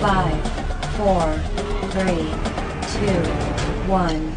Five, 0.00 0.40
four, 0.94 1.38
three, 1.90 2.30
two, 2.94 3.20
one. 3.88 4.32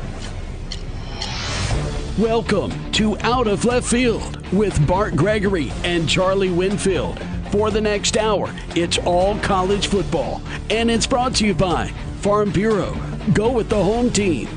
Welcome 2.17 2.91
to 2.93 3.15
Out 3.19 3.46
of 3.46 3.63
Left 3.63 3.86
Field 3.86 4.52
with 4.52 4.88
Bart 4.88 5.16
Gregory 5.16 5.71
and 5.84 6.10
Charlie 6.10 6.50
Winfield. 6.50 7.21
For 7.52 7.70
the 7.70 7.79
next 7.79 8.18
hour, 8.18 8.52
it's 8.76 8.97
all 8.97 9.38
college 9.42 9.86
football, 9.86 10.42
and 10.71 10.89
it's 10.89 11.05
brought 11.05 11.36
to 11.36 11.45
you 11.45 11.54
by 11.54 11.89
Farm 12.21 12.50
Bureau. 12.50 12.98
Go 13.34 13.52
with 13.52 13.70
the 13.70 13.84
home 13.84 14.09
team. 14.09 14.50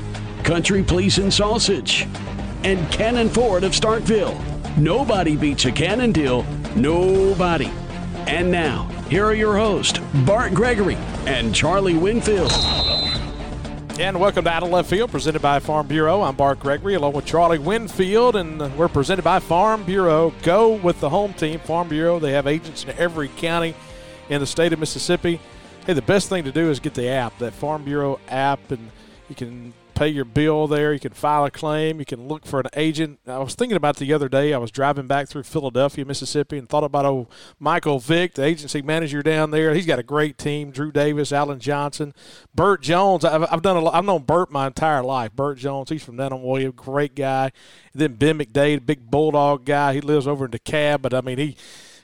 Country 0.43 0.81
Pleasing 0.81 1.29
Sausage, 1.29 2.07
and 2.63 2.91
Cannon 2.91 3.29
Ford 3.29 3.63
of 3.63 3.73
Starkville. 3.73 4.41
Nobody 4.75 5.35
beats 5.35 5.65
a 5.65 5.71
Cannon 5.71 6.11
deal. 6.11 6.41
Nobody. 6.75 7.71
And 8.25 8.51
now, 8.51 8.89
here 9.09 9.25
are 9.25 9.33
your 9.33 9.55
hosts, 9.55 9.99
Bart 10.25 10.53
Gregory 10.53 10.95
and 11.25 11.53
Charlie 11.53 11.95
Winfield. 11.95 12.51
And 13.99 14.19
welcome 14.19 14.43
to 14.43 14.49
Out 14.49 14.63
of 14.63 14.69
Left 14.69 14.89
Field, 14.89 15.11
presented 15.11 15.41
by 15.41 15.59
Farm 15.59 15.87
Bureau. 15.87 16.21
I'm 16.21 16.35
Bart 16.35 16.59
Gregory, 16.59 16.95
along 16.95 17.13
with 17.13 17.25
Charlie 17.25 17.59
Winfield, 17.59 18.35
and 18.35 18.75
we're 18.77 18.87
presented 18.87 19.23
by 19.23 19.39
Farm 19.39 19.83
Bureau. 19.83 20.33
Go 20.41 20.73
with 20.73 20.99
the 20.99 21.09
home 21.09 21.33
team, 21.33 21.59
Farm 21.59 21.87
Bureau. 21.87 22.19
They 22.19 22.31
have 22.31 22.47
agents 22.47 22.83
in 22.83 22.89
every 22.97 23.29
county 23.29 23.75
in 24.27 24.39
the 24.41 24.47
state 24.47 24.73
of 24.73 24.79
Mississippi. 24.79 25.39
Hey, 25.85 25.93
the 25.93 26.01
best 26.01 26.27
thing 26.27 26.43
to 26.43 26.51
do 26.51 26.69
is 26.71 26.79
get 26.79 26.95
the 26.95 27.07
app, 27.07 27.37
that 27.37 27.53
Farm 27.53 27.83
Bureau 27.85 28.19
app, 28.27 28.71
and 28.71 28.89
you 29.29 29.35
can 29.35 29.73
pay 29.95 30.09
your 30.09 30.25
bill 30.25 30.67
there. 30.67 30.93
You 30.93 30.99
can 30.99 31.13
file 31.13 31.45
a 31.45 31.51
claim. 31.51 31.99
You 31.99 32.05
can 32.05 32.27
look 32.27 32.45
for 32.45 32.59
an 32.59 32.67
agent. 32.75 33.19
I 33.25 33.39
was 33.39 33.55
thinking 33.55 33.77
about 33.77 33.97
the 33.97 34.13
other 34.13 34.29
day. 34.29 34.53
I 34.53 34.57
was 34.57 34.69
driving 34.69 35.07
back 35.07 35.27
through 35.27 35.43
Philadelphia, 35.43 36.05
Mississippi, 36.05 36.57
and 36.57 36.69
thought 36.69 36.83
about 36.83 37.05
old 37.05 37.27
Michael 37.59 37.99
Vick, 37.99 38.35
the 38.35 38.43
agency 38.43 38.81
manager 38.81 39.23
down 39.23 39.51
there. 39.51 39.73
He's 39.73 39.85
got 39.85 39.97
a 39.97 40.03
great 40.03 40.37
team. 40.37 40.71
Drew 40.71 40.91
Davis, 40.91 41.31
Alan 41.31 41.59
Johnson, 41.59 42.13
Burt 42.53 42.81
Jones. 42.81 43.25
I've, 43.25 43.51
I've 43.51 43.61
done 43.61 43.77
a. 43.77 43.89
I've 43.89 44.05
known 44.05 44.23
Burt 44.23 44.51
my 44.51 44.67
entire 44.67 45.03
life. 45.03 45.33
Burt 45.33 45.57
Jones. 45.57 45.89
He's 45.89 46.03
from 46.03 46.17
Denham 46.17 46.43
William, 46.43 46.71
great 46.71 47.15
guy. 47.15 47.51
And 47.93 48.01
then 48.01 48.13
Ben 48.15 48.37
McDade, 48.37 48.85
big 48.85 49.09
bulldog 49.09 49.65
guy. 49.65 49.93
He 49.93 50.01
lives 50.01 50.27
over 50.27 50.45
in 50.45 50.51
DeKalb, 50.51 51.01
but 51.01 51.13
I 51.13 51.21
mean 51.21 51.37
he 51.37 51.57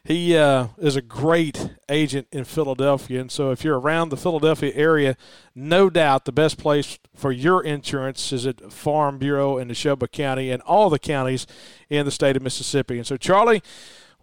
he 0.04 0.36
uh, 0.36 0.68
is 0.80 0.96
a 0.96 1.02
great 1.02 1.70
agent 1.88 2.28
in 2.32 2.44
Philadelphia. 2.44 3.22
And 3.22 3.32
so 3.32 3.52
if 3.52 3.64
you're 3.64 3.80
around 3.80 4.10
the 4.10 4.18
Philadelphia 4.18 4.72
area, 4.74 5.16
no 5.54 5.90
doubt 5.92 6.26
the 6.26 6.32
best 6.32 6.58
place 6.58 6.98
for 7.16 7.32
your 7.32 7.64
insurance 7.64 8.34
is 8.34 8.48
at 8.48 8.74
Farm 8.74 9.20
Bureau 9.20 9.58
in 9.58 9.68
Neshoba 9.68 10.12
County 10.12 10.50
and 10.50 10.62
all 10.64 10.90
the 10.90 10.98
counties 10.98 11.46
in 11.90 12.06
the 12.06 12.12
state 12.12 12.36
of 12.36 12.42
Mississippi. 12.42 12.98
And 12.98 13.06
so, 13.06 13.16
Charlie, 13.16 13.62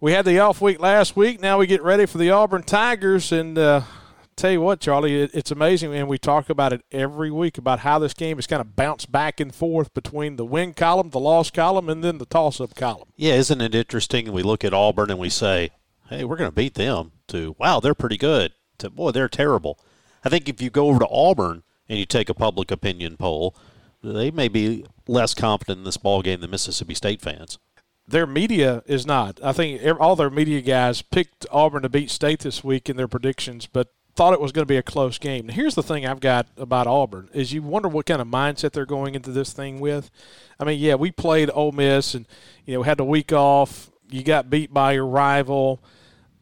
we 0.01 0.11
had 0.11 0.25
the 0.25 0.39
off 0.39 0.61
week 0.61 0.79
last 0.79 1.15
week. 1.15 1.39
Now 1.39 1.57
we 1.57 1.65
get 1.65 1.81
ready 1.81 2.05
for 2.05 2.17
the 2.17 2.29
Auburn 2.29 2.63
Tigers. 2.63 3.31
And 3.31 3.57
uh, 3.57 3.83
tell 4.39 4.51
you 4.51 4.61
what, 4.61 4.79
Charlie, 4.79 5.21
it, 5.21 5.31
it's 5.33 5.51
amazing, 5.51 5.93
and 5.93 6.07
we 6.07 6.17
talk 6.17 6.49
about 6.49 6.73
it 6.73 6.81
every 6.91 7.29
week 7.29 7.57
about 7.57 7.79
how 7.79 7.99
this 7.99 8.13
game 8.13 8.37
has 8.37 8.47
kind 8.47 8.61
of 8.61 8.75
bounced 8.75 9.11
back 9.11 9.39
and 9.39 9.53
forth 9.53 9.93
between 9.93 10.37
the 10.37 10.45
win 10.45 10.73
column, 10.73 11.09
the 11.09 11.19
loss 11.19 11.51
column, 11.51 11.89
and 11.89 12.03
then 12.03 12.17
the 12.17 12.25
toss-up 12.25 12.75
column. 12.75 13.09
Yeah, 13.15 13.33
isn't 13.33 13.61
it 13.61 13.75
interesting? 13.75 14.31
We 14.31 14.43
look 14.43 14.63
at 14.63 14.73
Auburn 14.73 15.09
and 15.11 15.19
we 15.19 15.29
say, 15.29 15.71
"Hey, 16.09 16.23
we're 16.23 16.37
going 16.37 16.49
to 16.49 16.55
beat 16.55 16.75
them." 16.75 17.11
To 17.27 17.55
wow, 17.59 17.79
they're 17.79 17.93
pretty 17.93 18.17
good. 18.17 18.53
To 18.79 18.89
boy, 18.89 19.11
they're 19.11 19.27
terrible. 19.27 19.79
I 20.23 20.29
think 20.29 20.49
if 20.49 20.61
you 20.61 20.69
go 20.69 20.87
over 20.87 20.99
to 20.99 21.07
Auburn 21.09 21.63
and 21.87 21.99
you 21.99 22.05
take 22.05 22.29
a 22.29 22.33
public 22.33 22.71
opinion 22.71 23.17
poll, 23.17 23.55
they 24.01 24.31
may 24.31 24.47
be 24.47 24.85
less 25.07 25.33
confident 25.33 25.79
in 25.79 25.83
this 25.83 25.97
ball 25.97 26.21
game 26.21 26.41
than 26.41 26.51
Mississippi 26.51 26.93
State 26.93 27.21
fans. 27.21 27.59
Their 28.07 28.25
media 28.25 28.81
is 28.87 29.05
not. 29.05 29.39
I 29.43 29.51
think 29.51 29.81
all 29.99 30.15
their 30.15 30.31
media 30.31 30.61
guys 30.61 31.03
picked 31.03 31.45
Auburn 31.51 31.83
to 31.83 31.89
beat 31.89 32.09
State 32.09 32.39
this 32.39 32.63
week 32.63 32.89
in 32.89 32.97
their 32.97 33.07
predictions, 33.07 33.67
but 33.67 33.89
thought 34.19 34.33
it 34.33 34.41
was 34.41 34.51
going 34.51 34.63
to 34.63 34.69
be 34.69 34.75
a 34.75 34.83
close 34.83 35.17
game. 35.17 35.45
Now, 35.45 35.53
here's 35.53 35.75
the 35.75 35.81
thing 35.81 36.05
I've 36.05 36.19
got 36.19 36.45
about 36.57 36.87
Auburn 36.87 37.29
is 37.31 37.53
you 37.53 37.61
wonder 37.61 37.87
what 37.87 38.05
kind 38.05 38.21
of 38.21 38.27
mindset 38.27 38.73
they're 38.73 38.85
going 38.85 39.15
into 39.15 39.31
this 39.31 39.53
thing 39.53 39.79
with. 39.79 40.11
I 40.59 40.65
mean, 40.65 40.77
yeah, 40.77 40.95
we 40.95 41.09
played 41.09 41.49
Ole 41.53 41.71
Miss 41.71 42.15
and 42.15 42.25
you 42.65 42.73
know 42.73 42.83
had 42.83 42.97
the 42.97 43.05
week 43.05 43.31
off. 43.31 43.89
You 44.09 44.21
got 44.23 44.49
beat 44.49 44.73
by 44.73 44.91
your 44.91 45.05
rival, 45.05 45.81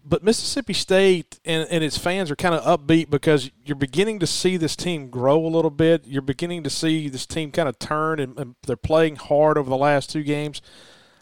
but 0.03 0.23
Mississippi 0.23 0.73
State 0.73 1.39
and, 1.45 1.67
and 1.69 1.83
its 1.83 1.99
fans 1.99 2.31
are 2.31 2.35
kind 2.35 2.55
of 2.55 2.63
upbeat 2.63 3.11
because 3.11 3.51
you're 3.63 3.75
beginning 3.75 4.17
to 4.21 4.27
see 4.27 4.57
this 4.57 4.75
team 4.75 5.11
grow 5.11 5.45
a 5.45 5.47
little 5.47 5.69
bit. 5.69 6.07
You're 6.07 6.23
beginning 6.23 6.63
to 6.63 6.71
see 6.71 7.09
this 7.09 7.27
team 7.27 7.51
kind 7.51 7.69
of 7.69 7.77
turn, 7.77 8.19
and, 8.19 8.39
and 8.39 8.55
they're 8.65 8.75
playing 8.75 9.17
hard 9.17 9.55
over 9.55 9.69
the 9.69 9.77
last 9.77 10.09
two 10.09 10.23
games. 10.23 10.63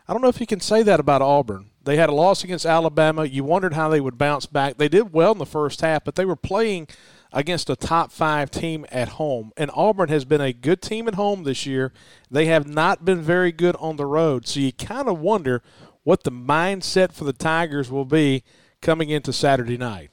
I 0.08 0.14
don't 0.14 0.22
know 0.22 0.30
if 0.30 0.40
you 0.40 0.48
can 0.48 0.62
say 0.62 0.84
that 0.84 1.02
about 1.02 1.22
Auburn. 1.22 1.72
They 1.86 1.98
had 1.98 2.10
a 2.10 2.14
loss 2.14 2.44
against 2.44 2.66
Alabama. 2.66 3.26
You 3.26 3.44
wondered 3.44 3.74
how 3.74 3.90
they 3.90 4.02
would 4.02 4.18
bounce 4.18 4.48
back. 4.48 4.78
They 4.78 4.90
did 4.90 5.14
well 5.14 5.32
in 5.32 5.38
the 5.38 5.46
first 5.46 5.82
half, 5.82 6.04
but 6.04 6.16
they 6.16 6.26
were 6.26 6.36
playing 6.36 6.88
against 7.32 7.70
a 7.70 7.76
top 7.76 8.12
five 8.12 8.50
team 8.50 8.86
at 8.92 9.10
home. 9.10 9.52
And 9.56 9.70
Auburn 9.74 10.10
has 10.10 10.26
been 10.26 10.42
a 10.42 10.52
good 10.52 10.82
team 10.82 11.08
at 11.08 11.14
home 11.14 11.44
this 11.44 11.66
year. 11.66 11.94
They 12.30 12.46
have 12.48 12.68
not 12.68 13.06
been 13.06 13.22
very 13.22 13.52
good 13.52 13.76
on 13.78 13.98
the 13.98 14.06
road. 14.06 14.48
So 14.48 14.60
you 14.60 14.74
kind 14.74 15.08
of 15.08 15.20
wonder 15.20 15.62
what 16.04 16.24
the 16.24 16.32
mindset 16.32 17.12
for 17.12 17.24
the 17.24 17.34
Tigers 17.34 17.92
will 17.92 18.06
be 18.06 18.44
coming 18.82 19.10
into 19.10 19.32
Saturday 19.32 19.78
night. 19.78 20.10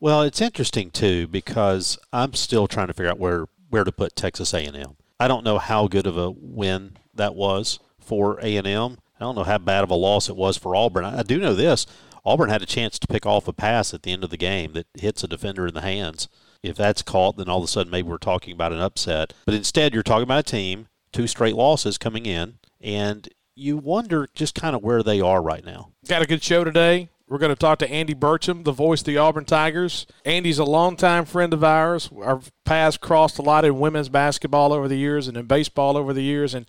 Well, 0.00 0.22
it's 0.22 0.40
interesting 0.40 0.90
too 0.90 1.28
because 1.28 1.98
I'm 2.12 2.34
still 2.34 2.66
trying 2.66 2.88
to 2.88 2.92
figure 2.92 3.10
out 3.10 3.18
where 3.18 3.46
where 3.70 3.84
to 3.84 3.92
put 3.92 4.14
Texas 4.14 4.52
A&M. 4.52 4.96
I 5.18 5.26
don't 5.26 5.44
know 5.44 5.58
how 5.58 5.88
good 5.88 6.06
of 6.06 6.16
a 6.16 6.30
win 6.30 6.96
that 7.14 7.34
was 7.34 7.80
for 7.98 8.38
A&M. 8.40 8.98
I 9.24 9.28
don't 9.28 9.36
know 9.36 9.44
how 9.44 9.58
bad 9.58 9.84
of 9.84 9.90
a 9.90 9.94
loss 9.94 10.28
it 10.28 10.36
was 10.36 10.58
for 10.58 10.76
Auburn. 10.76 11.04
I, 11.04 11.22
do 11.22 11.38
know 11.38 11.54
this 11.54 11.86
Auburn 12.26 12.50
had 12.50 12.62
a 12.62 12.66
chance 12.66 12.98
to 12.98 13.06
pick 13.06 13.24
off 13.24 13.48
a 13.48 13.54
pass 13.54 13.94
at 13.94 14.02
the 14.02 14.12
end 14.12 14.22
of 14.22 14.28
the 14.28 14.36
game 14.36 14.74
that 14.74 14.86
hits 14.94 15.24
a 15.24 15.28
defender 15.28 15.66
in 15.66 15.74
the 15.74 15.80
hands. 15.80 16.28
If 16.62 16.76
that's 16.76 17.02
caught, 17.02 17.36
then 17.36 17.48
all 17.48 17.58
of 17.58 17.64
a 17.64 17.68
sudden 17.68 17.90
maybe 17.90 18.08
we're 18.08 18.18
talking 18.18 18.52
about 18.52 18.72
an 18.72 18.80
upset. 18.80 19.32
But 19.46 19.54
instead, 19.54 19.94
you're 19.94 20.02
talking 20.02 20.24
about 20.24 20.40
a 20.40 20.50
team, 20.50 20.88
two 21.12 21.26
straight 21.26 21.54
losses 21.54 21.96
coming 21.96 22.26
in, 22.26 22.58
and 22.80 23.28
you 23.54 23.78
wonder 23.78 24.28
just 24.34 24.54
kind 24.54 24.76
of 24.76 24.82
where 24.82 25.02
they 25.02 25.20
are 25.20 25.42
right 25.42 25.64
now. 25.64 25.90
Got 26.06 26.22
a 26.22 26.26
good 26.26 26.42
show 26.42 26.64
today. 26.64 27.08
We're 27.26 27.38
going 27.38 27.52
to 27.52 27.56
talk 27.56 27.78
to 27.78 27.90
Andy 27.90 28.14
Burcham, 28.14 28.64
the 28.64 28.72
voice 28.72 29.00
of 29.00 29.06
the 29.06 29.16
Auburn 29.16 29.46
Tigers. 29.46 30.06
Andy's 30.26 30.58
a 30.58 30.64
longtime 30.64 31.24
friend 31.24 31.54
of 31.54 31.64
ours. 31.64 32.10
Our 32.14 32.40
paths 32.66 32.98
crossed 32.98 33.38
a 33.38 33.42
lot 33.42 33.64
in 33.64 33.78
women's 33.78 34.10
basketball 34.10 34.74
over 34.74 34.88
the 34.88 34.98
years 34.98 35.26
and 35.26 35.36
in 35.36 35.46
baseball 35.46 35.96
over 35.96 36.12
the 36.12 36.22
years. 36.22 36.52
And 36.52 36.66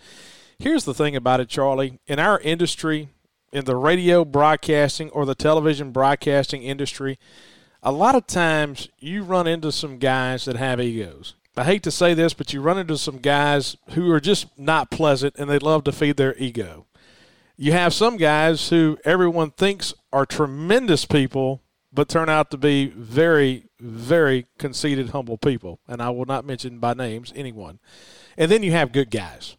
Here's 0.59 0.85
the 0.85 0.93
thing 0.93 1.16
about 1.16 1.39
it, 1.39 1.49
Charlie. 1.49 1.99
In 2.07 2.19
our 2.19 2.39
industry, 2.39 3.09
in 3.51 3.66
the 3.66 3.75
radio 3.75 4.23
broadcasting 4.23 5.09
or 5.09 5.25
the 5.25 5.35
television 5.35 5.91
broadcasting 5.91 6.63
industry, 6.63 7.19
a 7.83 7.91
lot 7.91 8.16
of 8.16 8.25
times 8.25 8.89
you 8.99 9.23
run 9.23 9.47
into 9.47 9.71
some 9.71 9.97
guys 9.97 10.45
that 10.45 10.55
have 10.55 10.81
egos. 10.81 11.35
I 11.57 11.63
hate 11.63 11.83
to 11.83 11.91
say 11.91 12.13
this, 12.13 12.33
but 12.33 12.51
you 12.51 12.61
run 12.61 12.77
into 12.77 12.97
some 12.97 13.19
guys 13.19 13.77
who 13.91 14.11
are 14.11 14.19
just 14.19 14.47
not 14.57 14.91
pleasant 14.91 15.35
and 15.38 15.49
they 15.49 15.59
love 15.59 15.83
to 15.85 15.91
feed 15.91 16.17
their 16.17 16.35
ego. 16.38 16.85
You 17.57 17.71
have 17.71 17.94
some 17.94 18.17
guys 18.17 18.69
who 18.69 18.97
everyone 19.05 19.51
thinks 19.51 19.94
are 20.11 20.25
tremendous 20.25 21.05
people, 21.05 21.61
but 21.94 22.09
turn 22.09 22.27
out 22.27 22.51
to 22.51 22.57
be 22.57 22.88
very, 22.88 23.69
very 23.79 24.47
conceited, 24.57 25.11
humble 25.11 25.38
people. 25.38 25.79
And 25.88 26.01
I 26.01 26.09
will 26.09 26.25
not 26.25 26.45
mention 26.45 26.79
by 26.79 26.94
names 26.94 27.31
anyone. 27.35 27.79
And 28.38 28.51
then 28.51 28.63
you 28.63 28.71
have 28.71 28.91
good 28.91 29.09
guys. 29.09 29.55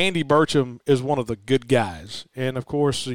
Andy 0.00 0.24
Burcham 0.24 0.80
is 0.86 1.02
one 1.02 1.18
of 1.18 1.26
the 1.26 1.36
good 1.36 1.68
guys. 1.68 2.24
And 2.34 2.56
of 2.56 2.64
course, 2.64 3.06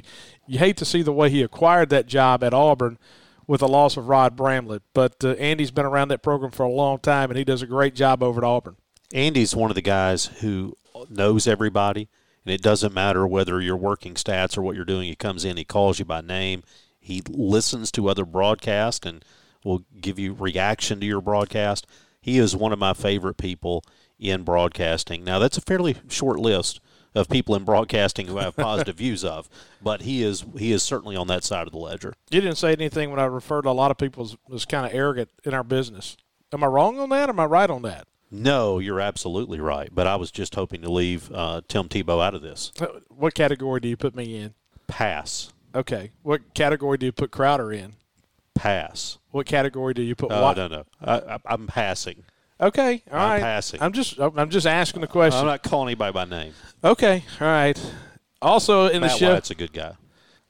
you 0.45 0.59
hate 0.59 0.77
to 0.77 0.85
see 0.85 1.01
the 1.01 1.11
way 1.11 1.31
he 1.31 1.41
acquired 1.41 1.89
that 1.89 2.05
job 2.05 2.43
at 2.43 2.53
Auburn 2.53 2.99
with 3.47 3.61
the 3.61 3.67
loss 3.67 3.97
of 3.97 4.07
Rod 4.07 4.35
Bramlett. 4.35 4.83
But 4.93 5.15
uh, 5.23 5.29
Andy's 5.31 5.71
been 5.71 5.87
around 5.87 6.09
that 6.09 6.21
program 6.21 6.51
for 6.51 6.61
a 6.61 6.69
long 6.69 6.99
time, 6.99 7.31
and 7.31 7.39
he 7.39 7.43
does 7.43 7.63
a 7.63 7.67
great 7.67 7.95
job 7.95 8.21
over 8.21 8.39
at 8.39 8.43
Auburn. 8.43 8.75
Andy's 9.11 9.55
one 9.55 9.71
of 9.71 9.75
the 9.75 9.81
guys 9.81 10.27
who 10.27 10.75
knows 11.09 11.47
everybody, 11.47 12.07
and 12.45 12.53
it 12.53 12.61
doesn't 12.61 12.93
matter 12.93 13.25
whether 13.25 13.59
you're 13.59 13.75
working 13.75 14.13
stats 14.13 14.55
or 14.55 14.61
what 14.61 14.75
you're 14.75 14.85
doing. 14.85 15.07
He 15.07 15.15
comes 15.15 15.43
in, 15.43 15.57
he 15.57 15.65
calls 15.65 15.97
you 15.97 16.05
by 16.05 16.21
name, 16.21 16.61
he 16.99 17.23
listens 17.27 17.91
to 17.93 18.09
other 18.09 18.25
broadcasts, 18.25 19.07
and 19.07 19.25
will 19.63 19.83
give 19.99 20.19
you 20.19 20.33
reaction 20.33 20.99
to 20.99 21.05
your 21.07 21.21
broadcast. 21.21 21.87
He 22.21 22.37
is 22.37 22.55
one 22.55 22.71
of 22.71 22.79
my 22.79 22.93
favorite 22.93 23.37
people 23.37 23.83
in 24.19 24.43
broadcasting. 24.43 25.23
Now, 25.23 25.39
that's 25.39 25.57
a 25.57 25.61
fairly 25.61 25.95
short 26.09 26.39
list 26.39 26.79
of 27.13 27.29
people 27.29 27.55
in 27.55 27.63
broadcasting 27.63 28.27
who 28.27 28.37
have 28.37 28.55
positive 28.57 28.97
views 28.97 29.23
of, 29.23 29.49
but 29.81 30.01
he 30.01 30.21
is 30.21 30.45
he 30.57 30.71
is 30.71 30.83
certainly 30.83 31.15
on 31.15 31.27
that 31.27 31.43
side 31.43 31.65
of 31.65 31.71
the 31.71 31.79
ledger. 31.79 32.13
You 32.29 32.41
didn't 32.41 32.57
say 32.57 32.73
anything 32.73 33.09
when 33.09 33.19
I 33.19 33.25
referred 33.25 33.63
to 33.63 33.69
a 33.69 33.71
lot 33.71 33.91
of 33.91 33.97
people 33.97 34.23
as, 34.23 34.35
as 34.53 34.65
kind 34.65 34.85
of 34.85 34.93
arrogant 34.93 35.29
in 35.43 35.53
our 35.53 35.63
business. 35.63 36.17
Am 36.51 36.63
I 36.63 36.67
wrong 36.67 36.99
on 36.99 37.09
that? 37.09 37.29
am 37.29 37.39
I 37.39 37.45
right 37.45 37.69
on 37.69 37.81
that? 37.83 38.07
No, 38.31 38.79
you're 38.79 38.99
absolutely 38.99 39.59
right. 39.59 39.89
But 39.93 40.07
I 40.07 40.15
was 40.15 40.31
just 40.31 40.55
hoping 40.55 40.81
to 40.81 40.91
leave 40.91 41.31
uh, 41.31 41.61
Tim 41.67 41.87
Tebow 41.87 42.23
out 42.23 42.35
of 42.35 42.41
this. 42.41 42.71
Uh, 42.79 42.87
what 43.09 43.33
category 43.33 43.79
do 43.79 43.87
you 43.87 43.97
put 43.97 44.15
me 44.15 44.37
in? 44.37 44.53
Pass. 44.87 45.53
Okay. 45.73 46.11
What 46.23 46.53
category 46.53 46.97
do 46.97 47.05
you 47.05 47.11
put 47.11 47.31
Crowder 47.31 47.71
in? 47.71 47.95
Pass. 48.53 49.19
What 49.31 49.45
category 49.45 49.93
do 49.93 50.01
you 50.01 50.15
put? 50.15 50.31
Uh, 50.31 50.53
no, 50.53 50.67
no. 50.67 50.83
I, 51.01 51.39
I'm 51.45 51.67
passing. 51.67 52.23
Okay, 52.59 53.03
all 53.11 53.19
I'm 53.19 53.29
right. 53.31 53.41
passing. 53.41 53.81
I'm 53.81 53.91
just 53.91 54.19
I'm 54.19 54.49
just 54.49 54.65
asking 54.67 55.01
the 55.01 55.07
question. 55.07 55.39
I'm 55.39 55.45
not 55.45 55.63
calling 55.63 55.89
anybody 55.89 56.13
by 56.13 56.25
name. 56.25 56.53
Okay, 56.83 57.23
all 57.41 57.47
right. 57.47 57.79
Also 58.41 58.87
in 58.87 59.01
Matt 59.01 59.11
the 59.11 59.17
show, 59.17 59.29
Wyatt's 59.31 59.51
a 59.51 59.55
good 59.55 59.73
guy. 59.73 59.93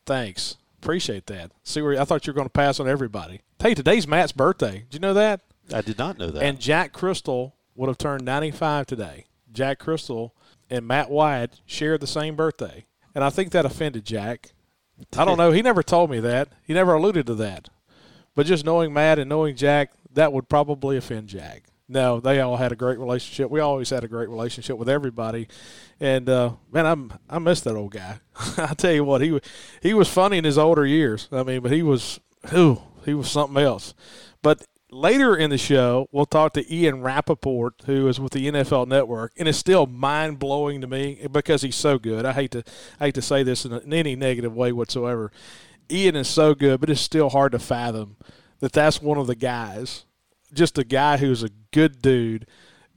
Thanks, 0.06 0.57
appreciate 0.81 1.25
that. 1.28 1.52
See 1.63 1.81
where 1.81 2.00
I 2.00 2.06
thought 2.06 2.28
you 2.28 2.34
were 2.34 2.36
going 2.36 2.46
to 2.48 2.52
pass 2.52 2.80
on 2.80 2.88
everybody. 2.88 3.42
Hey, 3.60 3.74
today's 3.74 4.07
Matt's 4.07 4.31
birthday. 4.31 4.86
Did 4.90 4.94
you 4.94 5.00
know 5.00 5.13
that? 5.16 5.42
I 5.74 5.81
did 5.81 5.98
not 5.98 6.19
know 6.19 6.30
that. 6.30 6.44
And 6.44 6.60
Jack 6.60 6.94
Cristil 6.94 7.54
would 7.75 7.88
have 7.88 7.98
turned 7.98 8.24
95 8.24 8.86
today. 8.86 9.25
Jack 9.52 9.80
Cristil 9.80 10.31
and 10.69 10.88
Matt 10.88 11.10
Wyatt 11.10 11.60
shared 11.66 12.02
the 12.02 12.07
same 12.07 12.36
birthday. 12.36 12.86
And 13.16 13.24
I 13.24 13.30
think 13.31 13.52
that 13.52 13.66
offended 13.66 14.06
Jack. 14.06 14.52
I 15.18 15.25
don't 15.25 15.38
know. 15.38 15.52
He 15.52 15.62
never 15.62 15.81
told 15.81 16.12
me 16.12 16.19
that. 16.19 16.50
He 16.63 16.74
never 16.74 16.94
alluded 16.94 17.25
to 17.28 17.36
that. 17.36 17.69
But 18.36 18.46
just 18.46 18.66
knowing 18.66 18.94
Matt 18.94 19.18
and 19.18 19.30
knowing 19.30 19.56
Jack, 19.56 19.92
that 20.13 20.31
would 20.34 20.48
probably 20.50 20.98
offend 20.98 21.30
Jack. 21.30 21.63
No, 21.88 22.20
they 22.20 22.40
all 22.40 22.58
had 22.58 22.72
a 22.72 22.76
great 22.76 22.98
relationship. 22.98 23.52
We 23.52 23.60
always 23.60 23.92
had 23.92 24.04
a 24.04 24.08
great 24.08 24.30
relationship 24.30 24.78
with 24.78 24.90
everybody, 24.90 25.48
and 26.00 26.28
uh, 26.28 26.54
man, 26.72 26.86
I'm 26.88 27.14
I 27.30 27.38
miss 27.38 27.62
that 27.62 27.76
old 27.76 27.92
guy. 27.92 28.20
I 28.58 28.74
tell 28.74 28.92
you 28.92 29.04
what, 29.04 29.22
he 29.22 29.40
he 29.82 29.94
was 29.94 30.10
funny 30.10 30.40
in 30.40 30.44
his 30.46 30.58
older 30.58 30.86
years. 30.86 31.28
I 31.32 31.44
mean, 31.44 31.62
but 31.62 31.72
he 31.72 31.84
was, 31.84 32.20
ooh, 32.54 32.82
he 33.06 33.14
was 33.14 33.30
something 33.30 33.62
else. 33.62 33.94
But 34.42 34.66
later 34.90 35.36
in 35.36 35.52
the 35.52 35.60
show, 35.60 36.08
we'll 36.12 36.26
talk 36.26 36.54
to 36.54 36.74
Ian 36.74 37.02
Rapoport, 37.02 37.84
who 37.86 38.08
is 38.08 38.20
with 38.20 38.34
the 38.34 38.48
NFL 38.48 38.88
Network, 38.88 39.34
and 39.38 39.48
it's 39.48 39.58
still 39.58 39.86
mind 39.86 40.40
blowing 40.40 40.81
to 40.81 40.88
me 40.88 41.28
because 41.31 41.62
he's 41.62 41.76
so 41.76 42.00
good. 42.00 42.26
I 42.26 42.34
hate 42.34 42.52
to 42.52 42.64
I 43.00 43.06
hate 43.06 43.16
to 43.16 43.22
say 43.22 43.44
this 43.44 43.64
in, 43.64 43.74
in 43.74 43.94
any 43.94 44.16
negative 44.16 44.56
way 44.56 44.72
whatsoever. 44.72 45.31
Ian 45.92 46.16
is 46.16 46.28
so 46.28 46.56
good, 46.56 46.80
but 46.80 46.90
it's 46.90 47.00
still 47.00 47.30
hard 47.30 47.52
to 47.52 47.60
fathom 47.60 48.18
that 48.60 48.74
that's 48.74 49.02
one 49.02 49.18
of 49.18 49.28
the 49.28 49.36
guys, 49.36 50.05
just 50.56 50.78
a 50.78 50.84
guy 50.84 51.18
who's 51.18 51.44
a 51.44 51.50
good 51.72 52.02
dude, 52.02 52.48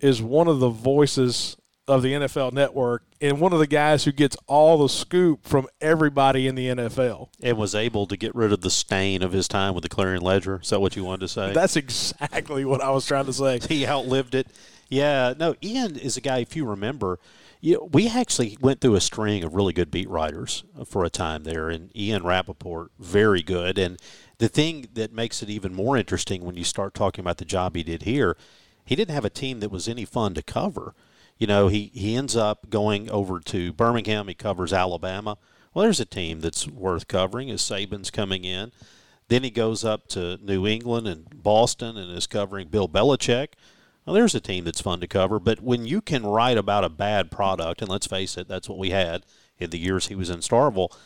is 0.00 0.22
one 0.22 0.48
of 0.48 0.60
the 0.60 0.70
voices 0.70 1.56
of 1.88 2.02
the 2.02 2.12
NFL 2.12 2.52
network 2.52 3.02
and 3.20 3.40
one 3.40 3.52
of 3.52 3.58
the 3.58 3.66
guys 3.66 4.04
who 4.04 4.12
gets 4.12 4.36
all 4.46 4.78
the 4.78 4.88
scoop 4.88 5.46
from 5.46 5.66
everybody 5.80 6.46
in 6.46 6.54
the 6.54 6.68
NFL. 6.68 7.30
And 7.42 7.56
was 7.56 7.74
able 7.74 8.06
to 8.06 8.16
get 8.16 8.34
rid 8.34 8.52
of 8.52 8.60
the 8.60 8.70
stain 8.70 9.22
of 9.22 9.32
his 9.32 9.48
time 9.48 9.74
with 9.74 9.82
the 9.82 9.88
Clarion 9.88 10.22
Ledger. 10.22 10.60
Is 10.62 10.70
that 10.70 10.80
what 10.80 10.94
you 10.96 11.04
wanted 11.04 11.20
to 11.20 11.28
say? 11.28 11.52
That's 11.52 11.76
exactly 11.76 12.64
what 12.64 12.82
I 12.82 12.90
was 12.90 13.06
trying 13.06 13.26
to 13.26 13.32
say. 13.32 13.58
he 13.68 13.86
outlived 13.86 14.34
it. 14.34 14.48
Yeah, 14.88 15.34
no, 15.38 15.54
Ian 15.62 15.96
is 15.98 16.16
a 16.16 16.20
guy, 16.20 16.38
if 16.38 16.56
you 16.56 16.64
remember, 16.64 17.18
you 17.60 17.88
we 17.92 18.08
actually 18.08 18.56
went 18.60 18.80
through 18.80 18.94
a 18.94 19.00
string 19.00 19.42
of 19.44 19.54
really 19.54 19.72
good 19.72 19.90
beat 19.90 20.08
writers 20.08 20.64
for 20.86 21.04
a 21.04 21.10
time 21.10 21.44
there, 21.44 21.68
and 21.68 21.94
Ian 21.96 22.22
Rapoport, 22.22 22.92
very 22.98 23.42
good. 23.42 23.78
And 23.78 23.98
the 24.38 24.48
thing 24.48 24.88
that 24.94 25.12
makes 25.12 25.42
it 25.42 25.50
even 25.50 25.74
more 25.74 25.96
interesting 25.96 26.44
when 26.44 26.56
you 26.56 26.64
start 26.64 26.94
talking 26.94 27.22
about 27.22 27.38
the 27.38 27.44
job 27.44 27.74
he 27.76 27.82
did 27.82 28.02
here, 28.02 28.36
he 28.84 28.94
didn't 28.94 29.14
have 29.14 29.24
a 29.24 29.30
team 29.30 29.60
that 29.60 29.70
was 29.70 29.88
any 29.88 30.04
fun 30.04 30.34
to 30.34 30.42
cover. 30.42 30.94
You 31.36 31.46
know, 31.46 31.68
he, 31.68 31.90
he 31.94 32.14
ends 32.14 32.36
up 32.36 32.70
going 32.70 33.10
over 33.10 33.40
to 33.40 33.72
Birmingham. 33.72 34.28
He 34.28 34.34
covers 34.34 34.72
Alabama. 34.72 35.36
Well, 35.74 35.84
there's 35.84 36.00
a 36.00 36.04
team 36.04 36.40
that's 36.40 36.66
worth 36.66 37.06
covering 37.08 37.50
as 37.50 37.60
Saban's 37.60 38.10
coming 38.10 38.44
in. 38.44 38.72
Then 39.28 39.44
he 39.44 39.50
goes 39.50 39.84
up 39.84 40.08
to 40.08 40.38
New 40.42 40.66
England 40.66 41.06
and 41.06 41.42
Boston 41.42 41.96
and 41.96 42.16
is 42.16 42.26
covering 42.26 42.68
Bill 42.68 42.88
Belichick. 42.88 43.48
Well, 44.06 44.14
there's 44.14 44.34
a 44.34 44.40
team 44.40 44.64
that's 44.64 44.80
fun 44.80 45.00
to 45.00 45.06
cover. 45.06 45.38
But 45.38 45.60
when 45.60 45.84
you 45.84 46.00
can 46.00 46.24
write 46.24 46.56
about 46.56 46.84
a 46.84 46.88
bad 46.88 47.30
product, 47.30 47.82
and 47.82 47.90
let's 47.90 48.06
face 48.06 48.38
it, 48.38 48.48
that's 48.48 48.68
what 48.68 48.78
we 48.78 48.90
had 48.90 49.26
in 49.58 49.70
the 49.70 49.78
years 49.78 50.06
he 50.06 50.14
was 50.14 50.30
in 50.30 50.38
Starkville, 50.38 50.96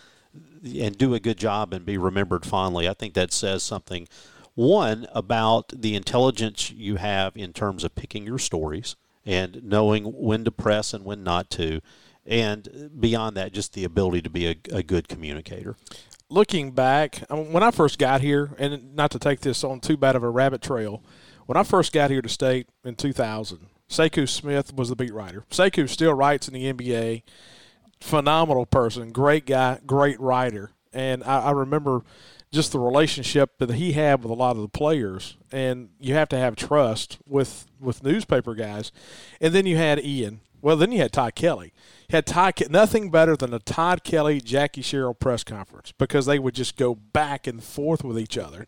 and 0.63 0.97
do 0.97 1.15
a 1.15 1.21
good 1.21 1.39
job 1.39 1.73
and 1.73 1.85
be 1.85 1.99
remembered 1.99 2.47
fondly, 2.47 2.89
I 2.89 2.95
think 2.95 3.15
that 3.15 3.33
says 3.33 3.63
something. 3.63 4.09
One, 4.55 5.07
about 5.13 5.73
the 5.75 5.95
intelligence 5.95 6.71
you 6.71 6.97
have 6.97 7.37
in 7.37 7.53
terms 7.53 7.85
of 7.85 7.95
picking 7.95 8.27
your 8.27 8.39
stories 8.39 8.97
and 9.25 9.63
knowing 9.65 10.05
when 10.05 10.45
to 10.45 10.51
press 10.51 10.93
and 10.93 11.05
when 11.05 11.23
not 11.23 11.51
to. 11.51 11.81
And 12.27 12.91
beyond 12.99 13.37
that, 13.37 13.53
just 13.53 13.73
the 13.73 13.85
ability 13.85 14.23
to 14.23 14.31
be 14.31 14.47
a, 14.47 14.57
a 14.71 14.83
good 14.83 15.09
communicator. 15.09 15.77
Looking 16.29 16.71
back, 16.71 17.25
um, 17.31 17.53
when 17.53 17.63
I 17.63 17.71
first 17.71 17.99
got 17.99 18.21
here, 18.21 18.51
and 18.59 18.95
not 18.95 19.11
to 19.13 19.19
take 19.19 19.41
this 19.41 19.65
on 19.65 19.81
too 19.81 19.97
bad 19.97 20.17
of 20.17 20.23
a 20.23 20.31
rabbit 20.31 20.63
trail, 20.63 21.03
when 21.47 21.57
I 21.57 21.63
first 21.63 21.93
got 21.93 22.11
here 22.11 22.23
to 22.23 22.29
state 22.29 22.69
in 22.85 22.95
2000, 22.95 23.67
Sekou 23.89 24.29
Smith 24.29 24.73
was 24.75 24.89
the 24.89 24.97
beat 24.97 25.13
writer. 25.13 25.45
Sekou 25.51 25.89
still 25.89 26.15
writes 26.15 26.49
in 26.49 26.55
the 26.55 26.73
NBA. 26.73 27.23
Phenomenal 28.03 28.67
person, 28.67 29.13
great 29.13 29.47
guy, 29.47 29.79
great 29.87 30.19
writer. 30.19 30.73
And 30.93 31.23
I, 31.23 31.41
I 31.43 31.51
remember 31.53 32.03
just 32.51 32.73
the 32.73 32.81
relationship 32.81 33.59
that 33.59 33.71
he 33.71 33.93
had 33.93 34.23
with 34.23 34.31
a 34.31 34.35
lot 34.35 34.57
of 34.57 34.63
the 34.63 34.69
players. 34.69 35.37
And 35.53 35.91
you 36.01 36.15
have 36.15 36.29
to 36.31 36.39
have 36.39 36.57
trust 36.57 37.19
with 37.27 37.67
with 37.81 38.03
newspaper 38.03 38.55
guys. 38.55 38.91
And 39.41 39.55
then 39.55 39.67
you 39.67 39.77
had 39.77 40.05
ian. 40.05 40.41
Well 40.61 40.77
then 40.77 40.91
you 40.91 40.99
had 40.99 41.13
todd 41.13 41.37
kelly. 41.37 41.73
You 42.09 42.17
had 42.17 42.27
todd 42.27 42.55
nothing 42.69 43.11
better 43.11 43.37
than 43.37 43.55
a 43.55 43.61
todd 43.61 44.03
kelly 44.05 44.41
jackie 44.41 44.83
sherrill 44.83 45.15
press 45.15 45.45
conference 45.45 45.93
because 45.97 46.27
they 46.27 46.41
would 46.41 46.55
just 46.55 46.77
go 46.77 46.95
back 46.97 47.47
and 47.47 47.63
forth 47.63 48.05
with 48.05 48.19
each 48.19 48.37
other. 48.37 48.67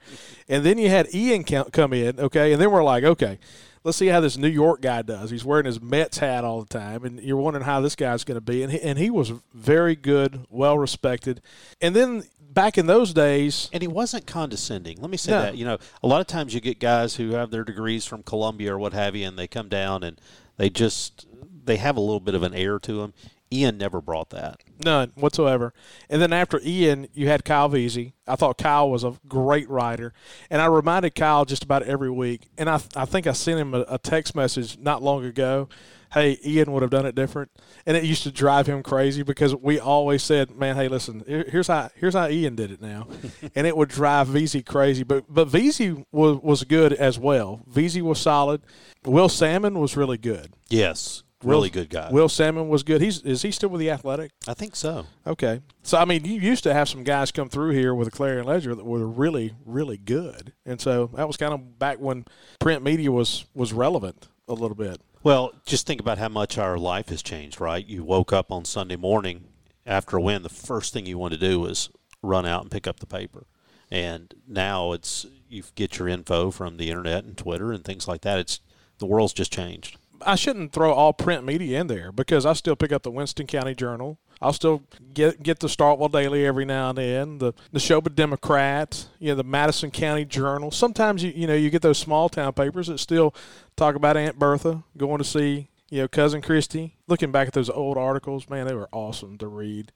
And 0.48 0.64
then 0.64 0.78
you 0.78 0.88
had 0.88 1.12
ian 1.12 1.42
come 1.42 1.92
in 1.92 2.20
okay 2.20 2.52
and 2.52 2.62
then 2.62 2.70
we're 2.70 2.84
like 2.84 3.04
okay 3.04 3.38
let's 3.84 3.98
see 3.98 4.06
how 4.06 4.20
this 4.20 4.36
New 4.36 4.48
York 4.48 4.80
guy 4.80 5.02
does. 5.02 5.30
He's 5.30 5.44
wearing 5.44 5.66
his 5.66 5.80
Mets 5.80 6.18
hat 6.18 6.44
all 6.44 6.62
the 6.62 6.78
time, 6.78 7.04
and 7.04 7.20
you're 7.20 7.36
wondering 7.36 7.64
how 7.64 7.80
this 7.80 7.94
guy's 7.94 8.24
going 8.24 8.36
to 8.36 8.40
be. 8.40 8.62
And 8.62 8.72
he, 8.72 8.80
and 8.80 8.98
he 8.98 9.10
was 9.10 9.32
very 9.52 9.94
good, 9.94 10.46
well 10.50 10.78
respected. 10.78 11.40
And 11.80 11.94
then 11.94 12.24
back 12.54 12.78
in 12.78 12.86
those 12.86 13.12
days. 13.12 13.68
And 13.72 13.82
he 13.82 13.88
wasn't 13.88 14.26
condescending. 14.26 15.00
Let 15.00 15.10
me 15.10 15.16
say 15.16 15.32
no. 15.32 15.42
that. 15.42 15.56
You 15.56 15.66
know, 15.66 15.78
a 16.02 16.06
lot 16.06 16.20
of 16.20 16.26
times 16.26 16.54
you 16.54 16.60
get 16.60 16.80
guys 16.80 17.16
who 17.16 17.32
have 17.32 17.50
their 17.50 17.64
degrees 17.64 18.06
from 18.06 18.22
Columbia 18.22 18.74
or 18.74 18.78
what 18.78 18.92
have 18.92 19.14
you, 19.14 19.26
and 19.26 19.38
they 19.38 19.48
come 19.48 19.68
down 19.68 20.02
and 20.02 20.18
they 20.56 20.70
just 20.70 21.26
they 21.64 21.76
have 21.76 21.96
a 21.96 22.00
little 22.00 22.20
bit 22.20 22.34
of 22.34 22.42
an 22.42 22.54
air 22.54 22.78
to 22.78 23.00
them. 23.00 23.14
Ian 23.54 23.78
never 23.78 24.00
brought 24.00 24.30
that. 24.30 24.60
None 24.84 25.12
whatsoever. 25.14 25.72
And 26.08 26.20
then 26.20 26.32
after 26.32 26.60
Ian, 26.64 27.08
you 27.14 27.28
had 27.28 27.44
Kyle 27.44 27.68
Veazey. 27.70 28.12
I 28.26 28.36
thought 28.36 28.58
Kyle 28.58 28.90
was 28.90 29.04
a 29.04 29.14
great 29.28 29.68
writer. 29.68 30.12
And 30.50 30.60
I 30.60 30.66
reminded 30.66 31.14
Kyle 31.14 31.44
just 31.44 31.64
about 31.64 31.82
every 31.82 32.10
week. 32.10 32.48
And 32.58 32.68
I, 32.68 32.80
I 32.96 33.04
think 33.04 33.26
I 33.26 33.32
sent 33.32 33.60
him 33.60 33.74
a, 33.74 33.84
a 33.88 33.98
text 33.98 34.34
message 34.34 34.78
not 34.78 35.02
long 35.02 35.24
ago 35.24 35.68
hey, 36.14 36.38
Ian 36.44 36.72
would 36.72 36.82
have 36.82 36.90
done 36.90 37.04
it 37.04 37.14
different, 37.14 37.50
and 37.84 37.96
it 37.96 38.04
used 38.04 38.22
to 38.22 38.30
drive 38.30 38.66
him 38.66 38.82
crazy 38.82 39.22
because 39.22 39.54
we 39.54 39.78
always 39.78 40.22
said, 40.22 40.56
man, 40.56 40.76
hey, 40.76 40.88
listen, 40.88 41.24
here's 41.26 41.66
how 41.66 41.90
here's 41.96 42.14
how 42.14 42.28
Ian 42.28 42.54
did 42.54 42.70
it 42.70 42.80
now, 42.80 43.08
and 43.54 43.66
it 43.66 43.76
would 43.76 43.88
drive 43.90 44.28
Veazey 44.28 44.64
crazy. 44.64 45.02
But 45.02 45.24
but 45.28 45.48
Veazey 45.48 46.04
was 46.12 46.38
was 46.42 46.64
good 46.64 46.92
as 46.92 47.18
well. 47.18 47.62
Veazey 47.70 48.00
was 48.00 48.20
solid. 48.20 48.62
Will 49.04 49.28
Salmon 49.28 49.78
was 49.78 49.96
really 49.96 50.18
good. 50.18 50.54
Yes. 50.70 51.24
Really 51.50 51.70
good 51.70 51.90
guy. 51.90 52.10
Will 52.10 52.28
Salmon 52.28 52.68
was 52.68 52.82
good. 52.82 53.00
He's 53.00 53.20
is 53.22 53.42
he 53.42 53.50
still 53.50 53.68
with 53.68 53.80
the 53.80 53.90
Athletic? 53.90 54.32
I 54.46 54.54
think 54.54 54.76
so. 54.76 55.06
Okay, 55.26 55.60
so 55.82 55.98
I 55.98 56.04
mean, 56.04 56.24
you 56.24 56.40
used 56.40 56.64
to 56.64 56.74
have 56.74 56.88
some 56.88 57.04
guys 57.04 57.30
come 57.30 57.48
through 57.48 57.70
here 57.70 57.94
with 57.94 58.08
a 58.08 58.10
Clarion 58.10 58.46
Ledger 58.46 58.74
that 58.74 58.84
were 58.84 59.06
really, 59.06 59.54
really 59.64 59.96
good, 59.98 60.52
and 60.64 60.80
so 60.80 61.10
that 61.14 61.26
was 61.26 61.36
kind 61.36 61.54
of 61.54 61.78
back 61.78 61.98
when 61.98 62.24
print 62.60 62.82
media 62.82 63.10
was 63.12 63.46
was 63.54 63.72
relevant 63.72 64.28
a 64.48 64.54
little 64.54 64.76
bit. 64.76 65.00
Well, 65.22 65.52
just 65.64 65.86
think 65.86 66.00
about 66.00 66.18
how 66.18 66.28
much 66.28 66.58
our 66.58 66.76
life 66.76 67.08
has 67.08 67.22
changed, 67.22 67.60
right? 67.60 67.86
You 67.86 68.04
woke 68.04 68.32
up 68.32 68.52
on 68.52 68.66
Sunday 68.66 68.96
morning 68.96 69.44
after 69.86 70.16
a 70.16 70.20
win, 70.20 70.42
the 70.42 70.48
first 70.48 70.92
thing 70.92 71.06
you 71.06 71.18
want 71.18 71.34
to 71.34 71.40
do 71.40 71.66
is 71.66 71.90
run 72.22 72.46
out 72.46 72.62
and 72.62 72.70
pick 72.70 72.86
up 72.86 73.00
the 73.00 73.06
paper. 73.06 73.46
And 73.90 74.34
now 74.48 74.92
it's 74.92 75.26
you 75.48 75.62
get 75.74 75.98
your 75.98 76.08
info 76.08 76.50
from 76.50 76.78
the 76.78 76.88
internet 76.88 77.24
and 77.24 77.36
Twitter 77.36 77.72
and 77.72 77.84
things 77.84 78.08
like 78.08 78.22
that. 78.22 78.38
It's 78.38 78.60
the 78.98 79.06
world's 79.06 79.34
just 79.34 79.52
changed. 79.52 79.98
I 80.24 80.34
shouldn't 80.34 80.72
throw 80.72 80.92
all 80.92 81.12
print 81.12 81.44
media 81.44 81.80
in 81.80 81.86
there 81.86 82.12
because 82.12 82.46
I 82.46 82.52
still 82.54 82.76
pick 82.76 82.92
up 82.92 83.02
the 83.02 83.10
Winston 83.10 83.46
County 83.46 83.74
Journal. 83.74 84.18
I'll 84.40 84.52
still 84.52 84.82
get 85.12 85.42
get 85.42 85.60
the 85.60 85.68
Starkville 85.68 86.12
Daily 86.12 86.44
every 86.44 86.64
now 86.64 86.90
and 86.90 86.98
then, 86.98 87.38
the 87.38 87.52
Neshoba 87.72 88.14
Democrat, 88.14 89.08
you 89.18 89.28
know, 89.28 89.36
the 89.36 89.44
Madison 89.44 89.90
County 89.90 90.24
Journal. 90.24 90.70
Sometimes 90.70 91.22
you 91.22 91.32
you 91.34 91.46
know 91.46 91.54
you 91.54 91.70
get 91.70 91.82
those 91.82 91.98
small 91.98 92.28
town 92.28 92.52
papers 92.52 92.88
that 92.88 92.98
still 92.98 93.34
talk 93.76 93.94
about 93.94 94.16
Aunt 94.16 94.38
Bertha 94.38 94.82
going 94.96 95.18
to 95.18 95.24
see 95.24 95.68
you 95.88 96.02
know 96.02 96.08
cousin 96.08 96.42
Christy. 96.42 96.96
Looking 97.06 97.32
back 97.32 97.48
at 97.48 97.54
those 97.54 97.70
old 97.70 97.96
articles, 97.96 98.48
man, 98.48 98.66
they 98.66 98.74
were 98.74 98.88
awesome 98.92 99.38
to 99.38 99.46
read. 99.46 99.92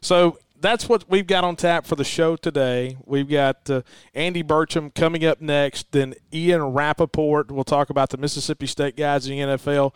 So 0.00 0.38
that's 0.60 0.88
what 0.88 1.08
we've 1.08 1.26
got 1.26 1.44
on 1.44 1.56
tap 1.56 1.86
for 1.86 1.96
the 1.96 2.04
show 2.04 2.36
today. 2.36 2.96
We've 3.04 3.28
got 3.28 3.68
uh, 3.70 3.82
Andy 4.14 4.42
Burcham 4.42 4.94
coming 4.94 5.24
up 5.24 5.40
next, 5.40 5.92
then 5.92 6.14
Ian 6.32 6.62
Rapoport. 6.62 7.50
We'll 7.50 7.64
talk 7.64 7.90
about 7.90 8.10
the 8.10 8.18
Mississippi 8.18 8.66
State 8.66 8.96
guys 8.96 9.26
in 9.26 9.36
the 9.36 9.56
NFL. 9.56 9.94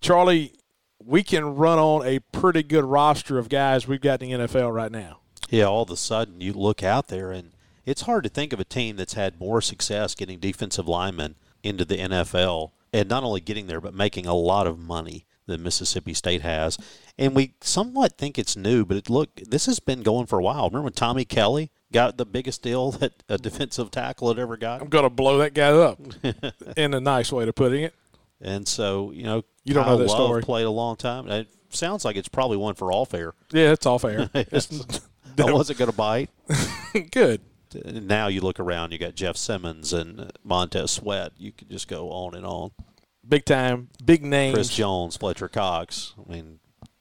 Charlie, 0.00 0.52
we 1.04 1.22
can 1.22 1.44
run 1.44 1.78
on 1.78 2.06
a 2.06 2.18
pretty 2.18 2.62
good 2.62 2.84
roster 2.84 3.38
of 3.38 3.48
guys 3.48 3.86
we've 3.86 4.00
got 4.00 4.22
in 4.22 4.30
the 4.30 4.46
NFL 4.46 4.72
right 4.74 4.92
now. 4.92 5.20
Yeah, 5.48 5.64
all 5.64 5.82
of 5.82 5.90
a 5.90 5.96
sudden 5.96 6.40
you 6.40 6.52
look 6.52 6.82
out 6.82 7.08
there 7.08 7.30
and 7.32 7.52
it's 7.84 8.02
hard 8.02 8.24
to 8.24 8.30
think 8.30 8.52
of 8.52 8.60
a 8.60 8.64
team 8.64 8.96
that's 8.96 9.14
had 9.14 9.40
more 9.40 9.60
success 9.60 10.14
getting 10.14 10.38
defensive 10.38 10.86
linemen 10.86 11.36
into 11.62 11.84
the 11.84 11.96
NFL 11.96 12.72
and 12.92 13.08
not 13.08 13.24
only 13.24 13.40
getting 13.40 13.66
there 13.66 13.80
but 13.80 13.94
making 13.94 14.26
a 14.26 14.34
lot 14.34 14.66
of 14.66 14.78
money 14.78 15.24
than 15.46 15.62
Mississippi 15.62 16.14
State 16.14 16.42
has. 16.42 16.78
And 17.20 17.36
we 17.36 17.52
somewhat 17.60 18.16
think 18.16 18.38
it's 18.38 18.56
new, 18.56 18.86
but 18.86 18.96
it, 18.96 19.10
look, 19.10 19.28
this 19.36 19.66
has 19.66 19.78
been 19.78 20.02
going 20.02 20.24
for 20.24 20.38
a 20.38 20.42
while. 20.42 20.68
Remember 20.70 20.84
when 20.84 20.94
Tommy 20.94 21.26
Kelly 21.26 21.70
got 21.92 22.16
the 22.16 22.24
biggest 22.24 22.62
deal 22.62 22.90
that 22.92 23.22
a 23.28 23.36
defensive 23.36 23.90
tackle 23.90 24.28
had 24.28 24.38
ever 24.38 24.56
got? 24.56 24.80
I'm 24.80 24.88
going 24.88 25.04
to 25.04 25.10
blow 25.10 25.36
that 25.38 25.52
guy 25.52 25.68
up 25.68 26.00
in 26.78 26.94
a 26.94 27.00
nice 27.00 27.30
way 27.30 27.44
to 27.44 27.52
putting 27.52 27.84
it. 27.84 27.94
And 28.40 28.66
so, 28.66 29.10
you 29.10 29.24
know, 29.24 29.44
you 29.64 29.74
don't 29.74 29.84
Kyle 29.84 29.98
know 29.98 30.04
that 30.04 30.08
Love 30.08 30.16
story. 30.16 30.42
Played 30.42 30.64
a 30.64 30.70
long 30.70 30.96
time. 30.96 31.28
It 31.28 31.48
sounds 31.68 32.06
like 32.06 32.16
it's 32.16 32.28
probably 32.28 32.56
one 32.56 32.74
for 32.74 32.90
all 32.90 33.04
fair. 33.04 33.34
Yeah, 33.52 33.72
it's 33.72 33.84
all 33.84 33.98
fair. 33.98 34.30
I 34.34 34.44
wasn't 35.38 35.78
going 35.78 35.90
to 35.90 35.96
bite. 35.96 36.30
Good. 37.10 37.42
now 37.84 38.28
you 38.28 38.40
look 38.40 38.58
around, 38.58 38.92
you 38.92 38.98
got 38.98 39.14
Jeff 39.14 39.36
Simmons 39.36 39.92
and 39.92 40.20
uh, 40.20 40.28
Montez 40.42 40.92
Sweat. 40.92 41.32
You 41.36 41.52
could 41.52 41.68
just 41.68 41.86
go 41.86 42.10
on 42.10 42.34
and 42.34 42.46
on. 42.46 42.70
Big 43.28 43.44
time, 43.44 43.90
big 44.02 44.24
names. 44.24 44.54
Chris 44.54 44.70
Jones, 44.70 45.18
Fletcher 45.18 45.48
Cox. 45.48 46.14
I 46.18 46.32
mean, 46.32 46.60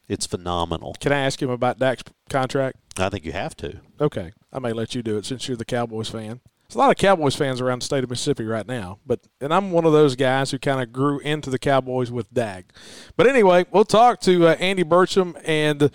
it's 0.10 0.26
phenomenal. 0.26 0.96
Can 1.00 1.14
I 1.14 1.20
ask 1.20 1.42
him 1.42 1.50
about 1.50 1.80
Dak's 1.80 2.04
contract? 2.30 2.78
I 2.98 3.10
think 3.10 3.24
you 3.24 3.32
have 3.32 3.56
to. 3.58 3.80
Okay, 4.02 4.34
I 4.52 4.60
may 4.60 4.74
let 4.74 4.96
you 4.96 5.02
do 5.04 5.18
it 5.18 5.26
since 5.26 5.48
you're 5.48 5.56
the 5.56 5.64
Cowboys 5.66 6.10
fan. 6.10 6.42
There's 6.68 6.76
a 6.76 6.80
lot 6.80 6.92
of 6.92 6.98
Cowboys 6.98 7.36
fans 7.36 7.62
around 7.62 7.82
the 7.82 7.86
state 7.86 8.04
of 8.04 8.10
Mississippi 8.10 8.44
right 8.44 8.68
now, 8.68 9.00
but 9.06 9.22
and 9.42 9.54
I'm 9.54 9.72
one 9.72 9.86
of 9.86 9.92
those 9.92 10.16
guys 10.16 10.52
who 10.52 10.60
kind 10.60 10.82
of 10.82 10.92
grew 10.92 11.20
into 11.20 11.50
the 11.50 11.58
Cowboys 11.58 12.12
with 12.12 12.32
Dak. 12.34 12.74
But 13.16 13.28
anyway, 13.28 13.66
we'll 13.72 13.86
talk 13.86 14.20
to 14.22 14.48
uh, 14.48 14.56
Andy 14.56 14.84
Burcham 14.84 15.40
and 15.46 15.90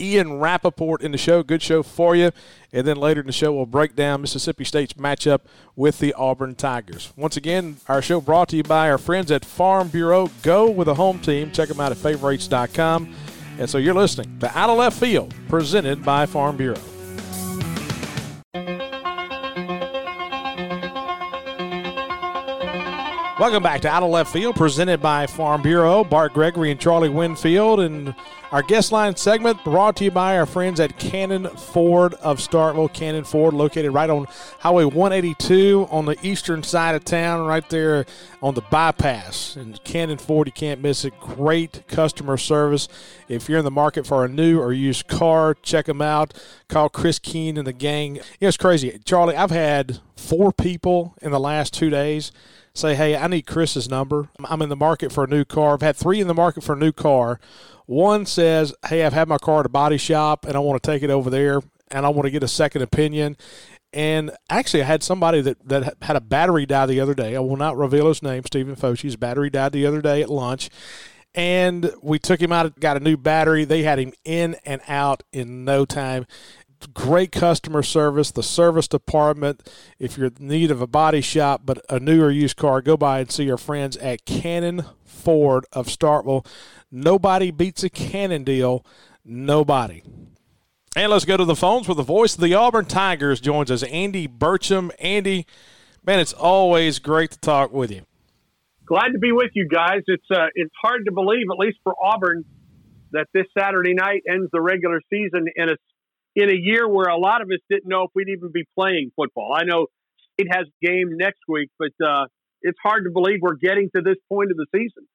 Ian 0.00 0.38
Rapoport 0.38 1.02
in 1.02 1.12
the 1.12 1.18
show. 1.18 1.42
Good 1.42 1.62
show 1.62 1.82
for 1.82 2.16
you. 2.16 2.30
And 2.72 2.86
then 2.86 2.96
later 2.96 3.20
in 3.20 3.26
the 3.26 3.32
show, 3.32 3.52
we'll 3.52 3.66
break 3.66 3.96
down 3.96 4.22
Mississippi 4.22 4.64
State's 4.64 4.94
matchup 4.94 5.40
with 5.76 5.98
the 5.98 6.14
Auburn 6.14 6.54
Tigers. 6.54 7.12
Once 7.16 7.36
again, 7.36 7.78
our 7.88 8.00
show 8.00 8.20
brought 8.20 8.48
to 8.50 8.56
you 8.56 8.62
by 8.62 8.88
our 8.90 8.98
friends 8.98 9.30
at 9.30 9.44
Farm 9.44 9.88
Bureau. 9.88 10.30
Go 10.42 10.70
with 10.70 10.88
a 10.88 10.94
home 10.94 11.18
team. 11.18 11.50
Check 11.50 11.68
them 11.68 11.80
out 11.80 11.92
at 11.92 11.98
favorites.com. 11.98 13.14
And 13.60 13.68
so 13.68 13.76
you're 13.76 13.92
listening 13.92 14.38
to 14.38 14.58
Out 14.58 14.70
of 14.70 14.78
Left 14.78 14.98
Field, 14.98 15.34
presented 15.48 16.02
by 16.02 16.24
Farm 16.24 16.56
Bureau. 16.56 16.80
Welcome 23.40 23.62
back 23.62 23.80
to 23.80 23.88
Out 23.88 24.02
of 24.02 24.10
Left 24.10 24.30
Field, 24.30 24.54
presented 24.54 25.00
by 25.00 25.26
Farm 25.26 25.62
Bureau. 25.62 26.04
Bart 26.04 26.34
Gregory 26.34 26.70
and 26.70 26.78
Charlie 26.78 27.08
Winfield. 27.08 27.80
And 27.80 28.14
our 28.52 28.60
guest 28.60 28.92
line 28.92 29.16
segment 29.16 29.64
brought 29.64 29.96
to 29.96 30.04
you 30.04 30.10
by 30.10 30.36
our 30.36 30.44
friends 30.44 30.78
at 30.78 30.98
Cannon 30.98 31.48
Ford 31.48 32.12
of 32.20 32.36
Starkville. 32.36 32.92
Cannon 32.92 33.24
Ford, 33.24 33.54
located 33.54 33.94
right 33.94 34.10
on 34.10 34.26
Highway 34.58 34.84
182 34.84 35.88
on 35.90 36.04
the 36.04 36.18
eastern 36.22 36.62
side 36.62 36.94
of 36.94 37.02
town, 37.02 37.46
right 37.46 37.66
there 37.70 38.04
on 38.42 38.56
the 38.56 38.60
bypass. 38.60 39.56
And 39.56 39.82
Cannon 39.84 40.18
Ford, 40.18 40.46
you 40.46 40.52
can't 40.52 40.82
miss 40.82 41.06
it. 41.06 41.18
Great 41.18 41.88
customer 41.88 42.36
service. 42.36 42.88
If 43.26 43.48
you're 43.48 43.60
in 43.60 43.64
the 43.64 43.70
market 43.70 44.06
for 44.06 44.22
a 44.22 44.28
new 44.28 44.60
or 44.60 44.74
used 44.74 45.08
car, 45.08 45.54
check 45.62 45.86
them 45.86 46.02
out. 46.02 46.34
Call 46.68 46.90
Chris 46.90 47.18
Keene 47.18 47.56
and 47.56 47.66
the 47.66 47.72
gang. 47.72 48.16
You 48.16 48.20
know, 48.42 48.48
it's 48.48 48.58
crazy. 48.58 49.00
Charlie, 49.06 49.34
I've 49.34 49.50
had 49.50 50.00
four 50.14 50.52
people 50.52 51.14
in 51.22 51.30
the 51.30 51.40
last 51.40 51.72
two 51.72 51.88
days 51.88 52.32
say, 52.74 52.94
hey, 52.94 53.16
I 53.16 53.26
need 53.26 53.46
Chris's 53.46 53.88
number. 53.88 54.28
I'm 54.44 54.62
in 54.62 54.68
the 54.68 54.76
market 54.76 55.12
for 55.12 55.24
a 55.24 55.28
new 55.28 55.44
car. 55.44 55.74
I've 55.74 55.82
had 55.82 55.96
three 55.96 56.20
in 56.20 56.28
the 56.28 56.34
market 56.34 56.62
for 56.62 56.74
a 56.74 56.78
new 56.78 56.92
car. 56.92 57.40
One 57.86 58.26
says, 58.26 58.74
hey, 58.88 59.04
I've 59.04 59.12
had 59.12 59.28
my 59.28 59.38
car 59.38 59.60
at 59.60 59.66
a 59.66 59.70
body 59.70 59.98
shop 59.98 60.44
and 60.44 60.56
I 60.56 60.60
want 60.60 60.82
to 60.82 60.90
take 60.90 61.02
it 61.02 61.10
over 61.10 61.30
there 61.30 61.60
and 61.90 62.06
I 62.06 62.08
want 62.10 62.26
to 62.26 62.30
get 62.30 62.42
a 62.42 62.48
second 62.48 62.82
opinion. 62.82 63.36
And 63.92 64.30
actually, 64.48 64.82
I 64.82 64.86
had 64.86 65.02
somebody 65.02 65.40
that, 65.40 65.68
that 65.68 65.96
had 66.02 66.14
a 66.14 66.20
battery 66.20 66.64
die 66.64 66.86
the 66.86 67.00
other 67.00 67.14
day. 67.14 67.34
I 67.34 67.40
will 67.40 67.56
not 67.56 67.76
reveal 67.76 68.06
his 68.06 68.22
name, 68.22 68.44
Stephen 68.46 68.76
Fosh's 68.76 69.16
battery 69.16 69.50
died 69.50 69.72
the 69.72 69.86
other 69.86 70.00
day 70.00 70.22
at 70.22 70.30
lunch. 70.30 70.70
And 71.34 71.92
we 72.02 72.18
took 72.18 72.40
him 72.40 72.52
out, 72.52 72.78
got 72.80 72.96
a 72.96 73.00
new 73.00 73.16
battery. 73.16 73.64
They 73.64 73.82
had 73.82 73.98
him 73.98 74.12
in 74.24 74.56
and 74.64 74.80
out 74.88 75.22
in 75.32 75.64
no 75.64 75.84
time 75.84 76.26
great 76.86 77.32
customer 77.32 77.82
service, 77.82 78.30
the 78.30 78.42
service 78.42 78.88
department. 78.88 79.68
If 79.98 80.16
you're 80.16 80.28
in 80.28 80.48
need 80.48 80.70
of 80.70 80.80
a 80.80 80.86
body 80.86 81.20
shop, 81.20 81.62
but 81.64 81.84
a 81.88 82.00
new 82.00 82.22
or 82.22 82.30
used 82.30 82.56
car, 82.56 82.82
go 82.82 82.96
by 82.96 83.20
and 83.20 83.30
see 83.30 83.50
our 83.50 83.58
friends 83.58 83.96
at 83.98 84.24
Cannon 84.24 84.84
Ford 85.04 85.66
of 85.72 85.86
Starkville. 85.86 86.46
Nobody 86.90 87.50
beats 87.50 87.84
a 87.84 87.90
Cannon 87.90 88.44
deal. 88.44 88.84
Nobody. 89.24 90.02
And 90.96 91.12
let's 91.12 91.24
go 91.24 91.36
to 91.36 91.44
the 91.44 91.54
phones 91.54 91.86
where 91.86 91.94
the 91.94 92.02
voice 92.02 92.34
of 92.34 92.40
the 92.40 92.54
Auburn 92.54 92.86
Tigers 92.86 93.40
joins 93.40 93.70
us, 93.70 93.84
Andy 93.84 94.26
Burcham. 94.26 94.90
Andy, 94.98 95.46
man, 96.04 96.18
it's 96.18 96.32
always 96.32 96.98
great 96.98 97.30
to 97.30 97.38
talk 97.38 97.72
with 97.72 97.92
you. 97.92 98.02
Glad 98.86 99.12
to 99.12 99.20
be 99.20 99.30
with 99.30 99.52
you 99.54 99.68
guys. 99.68 100.00
It's 100.08 100.24
uh, 100.34 100.48
it's 100.56 100.74
hard 100.82 101.04
to 101.04 101.12
believe, 101.12 101.46
at 101.52 101.58
least 101.58 101.78
for 101.84 101.94
Auburn, 102.02 102.44
that 103.12 103.28
this 103.32 103.46
Saturday 103.56 103.94
night 103.94 104.24
ends 104.28 104.50
the 104.52 104.60
regular 104.60 105.00
season 105.08 105.46
in 105.54 105.68
a 105.68 105.76
in 106.36 106.50
a 106.50 106.56
year 106.56 106.88
where 106.88 107.08
a 107.08 107.18
lot 107.18 107.42
of 107.42 107.48
us 107.48 107.60
didn't 107.68 107.88
know 107.88 108.04
if 108.04 108.10
we'd 108.14 108.28
even 108.28 108.50
be 108.52 108.64
playing 108.78 109.10
football. 109.16 109.52
I 109.54 109.64
know 109.64 109.86
State 110.34 110.48
has 110.52 110.66
game 110.82 111.16
next 111.16 111.40
week, 111.48 111.70
but 111.78 111.92
uh, 112.04 112.26
it's 112.62 112.78
hard 112.82 113.04
to 113.04 113.10
believe 113.10 113.38
we're 113.40 113.54
getting 113.56 113.90
to 113.94 114.02
this 114.02 114.16
point 114.28 114.50
of 114.50 114.56
the 114.56 114.66
season. 114.74 115.06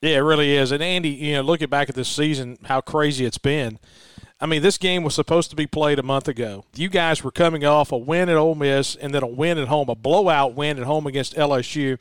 Yeah, 0.00 0.16
it 0.16 0.20
really 0.20 0.56
is. 0.56 0.72
And 0.72 0.82
Andy, 0.82 1.10
you 1.10 1.34
know, 1.34 1.42
looking 1.42 1.68
back 1.68 1.88
at 1.88 1.94
this 1.94 2.08
season, 2.08 2.58
how 2.64 2.80
crazy 2.80 3.24
it's 3.24 3.38
been. 3.38 3.78
I 4.40 4.46
mean, 4.46 4.60
this 4.60 4.76
game 4.76 5.04
was 5.04 5.14
supposed 5.14 5.50
to 5.50 5.56
be 5.56 5.68
played 5.68 6.00
a 6.00 6.02
month 6.02 6.26
ago. 6.26 6.64
You 6.74 6.88
guys 6.88 7.22
were 7.22 7.30
coming 7.30 7.64
off 7.64 7.92
a 7.92 7.96
win 7.96 8.28
at 8.28 8.36
Ole 8.36 8.56
Miss 8.56 8.96
and 8.96 9.14
then 9.14 9.22
a 9.22 9.28
win 9.28 9.58
at 9.58 9.68
home, 9.68 9.88
a 9.88 9.94
blowout 9.94 10.54
win 10.54 10.78
at 10.78 10.84
home 10.84 11.06
against 11.06 11.36
LSU. 11.36 11.96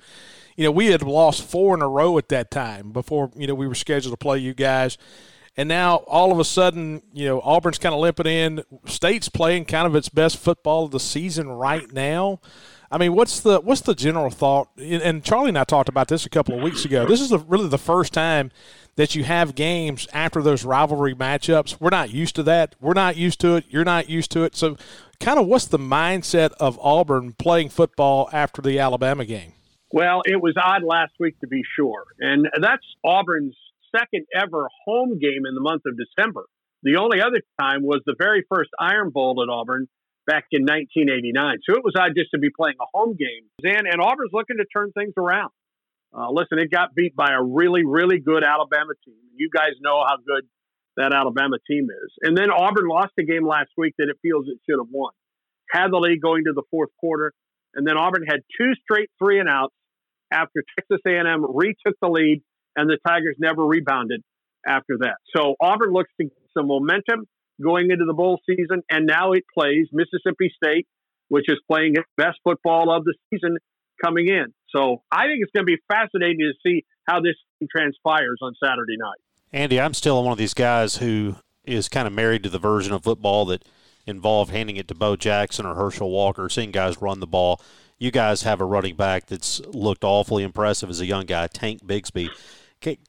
You 0.56 0.64
know, 0.64 0.72
we 0.72 0.88
had 0.88 1.04
lost 1.04 1.44
four 1.44 1.76
in 1.76 1.84
a 1.84 1.88
row 1.88 2.18
at 2.18 2.30
that 2.30 2.50
time 2.50 2.92
before, 2.92 3.30
you 3.36 3.46
know, 3.46 3.54
we 3.54 3.68
were 3.68 3.76
scheduled 3.76 4.14
to 4.14 4.18
play 4.18 4.40
you 4.40 4.56
guys. 4.56 4.98
And 5.62 5.68
now 5.68 5.98
all 6.08 6.32
of 6.32 6.40
a 6.40 6.44
sudden, 6.44 7.04
you 7.14 7.28
know, 7.28 7.40
Auburn's 7.42 7.78
kind 7.78 7.94
of 7.94 8.02
limping 8.02 8.26
in. 8.26 8.64
State's 8.88 9.30
playing 9.30 9.66
kind 9.66 9.86
of 9.86 9.96
its 9.96 10.10
best 10.10 10.38
football 10.38 10.86
of 10.86 10.92
the 10.92 11.00
season 11.00 11.50
right 11.50 11.94
now. 11.94 12.40
I 12.90 12.98
mean, 12.98 13.14
what's 13.14 13.42
the 13.42 13.60
what's 13.60 13.82
the 13.82 13.94
general 13.94 14.32
thought? 14.32 14.70
And 14.80 15.24
Charlie 15.24 15.50
and 15.50 15.60
I 15.60 15.64
talked 15.64 15.88
about 15.88 16.08
this 16.08 16.26
a 16.26 16.32
couple 16.32 16.56
of 16.56 16.64
weeks 16.64 16.84
ago. 16.84 17.06
This 17.06 17.22
is 17.22 17.30
the, 17.30 17.38
really 17.38 17.68
the 17.68 17.78
first 17.78 18.12
time 18.12 18.50
that 18.96 19.14
you 19.14 19.24
have 19.24 19.54
games 19.54 20.08
after 20.14 20.42
those 20.42 20.66
rivalry 20.66 21.14
matchups. 21.14 21.80
We're 21.80 21.92
not 21.92 22.10
used 22.10 22.36
to 22.38 22.44
that. 22.44 22.74
We're 22.82 22.96
not 22.96 23.16
used 23.16 23.40
to 23.42 23.58
it. 23.58 23.66
You're 23.70 23.86
not 23.86 24.10
used 24.10 24.32
to 24.32 24.44
it. 24.44 24.56
So, 24.56 24.78
kind 25.20 25.38
of, 25.38 25.46
what's 25.46 25.66
the 25.66 25.78
mindset 25.78 26.54
of 26.60 26.80
Auburn 26.80 27.34
playing 27.34 27.70
football 27.70 28.32
after 28.34 28.64
the 28.64 28.80
Alabama 28.80 29.26
game? 29.26 29.54
Well, 29.92 30.24
it 30.26 30.42
was 30.42 30.56
odd 30.58 30.82
last 30.82 31.12
week 31.20 31.40
to 31.42 31.48
be 31.48 31.62
sure, 31.76 32.06
and 32.20 32.48
that's 32.60 32.84
Auburn's 33.04 33.56
second 33.96 34.26
ever 34.34 34.68
home 34.86 35.20
game 35.20 35.46
in 35.48 35.56
the 35.56 35.62
month 35.62 35.84
of 35.86 35.96
December. 35.98 36.46
The 36.84 36.98
only 36.98 37.22
other 37.22 37.42
time 37.60 37.84
was 37.84 38.02
the 38.06 38.16
very 38.18 38.44
first 38.50 38.70
Iron 38.80 39.12
Bowl 39.12 39.44
at 39.44 39.52
Auburn 39.52 39.88
back 40.26 40.46
in 40.52 40.64
1989. 40.64 41.60
So 41.68 41.76
it 41.76 41.84
was 41.84 41.94
odd 41.98 42.14
just 42.18 42.32
to 42.32 42.40
be 42.40 42.50
playing 42.50 42.78
a 42.82 42.90
home 42.94 43.16
game. 43.18 43.50
And, 43.64 43.88
and 43.88 44.02
Auburn's 44.02 44.32
looking 44.34 44.58
to 44.58 44.66
turn 44.66 44.92
things 44.92 45.14
around. 45.18 45.52
Uh, 46.14 46.30
listen, 46.32 46.60
it 46.60 46.70
got 46.72 46.94
beat 46.96 47.16
by 47.16 47.32
a 47.32 47.42
really, 47.42 47.86
really 47.86 48.20
good 48.20 48.44
Alabama 48.44 48.94
team. 49.06 49.16
You 49.36 49.50
guys 49.54 49.80
know 49.80 50.04
how 50.06 50.18
good 50.18 50.44
that 50.98 51.14
Alabama 51.14 51.58
team 51.70 51.88
is. 51.90 52.12
And 52.22 52.36
then 52.36 52.52
Auburn 52.52 52.88
lost 52.88 53.14
a 53.20 53.24
game 53.24 53.48
last 53.48 53.70
week 53.78 53.96
that 53.98 54.10
it 54.10 54.18
feels 54.22 54.46
it 54.48 54.60
should 54.68 54.80
have 54.80 54.92
won. 54.92 55.14
Had 55.72 55.92
the 55.92 55.98
lead 55.98 56.22
going 56.22 56.44
to 56.46 56.54
the 56.54 56.64
fourth 56.70 56.90
quarter, 57.00 57.32
and 57.74 57.88
then 57.88 57.96
Auburn 57.96 58.26
had 58.28 58.42
two 58.60 58.74
straight 58.84 59.10
three 59.18 59.40
and 59.40 59.48
outs 59.48 59.74
after 60.32 60.64
Texas 60.78 61.00
A&M 61.08 61.46
retook 61.48 61.96
the 62.02 62.10
lead 62.10 62.42
and 62.76 62.90
the 62.90 62.98
Tigers 63.06 63.36
never 63.40 63.66
rebounded 63.66 64.22
after 64.66 64.98
that. 65.02 65.18
So 65.36 65.56
Auburn 65.60 65.92
looks 65.92 66.12
to 66.20 66.26
get 66.26 66.34
some 66.58 66.68
momentum 66.68 67.26
going 67.62 67.92
into 67.92 68.06
the 68.06 68.14
bowl 68.14 68.40
season, 68.46 68.82
and 68.90 69.06
now 69.06 69.34
it 69.34 69.44
plays 69.54 69.88
Mississippi 69.92 70.52
State, 70.56 70.88
which 71.30 71.46
is 71.48 71.58
playing 71.70 71.94
its 71.96 72.08
best 72.18 72.40
football 72.44 72.96
of 72.96 73.04
the 73.04 73.14
season 73.30 73.58
coming 74.04 74.28
in. 74.28 74.54
So 74.76 75.04
I 75.12 75.28
think 75.28 75.40
it's 75.42 75.52
going 75.54 75.66
to 75.66 75.72
be 75.72 75.78
fascinating 75.88 76.40
to 76.40 76.54
see 76.66 76.86
how 77.08 77.22
this 77.22 77.36
transpires 77.70 78.40
on 78.42 78.54
Saturday 78.64 78.98
night. 78.98 79.20
Andy, 79.54 79.80
I'm 79.80 79.94
still 79.94 80.24
one 80.24 80.32
of 80.32 80.38
these 80.38 80.54
guys 80.54 80.98
who 80.98 81.36
is 81.66 81.90
kind 81.90 82.08
of 82.08 82.14
married 82.14 82.44
to 82.44 82.50
the 82.50 82.60
version 82.60 82.94
of 82.94 83.04
football 83.04 83.46
that 83.46 83.64
involved 84.06 84.52
handing 84.52 84.78
it 84.78 84.88
to 84.90 84.96
Bo 84.96 85.16
Jackson 85.16 85.66
or 85.66 85.76
Herschel 85.76 86.10
Walker, 86.10 86.50
seeing 86.50 86.72
guys 86.72 87.02
run 87.02 87.20
the 87.20 87.28
ball. 87.28 87.62
You 87.98 88.12
guys 88.12 88.42
have 88.44 88.62
a 88.62 88.66
running 88.66 88.96
back 88.96 89.28
that's 89.28 89.60
looked 89.68 90.04
awfully 90.04 90.44
impressive 90.44 90.90
as 90.90 91.00
a 91.00 91.06
young 91.06 91.26
guy, 91.26 91.48
Tank 91.48 91.86
Bigsby 91.86 92.30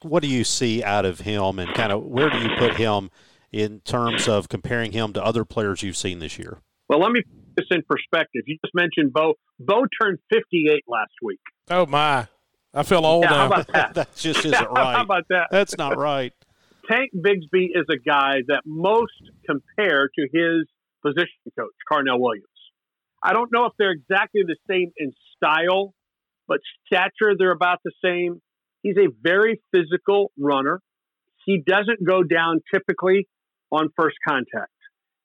what 0.01 0.21
do 0.21 0.29
you 0.29 0.43
see 0.43 0.83
out 0.83 1.05
of 1.05 1.21
him, 1.21 1.59
and 1.59 1.73
kind 1.73 1.91
of 1.91 2.03
where 2.03 2.29
do 2.29 2.37
you 2.37 2.49
put 2.57 2.75
him 2.75 3.09
in 3.51 3.79
terms 3.81 4.27
of 4.27 4.49
comparing 4.49 4.91
him 4.91 5.13
to 5.13 5.23
other 5.23 5.45
players 5.45 5.83
you've 5.83 5.97
seen 5.97 6.19
this 6.19 6.37
year? 6.37 6.59
Well, 6.89 6.99
let 6.99 7.11
me 7.11 7.21
put 7.21 7.55
this 7.57 7.65
in 7.71 7.81
perspective. 7.87 8.43
You 8.45 8.57
just 8.63 8.75
mentioned 8.75 9.13
Bo. 9.13 9.33
Bo 9.59 9.85
turned 10.01 10.19
58 10.31 10.83
last 10.87 11.11
week. 11.23 11.39
Oh 11.69 11.85
my! 11.85 12.27
I 12.73 12.83
feel 12.83 13.05
old 13.05 13.23
yeah, 13.23 13.29
now. 13.29 13.37
How 13.37 13.45
about 13.47 13.67
that? 13.73 13.93
that 13.95 14.15
just 14.15 14.39
isn't 14.45 14.53
right. 14.53 14.95
how 14.95 15.01
about 15.01 15.25
that? 15.29 15.47
That's 15.49 15.77
not 15.77 15.97
right. 15.97 16.33
Tank 16.89 17.11
Bigsby 17.15 17.69
is 17.73 17.85
a 17.89 17.97
guy 17.97 18.41
that 18.47 18.63
most 18.65 19.13
compare 19.45 20.09
to 20.09 20.27
his 20.33 20.67
position 21.03 21.51
coach, 21.57 21.73
Carnell 21.91 22.19
Williams. 22.19 22.47
I 23.23 23.33
don't 23.33 23.51
know 23.51 23.65
if 23.65 23.73
they're 23.77 23.91
exactly 23.91 24.41
the 24.45 24.57
same 24.69 24.91
in 24.97 25.13
style, 25.35 25.93
but 26.47 26.59
stature 26.85 27.35
they're 27.37 27.51
about 27.51 27.79
the 27.83 27.91
same. 28.03 28.41
He's 28.81 28.97
a 28.97 29.07
very 29.21 29.61
physical 29.71 30.31
runner. 30.37 30.81
He 31.45 31.63
doesn't 31.65 32.05
go 32.05 32.23
down 32.23 32.61
typically 32.73 33.27
on 33.71 33.89
first 33.95 34.17
contact 34.27 34.71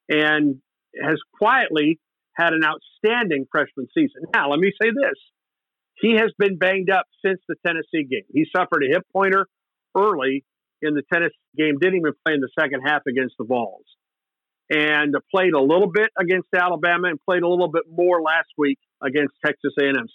and 0.07 0.61
has 1.01 1.19
quietly 1.37 1.99
had 2.33 2.53
an 2.53 2.61
outstanding 2.63 3.45
freshman 3.51 3.87
season. 3.93 4.23
Now, 4.33 4.49
let 4.49 4.59
me 4.59 4.71
say 4.81 4.89
this. 4.89 5.19
He 5.95 6.13
has 6.13 6.31
been 6.37 6.57
banged 6.57 6.89
up 6.89 7.05
since 7.23 7.39
the 7.47 7.55
Tennessee 7.65 8.07
game. 8.09 8.23
He 8.33 8.45
suffered 8.55 8.83
a 8.83 8.93
hip 8.93 9.05
pointer 9.11 9.45
early 9.97 10.45
in 10.81 10.93
the 10.93 11.03
Tennessee 11.11 11.35
game, 11.57 11.77
didn't 11.79 11.97
even 11.97 12.13
play 12.25 12.33
in 12.35 12.39
the 12.39 12.49
second 12.57 12.81
half 12.85 13.01
against 13.07 13.35
the 13.37 13.43
Vols. 13.43 13.85
And 14.69 15.15
played 15.33 15.53
a 15.53 15.61
little 15.61 15.91
bit 15.91 16.09
against 16.19 16.47
Alabama 16.55 17.07
and 17.09 17.19
played 17.27 17.43
a 17.43 17.47
little 17.47 17.71
bit 17.71 17.83
more 17.91 18.21
last 18.21 18.49
week 18.57 18.77
against 19.01 19.33
Texas 19.43 19.73
A&M. 19.81 20.05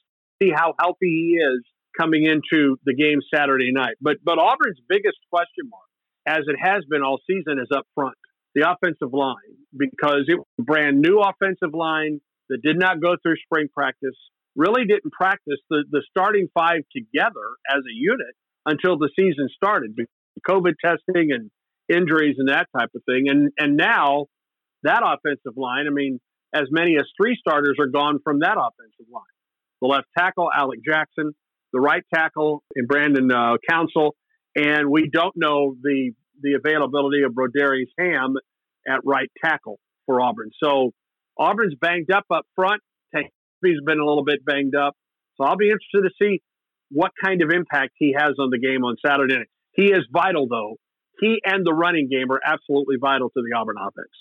See 0.43 0.51
how 0.55 0.75
healthy 0.79 1.09
he 1.09 1.39
is 1.41 1.65
coming 1.99 2.25
into 2.25 2.77
the 2.85 2.95
game 2.95 3.21
Saturday 3.35 3.73
night. 3.73 3.97
But 4.01 4.17
but 4.25 4.39
Auburn's 4.39 4.81
biggest 4.89 5.19
question 5.33 5.71
mark, 5.71 5.89
as 6.27 6.45
it 6.47 6.57
has 6.61 6.85
been 6.89 7.03
all 7.03 7.19
season, 7.27 7.59
is 7.59 7.69
up 7.75 7.87
front, 7.95 8.17
the 8.55 8.71
offensive 8.71 9.13
line, 9.13 9.59
because 9.77 10.25
it 10.29 10.37
was 10.37 10.47
a 10.61 10.63
brand 10.63 11.01
new 11.01 11.21
offensive 11.21 11.75
line 11.75 12.21
that 12.49 12.63
did 12.63 12.79
not 12.79 13.01
go 13.01 13.17
through 13.23 13.37
spring 13.45 13.69
practice, 13.73 14.17
really 14.55 14.85
didn't 14.85 15.13
practice 15.13 15.59
the, 15.71 15.85
the 15.91 16.03
starting 16.11 16.49
five 16.53 16.83
together 16.95 17.47
as 17.69 17.79
a 17.79 17.95
unit 17.95 18.35
until 18.67 18.99
the 18.99 19.11
season 19.19 19.49
started. 19.55 19.97
Covid 20.47 20.75
testing 20.85 21.31
and 21.33 21.51
injuries 21.89 22.37
and 22.39 22.49
that 22.49 22.67
type 22.77 22.91
of 22.95 23.03
thing. 23.07 23.27
And 23.29 23.51
and 23.59 23.77
now 23.77 24.27
that 24.85 25.03
offensive 25.05 25.57
line, 25.57 25.87
I 25.87 25.91
mean, 25.91 26.21
as 26.55 26.69
many 26.71 26.97
as 26.97 27.05
three 27.21 27.37
starters 27.38 27.76
are 27.81 27.87
gone 27.87 28.21
from 28.23 28.41
that 28.41 28.57
offensive 28.57 29.11
line. 29.12 29.23
The 29.81 29.88
left 29.88 30.07
tackle, 30.17 30.49
Alec 30.55 30.81
Jackson, 30.87 31.33
the 31.73 31.81
right 31.81 32.03
tackle 32.14 32.62
and 32.76 32.87
Brandon 32.87 33.31
uh, 33.31 33.57
Council, 33.69 34.14
and 34.55 34.91
we 34.91 35.11
don't 35.12 35.35
know 35.37 35.75
the 35.83 36.12
the 36.41 36.55
availability 36.55 37.23
of 37.23 37.33
Brodarious 37.33 37.91
Hamm 37.99 38.37
at 38.88 39.00
right 39.05 39.31
tackle 39.45 39.79
for 40.07 40.21
Auburn. 40.21 40.50
So 40.62 40.93
Auburn's 41.38 41.75
banged 41.81 42.11
up 42.11 42.25
up 42.31 42.47
front. 42.55 42.81
He's 43.12 43.81
been 43.85 43.99
a 43.99 44.05
little 44.05 44.25
bit 44.25 44.45
banged 44.45 44.75
up. 44.75 44.95
So 45.37 45.45
I'll 45.45 45.57
be 45.57 45.71
interested 45.71 46.03
to 46.03 46.11
see 46.21 46.43
what 46.91 47.12
kind 47.23 47.43
of 47.43 47.50
impact 47.50 47.93
he 47.97 48.14
has 48.17 48.35
on 48.38 48.50
the 48.50 48.59
game 48.59 48.85
on 48.85 48.97
Saturday 49.05 49.37
night. 49.37 49.49
He 49.73 49.87
is 49.87 50.07
vital, 50.12 50.47
though. 50.49 50.76
He 51.19 51.41
and 51.45 51.64
the 51.64 51.73
running 51.73 52.09
game 52.11 52.31
are 52.31 52.41
absolutely 52.45 52.97
vital 53.00 53.31
to 53.31 53.43
the 53.43 53.57
Auburn 53.57 53.76
offense. 53.81 54.14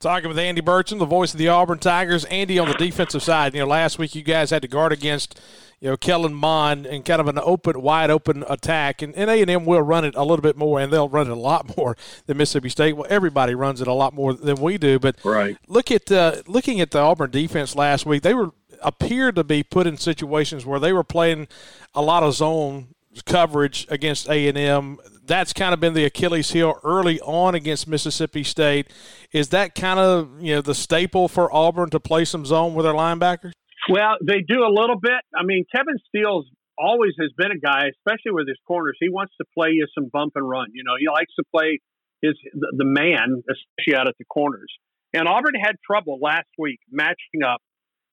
Talking 0.00 0.28
with 0.28 0.38
Andy 0.38 0.62
Burcham, 0.62 0.98
the 0.98 1.04
voice 1.04 1.34
of 1.34 1.38
the 1.38 1.48
Auburn 1.48 1.78
Tigers. 1.78 2.24
Andy, 2.24 2.58
on 2.58 2.68
the 2.68 2.74
defensive 2.74 3.22
side, 3.22 3.52
you 3.52 3.60
know, 3.60 3.66
last 3.66 3.98
week 3.98 4.14
you 4.14 4.22
guys 4.22 4.48
had 4.48 4.62
to 4.62 4.68
guard 4.68 4.92
against, 4.92 5.38
you 5.78 5.90
know, 5.90 5.96
Kellen 5.98 6.32
Mond 6.32 6.86
in 6.86 7.02
kind 7.02 7.20
of 7.20 7.28
an 7.28 7.38
open, 7.38 7.82
wide 7.82 8.08
open 8.08 8.42
attack, 8.48 9.02
and, 9.02 9.14
and 9.14 9.28
A&M 9.28 9.66
will 9.66 9.82
run 9.82 10.06
it 10.06 10.14
a 10.14 10.22
little 10.22 10.40
bit 10.40 10.56
more, 10.56 10.80
and 10.80 10.90
they'll 10.90 11.10
run 11.10 11.26
it 11.26 11.32
a 11.32 11.36
lot 11.36 11.76
more 11.76 11.98
than 12.24 12.38
Mississippi 12.38 12.70
State. 12.70 12.94
Well, 12.94 13.08
everybody 13.10 13.54
runs 13.54 13.82
it 13.82 13.88
a 13.88 13.92
lot 13.92 14.14
more 14.14 14.32
than 14.32 14.56
we 14.56 14.78
do, 14.78 14.98
but 14.98 15.16
right. 15.22 15.58
look 15.68 15.90
at 15.90 16.10
uh, 16.10 16.36
looking 16.46 16.80
at 16.80 16.92
the 16.92 17.00
Auburn 17.00 17.30
defense 17.30 17.76
last 17.76 18.06
week. 18.06 18.22
They 18.22 18.32
were 18.32 18.52
appeared 18.80 19.36
to 19.36 19.44
be 19.44 19.62
put 19.62 19.86
in 19.86 19.98
situations 19.98 20.64
where 20.64 20.80
they 20.80 20.94
were 20.94 21.04
playing 21.04 21.46
a 21.94 22.00
lot 22.00 22.22
of 22.22 22.32
zone 22.32 22.94
coverage 23.24 23.86
against 23.90 24.28
A&M. 24.28 24.98
That's 25.24 25.52
kind 25.52 25.74
of 25.74 25.80
been 25.80 25.94
the 25.94 26.04
Achilles 26.04 26.50
heel 26.52 26.74
early 26.84 27.20
on 27.20 27.54
against 27.54 27.86
Mississippi 27.88 28.44
State. 28.44 28.92
Is 29.32 29.48
that 29.50 29.74
kind 29.74 29.98
of, 29.98 30.40
you 30.40 30.54
know, 30.54 30.60
the 30.60 30.74
staple 30.74 31.28
for 31.28 31.52
Auburn 31.54 31.90
to 31.90 32.00
play 32.00 32.24
some 32.24 32.46
zone 32.46 32.74
with 32.74 32.84
their 32.84 32.94
linebackers? 32.94 33.52
Well, 33.88 34.16
they 34.24 34.40
do 34.46 34.62
a 34.62 34.72
little 34.72 34.98
bit. 35.00 35.20
I 35.34 35.44
mean, 35.44 35.64
Kevin 35.74 35.96
Steele's 36.08 36.46
always 36.78 37.12
has 37.20 37.30
been 37.36 37.50
a 37.52 37.58
guy, 37.58 37.88
especially 37.90 38.32
with 38.32 38.48
his 38.48 38.58
corners. 38.66 38.96
He 39.00 39.08
wants 39.08 39.34
to 39.40 39.44
play 39.56 39.70
you 39.72 39.86
some 39.94 40.08
bump 40.12 40.32
and 40.36 40.48
run. 40.48 40.68
You 40.72 40.82
know, 40.84 40.94
he 40.98 41.06
likes 41.08 41.34
to 41.36 41.44
play 41.54 41.80
his 42.22 42.34
the, 42.54 42.84
man, 42.84 43.42
especially 43.48 43.98
out 43.98 44.08
at 44.08 44.14
the 44.18 44.24
corners. 44.24 44.72
And 45.12 45.26
Auburn 45.26 45.54
had 45.60 45.76
trouble 45.84 46.18
last 46.20 46.48
week 46.58 46.78
matching 46.90 47.42
up 47.44 47.60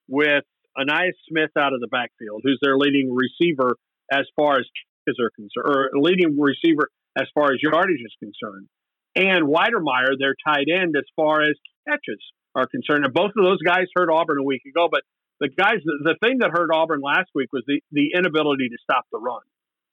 with 0.07 0.43
Ainias 0.77 1.13
Smith 1.29 1.51
out 1.57 1.73
of 1.73 1.81
the 1.81 1.87
backfield, 1.87 2.41
who's 2.43 2.59
their 2.61 2.77
leading 2.77 3.13
receiver 3.13 3.75
as 4.11 4.25
far 4.35 4.59
as 4.59 4.65
are 5.19 5.31
concerned, 5.31 5.65
or 5.65 5.89
leading 5.99 6.37
receiver 6.39 6.89
as 7.17 7.27
far 7.33 7.51
as 7.51 7.59
yardage 7.61 8.01
is 8.03 8.13
concerned, 8.19 8.67
and 9.15 9.47
Wydermyer, 9.47 10.19
their 10.19 10.35
tight 10.45 10.67
end, 10.71 10.95
as 10.97 11.05
far 11.15 11.41
as 11.41 11.55
catches 11.87 12.21
are 12.53 12.67
concerned. 12.67 13.05
And 13.05 13.13
both 13.13 13.31
of 13.37 13.43
those 13.43 13.61
guys 13.65 13.85
hurt 13.95 14.09
Auburn 14.11 14.37
a 14.39 14.43
week 14.43 14.61
ago, 14.67 14.87
but 14.91 15.01
the 15.39 15.49
guys, 15.49 15.77
the, 15.83 16.13
the 16.13 16.15
thing 16.21 16.39
that 16.39 16.51
hurt 16.51 16.69
Auburn 16.73 17.01
last 17.01 17.29
week 17.33 17.49
was 17.53 17.63
the, 17.67 17.81
the 17.91 18.11
inability 18.15 18.69
to 18.69 18.77
stop 18.81 19.05
the 19.11 19.19
run. 19.19 19.41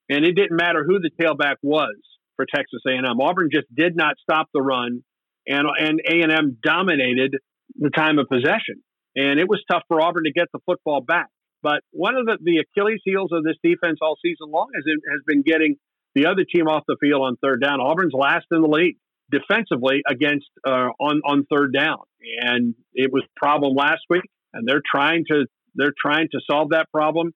And 0.09 0.25
it 0.25 0.33
didn't 0.33 0.57
matter 0.57 0.85
who 0.85 0.99
the 1.01 1.11
tailback 1.21 1.57
was 1.63 1.97
for 2.37 2.47
Texas 2.47 2.81
A&M. 2.87 3.21
Auburn 3.21 3.49
just 3.53 3.67
did 3.75 3.97
not 3.97 4.17
stop 4.23 4.49
the 4.53 4.61
run, 4.61 5.03
and 5.47 5.67
and 5.79 6.01
A&M 6.07 6.59
dominated 6.63 7.37
the 7.77 7.91
time 7.91 8.19
of 8.19 8.29
possession. 8.29 8.83
And 9.17 9.39
it 9.39 9.49
was 9.49 9.63
tough 9.71 9.83
for 9.89 10.03
Auburn 10.03 10.25
to 10.25 10.33
get 10.33 10.49
the 10.53 10.59
football 10.67 11.01
back. 11.01 11.29
But 11.65 11.81
one 11.93 12.15
of 12.15 12.27
the, 12.27 12.37
the 12.43 12.59
Achilles 12.59 13.01
heels 13.07 13.31
of 13.33 13.43
this 13.43 13.57
defense 13.65 13.99
all 14.03 14.17
season 14.23 14.51
long 14.53 14.69
has, 14.75 14.85
has 15.11 15.23
been 15.27 15.41
getting 15.41 15.77
the 16.15 16.27
other 16.27 16.45
team 16.45 16.69
off 16.69 16.85
the 16.87 16.99
field 17.01 17.23
on 17.23 17.37
third 17.43 17.63
down. 17.63 17.81
Auburn's 17.81 18.13
last 18.13 18.45
in 18.53 18.61
the 18.61 18.69
league 18.69 18.99
defensively 19.33 20.03
against 20.07 20.47
uh, 20.67 20.89
on 21.01 21.23
on 21.25 21.47
third 21.51 21.73
down, 21.73 22.01
and 22.39 22.75
it 22.93 23.11
was 23.11 23.23
problem 23.35 23.75
last 23.75 24.03
week. 24.11 24.25
And 24.53 24.69
they're 24.69 24.83
trying 24.95 25.25
to 25.31 25.47
they're 25.75 25.95
trying 25.99 26.29
to 26.33 26.41
solve 26.49 26.69
that 26.71 26.93
problem 26.93 27.33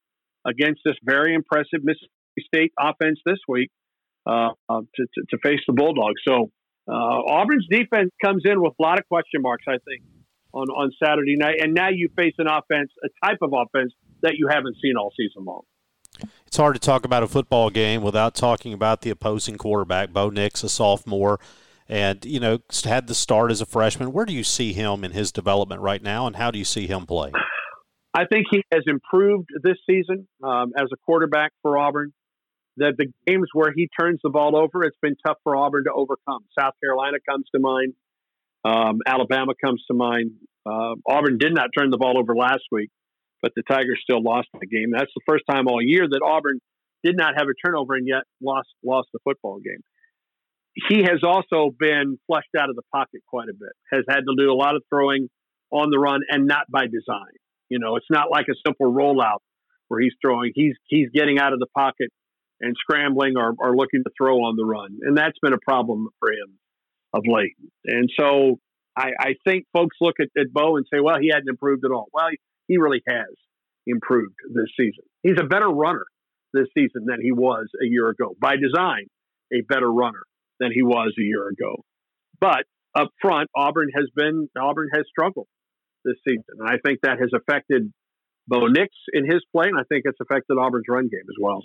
against 0.46 0.82
this 0.84 0.96
very 1.02 1.34
impressive 1.34 1.82
Mississippi 1.82 2.12
State 2.46 2.72
offense 2.78 3.18
this 3.24 3.38
week 3.48 3.70
uh, 4.26 4.50
uh, 4.68 4.82
to, 4.94 5.06
to, 5.14 5.22
to 5.30 5.38
face 5.42 5.60
the 5.66 5.72
Bulldogs. 5.72 6.20
So 6.28 6.50
uh, 6.86 6.92
Auburn's 6.92 7.66
defense 7.70 8.10
comes 8.22 8.42
in 8.44 8.60
with 8.60 8.74
a 8.78 8.82
lot 8.82 8.98
of 8.98 9.08
question 9.08 9.40
marks, 9.40 9.64
I 9.66 9.78
think, 9.88 10.02
on 10.52 10.68
on 10.68 10.92
Saturday 11.02 11.36
night. 11.36 11.56
And 11.62 11.72
now 11.72 11.88
you 11.88 12.10
face 12.14 12.34
an 12.36 12.46
offense, 12.46 12.90
a 13.02 13.26
type 13.26 13.38
of 13.40 13.54
offense 13.54 13.94
that 14.22 14.34
you 14.36 14.48
haven't 14.50 14.76
seen 14.82 14.94
all 14.96 15.12
season 15.16 15.44
long. 15.44 15.62
It's 16.46 16.56
hard 16.56 16.74
to 16.74 16.80
talk 16.80 17.04
about 17.04 17.22
a 17.22 17.28
football 17.28 17.70
game 17.70 18.02
without 18.02 18.34
talking 18.34 18.72
about 18.72 19.02
the 19.02 19.10
opposing 19.10 19.56
quarterback. 19.56 20.12
Bo 20.12 20.30
Nix, 20.30 20.64
a 20.64 20.68
sophomore, 20.68 21.38
and 21.88 22.24
you 22.24 22.40
know 22.40 22.60
had 22.84 23.06
the 23.06 23.14
start 23.14 23.50
as 23.50 23.60
a 23.60 23.66
freshman. 23.66 24.12
Where 24.12 24.24
do 24.24 24.32
you 24.32 24.44
see 24.44 24.72
him 24.72 25.04
in 25.04 25.12
his 25.12 25.30
development 25.30 25.80
right 25.80 26.02
now, 26.02 26.26
and 26.26 26.36
how 26.36 26.50
do 26.50 26.58
you 26.58 26.64
see 26.64 26.86
him 26.86 27.06
play? 27.06 27.32
I 28.14 28.24
think 28.24 28.46
he 28.50 28.64
has 28.72 28.82
improved 28.86 29.50
this 29.62 29.76
season 29.88 30.26
um, 30.42 30.72
as 30.76 30.86
a 30.92 30.96
quarterback 31.04 31.52
for 31.62 31.78
Auburn. 31.78 32.12
That 32.78 32.94
the 32.96 33.12
games 33.26 33.48
where 33.52 33.72
he 33.74 33.88
turns 33.98 34.20
the 34.22 34.30
ball 34.30 34.56
over, 34.56 34.84
it's 34.84 34.96
been 35.02 35.16
tough 35.26 35.38
for 35.42 35.56
Auburn 35.56 35.84
to 35.84 35.92
overcome. 35.92 36.44
South 36.56 36.74
Carolina 36.82 37.18
comes 37.28 37.46
to 37.52 37.60
mind. 37.60 37.94
Um, 38.64 39.00
Alabama 39.04 39.52
comes 39.62 39.82
to 39.88 39.94
mind. 39.94 40.30
Uh, 40.64 40.94
Auburn 41.06 41.38
did 41.38 41.54
not 41.54 41.70
turn 41.76 41.90
the 41.90 41.96
ball 41.96 42.16
over 42.18 42.36
last 42.36 42.62
week 42.70 42.90
but 43.42 43.52
the 43.56 43.62
Tigers 43.68 44.00
still 44.02 44.22
lost 44.22 44.48
the 44.58 44.66
game. 44.66 44.90
That's 44.92 45.12
the 45.14 45.22
first 45.26 45.44
time 45.50 45.68
all 45.68 45.82
year 45.82 46.06
that 46.08 46.20
Auburn 46.24 46.60
did 47.04 47.16
not 47.16 47.34
have 47.36 47.46
a 47.48 47.54
turnover 47.66 47.94
and 47.94 48.06
yet 48.06 48.22
lost 48.42 48.68
lost 48.84 49.08
the 49.12 49.20
football 49.24 49.58
game. 49.58 49.80
He 50.88 51.02
has 51.02 51.22
also 51.24 51.74
been 51.76 52.18
flushed 52.26 52.54
out 52.58 52.70
of 52.70 52.76
the 52.76 52.82
pocket 52.92 53.22
quite 53.26 53.48
a 53.48 53.54
bit. 53.54 53.72
Has 53.92 54.04
had 54.08 54.20
to 54.20 54.34
do 54.36 54.52
a 54.52 54.54
lot 54.54 54.76
of 54.76 54.82
throwing 54.88 55.28
on 55.70 55.90
the 55.90 55.98
run 55.98 56.20
and 56.28 56.46
not 56.46 56.70
by 56.70 56.86
design. 56.86 57.34
You 57.68 57.78
know, 57.78 57.96
it's 57.96 58.06
not 58.10 58.30
like 58.30 58.46
a 58.48 58.54
simple 58.66 58.92
rollout 58.92 59.40
where 59.88 60.00
he's 60.00 60.14
throwing. 60.22 60.52
He's 60.54 60.74
he's 60.86 61.08
getting 61.14 61.38
out 61.38 61.52
of 61.52 61.58
the 61.58 61.66
pocket 61.76 62.10
and 62.60 62.74
scrambling 62.78 63.34
or, 63.36 63.54
or 63.58 63.76
looking 63.76 64.02
to 64.02 64.10
throw 64.16 64.38
on 64.38 64.56
the 64.56 64.64
run, 64.64 64.98
and 65.02 65.16
that's 65.16 65.38
been 65.40 65.52
a 65.52 65.58
problem 65.58 66.08
for 66.18 66.32
him 66.32 66.58
of 67.12 67.22
late. 67.26 67.56
And 67.84 68.10
so 68.18 68.58
I, 68.96 69.10
I 69.18 69.34
think 69.46 69.66
folks 69.72 69.96
look 70.00 70.16
at, 70.20 70.28
at 70.38 70.52
Bo 70.52 70.76
and 70.76 70.86
say, 70.92 71.00
well, 71.00 71.18
he 71.20 71.30
hadn't 71.32 71.48
improved 71.48 71.84
at 71.84 71.90
all. 71.90 72.08
Well, 72.12 72.28
really 72.76 73.02
has 73.08 73.34
improved 73.86 74.34
this 74.54 74.68
season. 74.76 75.04
He's 75.22 75.38
a 75.40 75.44
better 75.44 75.68
runner 75.68 76.04
this 76.52 76.66
season 76.74 77.06
than 77.06 77.18
he 77.22 77.32
was 77.32 77.66
a 77.82 77.86
year 77.86 78.08
ago. 78.08 78.36
By 78.40 78.56
design, 78.56 79.06
a 79.52 79.62
better 79.68 79.90
runner 79.90 80.22
than 80.60 80.70
he 80.72 80.82
was 80.82 81.14
a 81.18 81.22
year 81.22 81.48
ago. 81.48 81.84
But 82.40 82.64
up 82.94 83.08
front, 83.20 83.48
Auburn 83.56 83.88
has 83.94 84.06
been 84.14 84.48
Auburn 84.58 84.88
has 84.94 85.04
struggled 85.08 85.46
this 86.04 86.16
season, 86.26 86.44
and 86.58 86.68
I 86.68 86.76
think 86.84 87.00
that 87.02 87.18
has 87.18 87.30
affected 87.34 87.92
Bo 88.46 88.66
Nix 88.66 88.88
in 89.12 89.24
his 89.24 89.42
play, 89.54 89.68
and 89.68 89.78
I 89.78 89.82
think 89.88 90.02
it's 90.04 90.18
affected 90.20 90.56
Auburn's 90.58 90.86
run 90.88 91.04
game 91.04 91.26
as 91.28 91.36
well. 91.40 91.62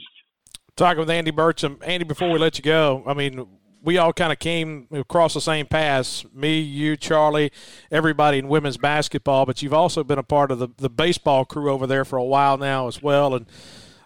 Talking 0.76 1.00
with 1.00 1.10
Andy 1.10 1.32
Burcham. 1.32 1.78
Andy, 1.86 2.04
before 2.04 2.32
we 2.32 2.40
let 2.40 2.58
you 2.58 2.64
go, 2.64 3.04
I 3.06 3.14
mean, 3.14 3.46
we 3.84 3.98
all 3.98 4.14
kind 4.14 4.32
of 4.32 4.40
came 4.40 4.88
across 4.92 5.34
the 5.34 5.42
same 5.42 5.66
paths 5.66 6.26
me 6.34 6.60
you 6.60 6.98
charlie 6.98 7.52
everybody 7.92 8.40
in 8.40 8.48
women's 8.48 8.78
basketball 8.78 9.46
but 9.46 9.62
you've 9.62 9.74
also 9.74 10.04
been 10.04 10.18
a 10.18 10.24
part 10.24 10.50
of 10.50 10.60
the, 10.60 10.70
the 10.78 10.90
baseball 10.90 11.46
crew 11.46 11.70
over 11.70 11.86
there 11.86 12.06
for 12.06 12.18
a 12.18 12.24
while 12.24 12.58
now 12.58 12.88
as 12.88 13.02
well 13.02 13.36
and 13.36 13.46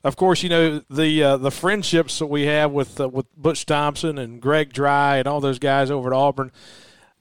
of 0.04 0.16
course 0.16 0.44
you 0.44 0.50
know 0.50 0.82
the 0.90 1.24
uh, 1.24 1.38
the 1.38 1.52
friendships 1.52 2.20
that 2.20 2.28
we 2.28 2.46
have 2.46 2.72
with 2.72 3.00
uh, 3.00 3.08
with 3.08 3.26
butch 3.38 3.66
thompson 3.66 4.18
and 4.18 4.42
greg 4.42 4.74
dry 4.74 5.18
and 5.18 5.28
all 5.28 5.40
those 5.40 5.60
guys 5.60 5.90
over 5.92 6.14
at 6.14 6.16
auburn. 6.16 6.52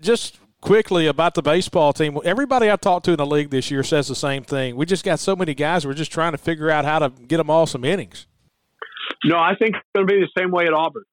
Just 0.00 0.38
quickly 0.60 1.06
about 1.06 1.34
the 1.34 1.42
baseball 1.42 1.92
team 1.92 2.18
everybody 2.24 2.70
i 2.70 2.76
talked 2.76 3.04
to 3.04 3.12
in 3.12 3.18
the 3.18 3.26
league 3.26 3.50
this 3.50 3.70
year 3.70 3.82
says 3.82 4.08
the 4.08 4.14
same 4.14 4.42
thing. 4.42 4.76
We 4.76 4.86
just 4.86 5.04
got 5.04 5.20
so 5.20 5.36
many 5.36 5.54
guys 5.54 5.86
we're 5.86 5.94
just 5.94 6.12
trying 6.12 6.32
to 6.32 6.38
figure 6.38 6.70
out 6.70 6.84
how 6.84 6.98
to 6.98 7.10
get 7.10 7.36
them 7.36 7.50
all 7.50 7.66
some 7.66 7.84
innings. 7.84 8.26
No 9.24 9.38
i 9.38 9.54
think 9.54 9.76
it's 9.76 9.86
going 9.94 10.06
to 10.06 10.12
be 10.14 10.20
the 10.20 10.40
same 10.40 10.50
way 10.50 10.64
at 10.64 10.72
auburn 10.72 11.04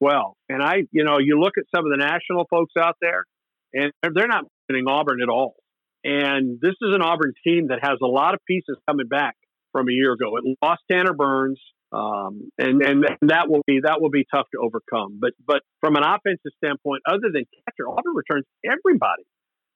well. 0.00 0.36
And 0.48 0.62
I, 0.62 0.82
you 0.90 1.04
know, 1.04 1.18
you 1.18 1.38
look 1.38 1.54
at 1.58 1.64
some 1.74 1.84
of 1.84 1.90
the 1.90 1.98
national 1.98 2.46
folks 2.50 2.72
out 2.78 2.96
there, 3.00 3.24
and 3.72 3.92
they're 4.02 4.28
not 4.28 4.44
mentioning 4.68 4.88
Auburn 4.88 5.22
at 5.22 5.28
all. 5.28 5.54
And 6.02 6.58
this 6.60 6.74
is 6.80 6.94
an 6.94 7.02
Auburn 7.02 7.34
team 7.44 7.68
that 7.68 7.80
has 7.82 7.98
a 8.02 8.06
lot 8.06 8.34
of 8.34 8.40
pieces 8.46 8.78
coming 8.88 9.06
back 9.06 9.36
from 9.72 9.88
a 9.88 9.92
year 9.92 10.12
ago. 10.12 10.36
It 10.38 10.56
lost 10.62 10.80
Tanner 10.90 11.12
Burns, 11.12 11.60
um, 11.92 12.50
and 12.58 12.82
and 12.82 13.04
that 13.22 13.50
will 13.50 13.62
be 13.66 13.80
that 13.82 14.00
will 14.00 14.10
be 14.10 14.24
tough 14.32 14.46
to 14.54 14.60
overcome. 14.60 15.18
But 15.20 15.32
but 15.46 15.60
from 15.80 15.96
an 15.96 16.02
offensive 16.02 16.52
standpoint, 16.56 17.02
other 17.06 17.28
than 17.32 17.44
catcher, 17.66 17.88
Auburn 17.88 18.14
returns 18.14 18.46
everybody 18.64 19.24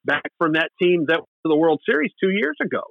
back 0.04 0.24
from 0.38 0.52
that 0.52 0.70
team 0.80 1.06
that 1.08 1.20
was 1.20 1.28
the 1.44 1.56
World 1.56 1.80
Series 1.86 2.12
two 2.20 2.30
years 2.30 2.56
ago. 2.60 2.82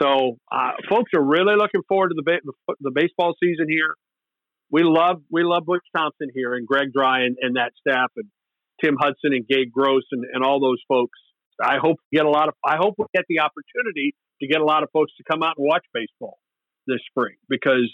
So, 0.00 0.38
uh, 0.50 0.72
folks 0.88 1.10
are 1.14 1.22
really 1.22 1.56
looking 1.56 1.82
forward 1.86 2.08
to 2.08 2.14
the, 2.16 2.22
ba- 2.22 2.74
the 2.80 2.90
baseball 2.90 3.34
season 3.42 3.66
here. 3.68 3.94
We 4.70 4.82
love 4.84 5.22
we 5.30 5.42
love 5.42 5.64
Butch 5.66 5.84
Thompson 5.96 6.28
here 6.34 6.54
and 6.54 6.66
Greg 6.66 6.92
Dry 6.92 7.24
and, 7.24 7.36
and 7.40 7.56
that 7.56 7.72
staff 7.80 8.10
and 8.16 8.26
Tim 8.82 8.96
Hudson 8.98 9.32
and 9.32 9.46
Gabe 9.46 9.70
Gross 9.72 10.04
and, 10.12 10.24
and 10.32 10.44
all 10.44 10.60
those 10.60 10.82
folks. 10.88 11.18
I 11.62 11.76
hope 11.82 11.98
get 12.12 12.24
a 12.24 12.30
lot 12.30 12.48
of 12.48 12.54
I 12.64 12.76
hope 12.76 12.94
we 12.98 13.04
get 13.14 13.24
the 13.28 13.40
opportunity 13.40 14.14
to 14.40 14.46
get 14.46 14.60
a 14.60 14.64
lot 14.64 14.82
of 14.82 14.90
folks 14.92 15.12
to 15.18 15.24
come 15.30 15.42
out 15.42 15.54
and 15.58 15.66
watch 15.66 15.84
baseball 15.92 16.38
this 16.86 17.00
spring 17.10 17.36
because 17.48 17.90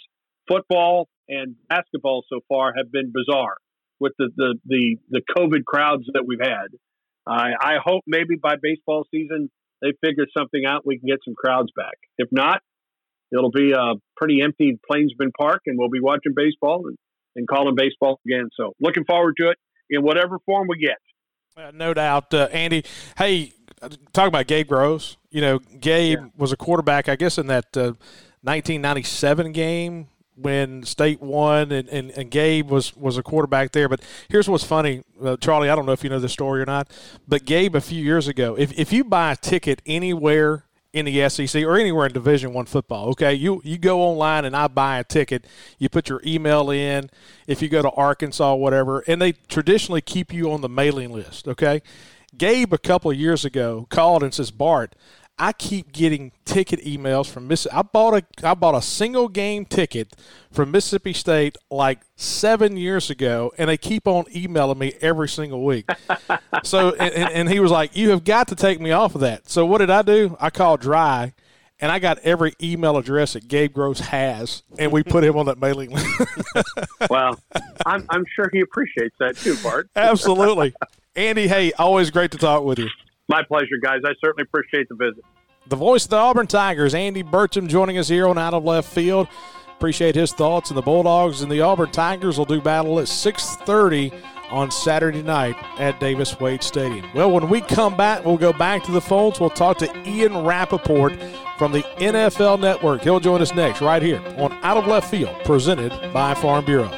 football 0.48 1.08
and 1.28 1.56
basketball 1.68 2.22
so 2.28 2.40
far 2.48 2.72
have 2.76 2.92
been 2.92 3.12
bizarre 3.12 3.56
with 3.98 4.12
the 4.18 4.30
the 4.36 4.54
the, 4.66 4.96
the 5.10 5.22
COVID 5.36 5.64
crowds 5.64 6.04
that 6.14 6.24
we've 6.26 6.40
had. 6.40 6.68
I, 7.26 7.50
I 7.60 7.74
hope 7.84 8.04
maybe 8.06 8.36
by 8.40 8.54
baseball 8.62 9.04
season 9.10 9.50
they 9.82 9.92
figure 10.04 10.26
something 10.36 10.64
out. 10.66 10.86
We 10.86 10.98
can 10.98 11.08
get 11.08 11.18
some 11.24 11.34
crowds 11.34 11.70
back. 11.76 11.96
If 12.18 12.28
not, 12.30 12.62
it'll 13.32 13.50
be 13.50 13.72
a 13.72 13.94
pretty 14.16 14.40
empty 14.42 14.78
Plainsman 14.90 15.32
Park, 15.38 15.62
and 15.66 15.78
we'll 15.78 15.90
be 15.90 16.00
watching 16.00 16.32
baseball 16.34 16.86
and, 16.86 16.96
and 17.34 17.46
calling 17.48 17.74
baseball 17.76 18.20
again. 18.26 18.48
So 18.56 18.72
looking 18.80 19.04
forward 19.04 19.34
to 19.40 19.50
it 19.50 19.58
in 19.90 20.02
whatever 20.02 20.38
form 20.46 20.68
we 20.68 20.78
get. 20.78 20.96
Uh, 21.56 21.70
no 21.72 21.94
doubt, 21.94 22.34
uh, 22.34 22.48
Andy. 22.52 22.84
Hey, 23.16 23.52
talk 24.12 24.28
about 24.28 24.46
Gabe 24.46 24.68
Gross. 24.68 25.16
You 25.30 25.40
know, 25.40 25.58
Gabe 25.58 26.18
yeah. 26.18 26.26
was 26.36 26.52
a 26.52 26.56
quarterback, 26.56 27.08
I 27.08 27.16
guess, 27.16 27.38
in 27.38 27.46
that 27.46 27.76
uh, 27.76 27.94
1997 28.42 29.52
game 29.52 30.08
when 30.36 30.82
State 30.82 31.20
won, 31.22 31.72
and, 31.72 31.88
and, 31.88 32.10
and, 32.10 32.30
Gabe 32.30 32.70
was, 32.70 32.94
was 32.94 33.16
a 33.16 33.22
quarterback 33.22 33.72
there. 33.72 33.88
But 33.88 34.02
here's 34.28 34.48
what's 34.48 34.64
funny, 34.64 35.02
uh, 35.22 35.38
Charlie. 35.38 35.70
I 35.70 35.74
don't 35.74 35.86
know 35.86 35.92
if 35.92 36.04
you 36.04 36.10
know 36.10 36.18
this 36.18 36.32
story 36.32 36.60
or 36.60 36.66
not, 36.66 36.90
but 37.26 37.46
Gabe 37.46 37.74
a 37.74 37.80
few 37.80 38.04
years 38.04 38.28
ago, 38.28 38.54
if, 38.54 38.78
if 38.78 38.92
you 38.92 39.02
buy 39.02 39.32
a 39.32 39.36
ticket 39.36 39.80
anywhere 39.86 40.65
in 40.96 41.04
the 41.04 41.28
SEC 41.28 41.62
or 41.62 41.76
anywhere 41.76 42.06
in 42.06 42.12
Division 42.12 42.54
One 42.54 42.64
football. 42.64 43.10
Okay, 43.10 43.34
you 43.34 43.60
you 43.62 43.76
go 43.76 44.00
online 44.00 44.46
and 44.46 44.56
I 44.56 44.66
buy 44.66 44.98
a 44.98 45.04
ticket. 45.04 45.46
You 45.78 45.90
put 45.90 46.08
your 46.08 46.22
email 46.24 46.70
in. 46.70 47.10
If 47.46 47.60
you 47.60 47.68
go 47.68 47.82
to 47.82 47.90
Arkansas, 47.90 48.54
whatever, 48.54 49.00
and 49.00 49.20
they 49.20 49.32
traditionally 49.32 50.00
keep 50.00 50.32
you 50.32 50.50
on 50.50 50.62
the 50.62 50.70
mailing 50.70 51.12
list. 51.12 51.46
Okay, 51.46 51.82
Gabe 52.36 52.72
a 52.72 52.78
couple 52.78 53.10
of 53.10 53.18
years 53.18 53.44
ago 53.44 53.86
called 53.90 54.22
and 54.22 54.32
says, 54.32 54.50
Bart, 54.50 54.96
I 55.38 55.52
keep 55.52 55.92
getting 55.92 56.32
ticket 56.46 56.80
emails 56.80 57.28
from 57.28 57.46
Miss. 57.46 57.66
I 57.70 57.82
bought 57.82 58.14
a 58.14 58.48
I 58.48 58.54
bought 58.54 58.74
a 58.74 58.80
single 58.80 59.28
game 59.28 59.66
ticket 59.66 60.16
from 60.50 60.70
Mississippi 60.70 61.12
State 61.12 61.56
like 61.70 62.00
seven 62.16 62.76
years 62.76 63.10
ago, 63.10 63.52
and 63.58 63.68
they 63.68 63.76
keep 63.76 64.08
on 64.08 64.24
emailing 64.34 64.78
me 64.78 64.94
every 65.02 65.28
single 65.28 65.62
week. 65.64 65.90
so, 66.64 66.94
and, 66.94 67.32
and 67.32 67.48
he 67.50 67.60
was 67.60 67.70
like, 67.70 67.94
"You 67.94 68.10
have 68.10 68.24
got 68.24 68.48
to 68.48 68.54
take 68.54 68.80
me 68.80 68.92
off 68.92 69.14
of 69.14 69.20
that." 69.20 69.50
So, 69.50 69.66
what 69.66 69.78
did 69.78 69.90
I 69.90 70.00
do? 70.00 70.36
I 70.40 70.48
called 70.48 70.80
Dry, 70.80 71.34
and 71.80 71.92
I 71.92 71.98
got 71.98 72.18
every 72.20 72.54
email 72.62 72.96
address 72.96 73.34
that 73.34 73.46
Gabe 73.46 73.74
Gross 73.74 74.00
has, 74.00 74.62
and 74.78 74.90
we 74.90 75.02
put 75.02 75.22
him 75.22 75.36
on 75.36 75.46
that 75.46 75.60
mailing 75.60 75.90
list. 75.90 76.06
well, 77.10 77.38
I'm 77.84 78.06
I'm 78.08 78.24
sure 78.34 78.48
he 78.52 78.60
appreciates 78.60 79.16
that 79.18 79.36
too, 79.36 79.56
Bart. 79.62 79.90
Absolutely, 79.94 80.74
Andy. 81.16 81.46
Hey, 81.46 81.72
always 81.72 82.10
great 82.10 82.30
to 82.30 82.38
talk 82.38 82.64
with 82.64 82.78
you. 82.78 82.88
My 83.28 83.42
pleasure, 83.42 83.76
guys. 83.82 84.00
I 84.04 84.12
certainly 84.24 84.42
appreciate 84.42 84.88
the 84.88 84.94
visit. 84.94 85.24
The 85.68 85.76
voice 85.76 86.04
of 86.04 86.10
the 86.10 86.16
Auburn 86.16 86.46
Tigers, 86.46 86.94
Andy 86.94 87.24
Burcham, 87.24 87.66
joining 87.66 87.98
us 87.98 88.08
here 88.08 88.28
on 88.28 88.38
Out 88.38 88.54
of 88.54 88.64
Left 88.64 88.88
Field. 88.88 89.26
Appreciate 89.76 90.14
his 90.14 90.32
thoughts. 90.32 90.70
And 90.70 90.76
the 90.76 90.82
Bulldogs 90.82 91.42
and 91.42 91.50
the 91.50 91.60
Auburn 91.60 91.90
Tigers 91.90 92.38
will 92.38 92.44
do 92.44 92.60
battle 92.60 93.00
at 93.00 93.08
6:30 93.08 94.12
on 94.50 94.70
Saturday 94.70 95.22
night 95.22 95.56
at 95.78 95.98
Davis 95.98 96.38
Wade 96.38 96.62
Stadium. 96.62 97.04
Well, 97.14 97.32
when 97.32 97.48
we 97.48 97.60
come 97.60 97.96
back, 97.96 98.24
we'll 98.24 98.36
go 98.36 98.52
back 98.52 98.84
to 98.84 98.92
the 98.92 99.00
phones. 99.00 99.40
We'll 99.40 99.50
talk 99.50 99.78
to 99.78 100.08
Ian 100.08 100.44
Rapoport 100.44 101.14
from 101.58 101.72
the 101.72 101.82
NFL 101.98 102.60
Network. 102.60 103.02
He'll 103.02 103.18
join 103.18 103.42
us 103.42 103.52
next, 103.52 103.80
right 103.80 104.02
here 104.02 104.22
on 104.38 104.56
Out 104.62 104.76
of 104.76 104.86
Left 104.86 105.10
Field, 105.10 105.34
presented 105.44 105.90
by 106.12 106.34
Farm 106.34 106.64
Bureau. 106.64 106.90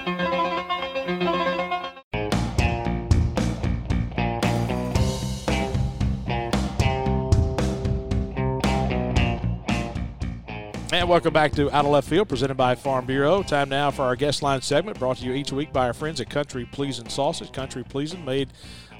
And 10.98 11.08
welcome 11.08 11.32
back 11.32 11.52
to 11.52 11.70
Out 11.70 11.84
of 11.84 11.92
Left 11.92 12.08
Field, 12.08 12.28
presented 12.28 12.56
by 12.56 12.74
Farm 12.74 13.06
Bureau. 13.06 13.44
Time 13.44 13.68
now 13.68 13.92
for 13.92 14.02
our 14.02 14.16
guest 14.16 14.42
line 14.42 14.60
segment, 14.60 14.98
brought 14.98 15.18
to 15.18 15.26
you 15.26 15.32
each 15.32 15.52
week 15.52 15.72
by 15.72 15.86
our 15.86 15.92
friends 15.92 16.20
at 16.20 16.28
Country 16.28 16.64
Pleasing 16.64 17.08
Sausage. 17.08 17.52
Country 17.52 17.84
Pleasing, 17.84 18.24
made 18.24 18.48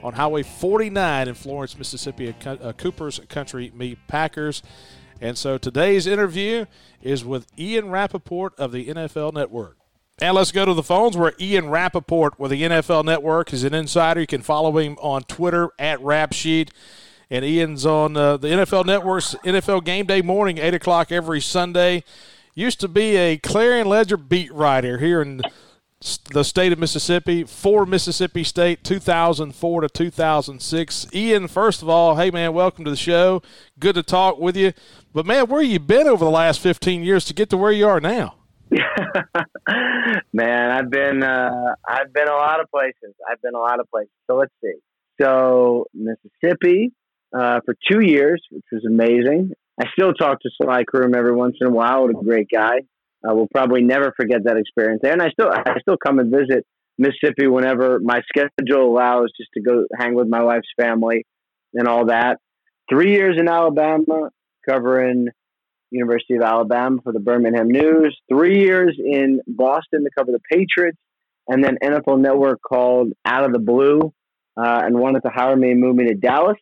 on 0.05 0.13
Highway 0.13 0.45
49 0.45 1.27
in 1.27 1.35
Florence, 1.35 1.77
Mississippi, 1.77 2.29
at 2.29 2.47
uh, 2.47 2.73
Cooper's 2.75 3.19
Country 3.29 3.73
Meat 3.75 3.99
Packers. 4.07 4.63
And 5.21 5.37
so 5.37 5.59
today's 5.59 6.07
interview 6.07 6.67
is 7.03 7.25
with 7.25 7.49
Ian 7.59 7.91
Rapoport 7.91 8.55
of 8.61 8.71
the 8.71 8.87
NFL 8.87 9.33
Network. 9.33 9.77
And 10.21 10.37
let's 10.37 10.53
go 10.53 10.65
to 10.65 10.75
the 10.75 10.85
phones 10.85 11.17
where 11.17 11.33
Ian 11.41 11.69
Rapoport 11.69 12.39
with 12.39 12.53
the 12.53 12.63
NFL 12.63 13.07
Network 13.07 13.53
is 13.53 13.65
an 13.65 13.75
insider. 13.75 14.21
You 14.21 14.29
can 14.29 14.43
follow 14.43 14.79
him 14.79 14.97
on 15.01 15.23
Twitter 15.23 15.71
at 15.81 15.99
RapSheet 15.99 16.71
and 17.31 17.45
Ian's 17.45 17.85
on 17.85 18.17
uh, 18.17 18.37
the 18.37 18.49
NFL 18.49 18.87
Network's 18.87 19.35
NFL 19.45 19.85
Game 19.85 20.07
Day 20.07 20.23
morning, 20.23 20.59
eight 20.59 20.75
o'clock 20.75 21.13
every 21.13 21.41
Sunday. 21.41 22.05
Used 22.55 22.81
to 22.81 22.89
be 22.89 23.17
a 23.17 23.37
Clarion 23.37 23.89
Ledger 23.89 24.17
beat 24.17 24.53
writer 24.53 24.99
here 24.99 25.23
in 25.23 25.43
the 26.33 26.45
state 26.45 26.73
of 26.73 26.79
Mississippi 26.79 27.45
for 27.45 27.85
Mississippi 27.85 28.45
State, 28.45 28.85
2004 28.85 29.81
to 29.81 29.89
2006. 29.89 31.07
Ian, 31.13 31.49
first 31.49 31.83
of 31.83 31.89
all, 31.89 32.17
hey 32.17 32.31
man, 32.31 32.53
welcome 32.53 32.85
to 32.85 32.91
the 32.91 32.97
show. 32.97 33.43
Good 33.79 33.95
to 33.97 34.03
talk 34.03 34.39
with 34.39 34.57
you. 34.57 34.73
But 35.13 35.27
man, 35.27 35.47
where 35.47 35.63
you 35.63 35.79
been 35.79 36.07
over 36.07 36.25
the 36.25 36.31
last 36.31 36.61
15 36.61 37.03
years 37.03 37.25
to 37.27 37.35
get 37.35 37.51
to 37.51 37.57
where 37.57 37.73
you 37.73 37.87
are 37.89 38.01
now? 38.01 38.35
man, 40.33 40.71
I've 40.71 40.91
been 40.91 41.23
uh, 41.23 41.75
I've 41.87 42.13
been 42.13 42.29
a 42.29 42.35
lot 42.35 42.61
of 42.61 42.71
places. 42.71 43.15
I've 43.29 43.41
been 43.41 43.55
a 43.55 43.61
lot 43.61 43.81
of 43.81 43.91
places. 43.91 44.13
So 44.27 44.37
let's 44.37 44.53
see. 44.63 44.75
So 45.21 45.87
Mississippi, 45.95 46.93
uh, 47.37 47.61
for 47.65 47.75
two 47.91 48.01
years, 48.01 48.43
which 48.51 48.65
was 48.73 48.85
amazing. 48.87 49.53
I 49.81 49.87
still 49.93 50.13
talk 50.13 50.41
to 50.41 50.51
Sly 50.61 50.85
Croom 50.85 51.15
every 51.15 51.35
once 51.35 51.57
in 51.61 51.69
a 51.69 51.71
while. 51.71 52.03
What 52.03 52.11
a 52.11 52.25
great 52.25 52.49
guy! 52.53 52.81
I 53.29 53.33
will 53.33 53.49
probably 53.49 53.83
never 53.83 54.13
forget 54.17 54.45
that 54.45 54.57
experience 54.57 55.01
there. 55.03 55.13
And 55.13 55.23
I 55.23 55.31
still 55.31 55.51
I 55.51 55.79
still 55.81 55.97
come 55.97 56.19
and 56.19 56.31
visit 56.31 56.67
Mississippi 56.99 57.47
whenever 57.47 58.01
my 58.01 58.21
schedule 58.29 58.91
allows, 58.91 59.31
just 59.37 59.51
to 59.55 59.61
go 59.61 59.85
hang 59.99 60.15
with 60.15 60.29
my 60.29 60.43
wife's 60.43 60.69
family 60.81 61.25
and 61.75 61.87
all 61.87 62.07
that. 62.07 62.39
Three 62.91 63.13
years 63.13 63.37
in 63.39 63.49
Alabama, 63.49 64.31
covering 64.69 65.29
University 65.91 66.35
of 66.35 66.43
Alabama 66.43 66.99
for 67.03 67.13
the 67.13 67.21
Birmingham 67.21 67.69
News. 67.69 68.19
Three 68.31 68.61
years 68.61 68.97
in 68.99 69.41
Boston 69.47 70.05
to 70.05 70.11
cover 70.17 70.33
the 70.33 70.41
Patriots, 70.51 70.99
and 71.47 71.63
then 71.63 71.79
NFL 71.83 72.21
Network 72.21 72.61
called 72.67 73.13
out 73.25 73.45
of 73.45 73.53
the 73.53 73.59
blue 73.59 74.13
uh, 74.57 74.83
and 74.85 74.99
wanted 74.99 75.21
to 75.21 75.31
hire 75.33 75.57
me 75.57 75.71
and 75.71 75.81
move 75.81 75.97
me 75.97 76.09
to 76.09 76.15
Dallas 76.15 76.59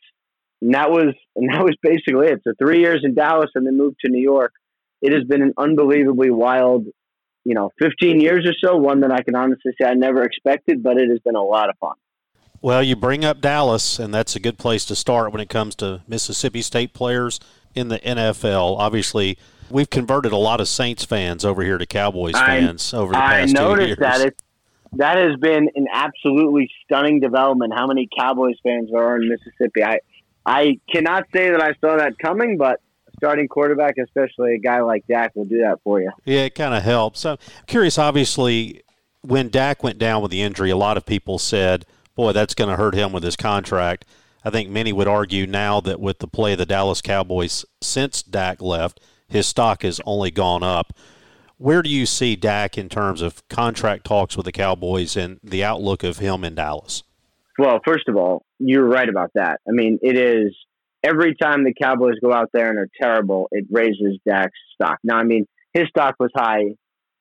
and 0.61 0.75
that 0.75 0.91
was 0.91 1.15
and 1.35 1.51
that 1.53 1.63
was 1.63 1.77
basically 1.83 2.29
it. 2.29 2.41
So 2.45 2.53
three 2.59 2.81
years 2.81 3.03
in 3.05 3.15
Dallas 3.15 3.51
and 3.55 3.67
then 3.67 3.77
moved 3.77 3.97
to 4.05 4.11
New 4.11 4.23
York. 4.23 4.53
It 5.03 5.13
has 5.13 5.25
been 5.25 5.43
an 5.43 5.53
unbelievably 5.59 6.31
wild, 6.31 6.87
you 7.45 7.55
know, 7.55 7.71
15 7.81 8.21
years 8.21 8.47
or 8.47 8.55
so. 8.67 8.77
One 8.77 9.01
that 9.01 9.13
I 9.13 9.23
can 9.23 9.35
honestly 9.37 9.73
say 9.81 9.87
I 9.87 9.95
never 9.95 10.23
expected, 10.23 10.83
but 10.83 10.97
it 10.97 11.11
has 11.11 11.21
been 11.21 11.37
a 11.37 11.43
lot 11.43 11.69
of 11.69 11.77
fun. 11.79 11.95
Well, 12.63 12.83
you 12.83 12.97
bring 12.97 13.25
up 13.25 13.41
Dallas, 13.41 13.99
and 13.99 14.13
that's 14.15 14.35
a 14.35 14.41
good 14.41 14.59
place 14.59 14.87
to 14.87 14.97
start 14.97 15.31
when 15.31 15.41
it 15.41 15.51
comes 15.51 15.75
to 15.77 16.01
Mississippi 16.09 16.63
State 16.63 16.95
players 16.95 17.39
in 17.75 17.89
the 17.89 17.99
NFL. 17.99 18.79
Obviously, 18.79 19.39
we've 19.71 19.91
converted 19.91 20.33
a 20.33 20.37
lot 20.37 20.61
of 20.61 20.67
Saints 20.67 21.05
fans 21.05 21.45
over 21.45 21.63
here 21.63 21.77
to 21.77 21.87
Cowboys 21.87 22.33
fans 22.33 22.95
I, 22.95 22.97
over 22.97 23.13
the 23.13 23.19
past 23.19 23.51
I 23.51 23.61
noticed 23.63 23.87
years. 23.89 23.99
that 23.99 24.21
it, 24.23 24.43
that 24.95 25.19
has 25.19 25.37
been 25.39 25.69
an 25.75 25.87
absolutely 25.93 26.71
stunning 26.85 27.21
development. 27.21 27.75
How 27.77 27.87
many 27.87 28.09
Cowboys 28.19 28.57
fans 28.63 28.91
are 28.95 29.17
in 29.17 29.29
Mississippi? 29.29 29.85
I 29.85 29.99
I 30.47 30.79
cannot 30.89 31.25
say 31.35 31.51
that 31.51 31.61
I 31.61 31.75
saw 31.81 31.97
that 31.97 32.19
coming, 32.19 32.57
but 32.57 32.81
starting 33.17 33.49
quarterback, 33.49 33.97
especially 33.99 34.55
a 34.55 34.59
guy 34.59 34.81
like 34.81 35.05
Dak, 35.09 35.35
will 35.35 35.45
do 35.45 35.59
that 35.59 35.79
for 35.83 36.01
you. 36.01 36.11
Yeah, 36.25 36.43
it 36.43 36.55
kind 36.55 36.73
of 36.73 36.85
helps. 36.85 37.27
I'm 37.27 37.39
curious, 37.67 37.99
obviously, 37.99 38.83
when 39.23 39.49
Dak 39.49 39.83
went 39.83 39.99
down 39.99 40.23
with 40.23 40.31
the 40.31 40.43
injury, 40.43 40.71
a 40.71 40.77
lot 40.77 40.97
of 40.97 41.05
people 41.05 41.39
said, 41.39 41.85
boy, 42.15 42.33
that's 42.33 42.55
going 42.55 42.71
to 42.71 42.77
hurt 42.77 42.95
him 42.95 43.13
with 43.13 43.25
his 43.25 43.37
contract. 43.37 44.05
I 44.45 44.51
think 44.51 44.71
many 44.71 44.93
would 44.93 45.09
argue 45.09 45.47
now 45.47 45.81
that 45.81 45.99
with 45.99 46.21
the 46.21 46.29
play 46.29 46.53
of 46.53 46.59
the 46.59 46.67
Dallas 46.67 47.03
Cowboys 47.03 47.65
since 47.83 48.23
Dak 48.23 48.63
left, 48.63 49.01
his 49.27 49.47
stock 49.47 49.83
has 49.83 50.01
only 50.05 50.31
gone 50.31 50.63
up. 50.63 50.93
Where 51.59 51.83
do 51.83 51.91
you 51.91 52.07
see 52.07 52.37
Dak 52.37 52.79
in 52.79 52.89
terms 52.89 53.23
of 53.23 53.47
contract 53.49 54.05
talks 54.05 54.37
with 54.37 54.47
the 54.47 54.53
Cowboys 54.53 55.17
and 55.17 55.41
the 55.43 55.65
outlook 55.65 56.05
of 56.05 56.19
him 56.19 56.45
in 56.45 56.55
Dallas? 56.55 57.03
Well, 57.59 57.81
first 57.85 58.09
of 58.09 58.17
all, 58.17 58.45
you're 58.59 58.87
right 58.87 59.09
about 59.09 59.31
that. 59.35 59.61
I 59.67 59.73
mean, 59.73 59.99
it 60.03 60.17
is 60.17 60.55
every 61.03 61.35
time 61.35 61.65
the 61.65 61.75
Cowboys 61.75 62.17
go 62.23 62.33
out 62.33 62.51
there 62.53 62.69
and 62.69 62.79
are 62.79 62.89
terrible, 63.01 63.49
it 63.51 63.67
raises 63.71 64.19
Dak's 64.29 64.59
stock. 64.75 64.99
Now, 65.03 65.17
I 65.17 65.25
mean, 65.25 65.47
his 65.73 65.89
stock 65.89 66.17
was 66.19 66.31
high 66.35 66.75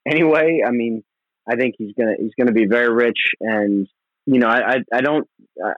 anyway. 0.08 0.62
I 0.65 0.71
mean, 0.71 1.04
I 1.48 1.56
think 1.56 1.76
he's 1.78 1.93
gonna 1.98 2.15
he's 2.19 2.32
gonna 2.38 2.54
be 2.54 2.65
very 2.65 2.93
rich, 2.93 3.19
and 3.39 3.88
you 4.26 4.39
know, 4.39 4.48
I 4.48 4.76
I, 4.76 4.78
I 4.93 5.02
don't 5.02 5.28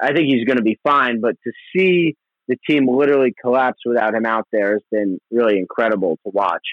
I 0.02 0.14
think 0.14 0.28
he's 0.28 0.46
gonna 0.46 0.62
be 0.62 0.80
fine. 0.84 1.22
But 1.22 1.36
to 1.44 1.52
see 1.76 2.16
the 2.48 2.58
team 2.68 2.88
literally 2.88 3.34
collapse 3.42 3.80
without 3.86 4.16
him 4.16 4.26
out 4.26 4.48
there 4.52 4.74
has 4.74 4.84
been 4.92 5.20
really 5.32 5.58
incredible 5.58 6.18
to 6.26 6.32
watch. 6.34 6.66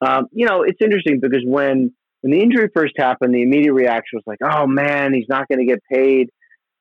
Um, 0.00 0.26
you 0.32 0.46
know, 0.46 0.62
it's 0.62 0.80
interesting 0.82 1.20
because 1.20 1.42
when 1.44 1.94
when 2.20 2.32
the 2.32 2.40
injury 2.40 2.68
first 2.74 2.94
happened, 2.96 3.34
the 3.34 3.42
immediate 3.42 3.72
reaction 3.72 4.18
was 4.18 4.24
like, 4.26 4.38
"Oh 4.42 4.66
man, 4.66 5.14
he's 5.14 5.28
not 5.28 5.48
going 5.48 5.60
to 5.60 5.66
get 5.66 5.82
paid." 5.90 6.30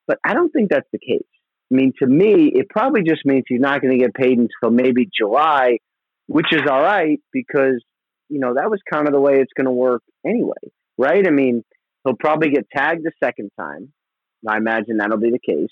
But 0.08 0.20
I 0.26 0.34
don't 0.34 0.52
think 0.52 0.70
that's 0.70 0.90
the 0.92 1.00
case. 1.00 1.28
I 1.72 1.76
mean, 1.76 1.94
to 2.00 2.08
me, 2.08 2.52
it 2.54 2.70
probably 2.70 3.04
just 3.04 3.26
means 3.26 3.44
he's 3.48 3.60
not 3.60 3.82
going 3.82 3.98
to 3.98 4.04
get 4.04 4.14
paid 4.14 4.38
until 4.38 4.70
maybe 4.70 5.10
July, 5.18 5.78
which 6.28 6.48
is 6.52 6.62
all 6.70 6.82
right 6.82 7.20
because 7.32 7.84
you 8.30 8.40
know 8.40 8.54
that 8.56 8.70
was 8.70 8.80
kind 8.92 9.08
of 9.08 9.14
the 9.14 9.20
way 9.20 9.40
it's 9.40 9.54
going 9.56 9.66
to 9.66 9.72
work 9.72 10.04
anyway, 10.26 10.54
right? 10.98 11.26
I 11.26 11.32
mean, 11.32 11.64
he'll 12.04 12.16
probably 12.16 12.50
get 12.50 12.68
tagged 12.76 13.04
the 13.04 13.12
second 13.24 13.52
time. 13.60 13.92
I 14.48 14.58
imagine 14.58 14.98
that'll 14.98 15.18
be 15.18 15.32
the 15.32 15.40
case 15.40 15.72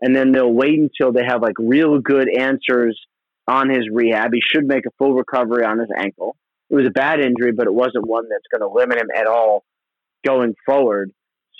and 0.00 0.14
then 0.16 0.32
they'll 0.32 0.52
wait 0.52 0.78
until 0.78 1.12
they 1.12 1.24
have 1.24 1.42
like 1.42 1.54
real 1.58 1.98
good 1.98 2.28
answers 2.28 2.98
on 3.46 3.68
his 3.68 3.88
rehab. 3.92 4.30
He 4.32 4.40
should 4.40 4.66
make 4.66 4.86
a 4.86 4.90
full 4.98 5.14
recovery 5.14 5.64
on 5.64 5.78
his 5.78 5.88
ankle. 5.96 6.36
It 6.70 6.76
was 6.76 6.86
a 6.86 6.90
bad 6.90 7.20
injury, 7.20 7.52
but 7.52 7.66
it 7.66 7.74
wasn't 7.74 8.06
one 8.06 8.28
that's 8.28 8.44
going 8.50 8.60
to 8.60 8.74
limit 8.74 8.98
him 8.98 9.08
at 9.14 9.26
all 9.26 9.64
going 10.24 10.54
forward. 10.64 11.10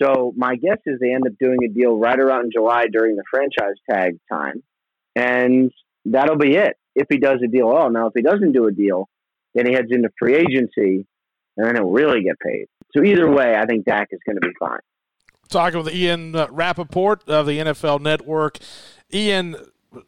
So 0.00 0.32
my 0.36 0.56
guess 0.56 0.78
is 0.86 0.98
they 1.00 1.12
end 1.12 1.26
up 1.26 1.34
doing 1.38 1.58
a 1.64 1.68
deal 1.68 1.96
right 1.98 2.18
around 2.18 2.52
July 2.54 2.86
during 2.90 3.16
the 3.16 3.24
franchise 3.30 3.76
tag 3.90 4.18
time, 4.30 4.62
and 5.14 5.70
that'll 6.04 6.38
be 6.38 6.56
it. 6.56 6.76
If 6.94 7.06
he 7.10 7.18
does 7.18 7.40
a 7.44 7.48
deal 7.48 7.70
at 7.70 7.76
all. 7.76 7.90
Now, 7.90 8.06
if 8.08 8.12
he 8.16 8.22
doesn't 8.22 8.52
do 8.52 8.66
a 8.66 8.72
deal, 8.72 9.08
then 9.54 9.66
he 9.66 9.72
heads 9.72 9.88
into 9.90 10.08
free 10.18 10.34
agency, 10.34 11.06
and 11.56 11.66
then 11.66 11.76
he'll 11.76 11.90
really 11.90 12.22
get 12.22 12.38
paid. 12.40 12.66
So 12.96 13.04
either 13.04 13.30
way, 13.30 13.54
I 13.54 13.66
think 13.66 13.84
Dak 13.84 14.08
is 14.10 14.20
going 14.26 14.36
to 14.36 14.46
be 14.46 14.52
fine 14.58 14.80
talking 15.50 15.82
with 15.82 15.92
Ian 15.92 16.34
uh, 16.34 16.46
Rapoport 16.50 17.28
of 17.28 17.46
the 17.46 17.58
NFL 17.58 18.00
Network. 18.00 18.58
Ian, 19.12 19.56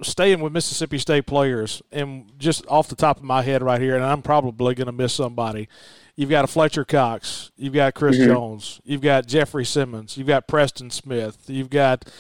staying 0.03 0.41
with 0.41 0.53
Mississippi 0.53 0.99
State 0.99 1.27
players, 1.27 1.83
and 1.91 2.33
just 2.39 2.67
off 2.67 2.89
the 2.89 2.97
top 2.97 3.19
of 3.19 3.25
my 3.25 3.43
head 3.43 3.63
right 3.63 3.81
here, 3.81 3.97
and 3.97 4.05
I'm 4.05 4.23
probably 4.23 4.75
going 4.75 4.87
to 4.87 4.93
miss 4.93 5.13
somebody. 5.13 5.69
You've 6.17 6.31
got 6.31 6.45
a 6.45 6.49
Fletcher 6.49 6.85
Cox, 6.85 7.51
you've 7.57 7.73
got 7.73 7.95
Chris 7.95 8.17
mm-hmm. 8.17 8.27
Jones, 8.27 8.81
you've 8.85 9.01
got 9.01 9.27
Jeffrey 9.27 9.65
Simmons, 9.65 10.17
you've 10.17 10.27
got 10.27 10.47
Preston 10.47 10.91
Smith, 10.91 11.45
you've 11.47 11.71
got 11.71 12.11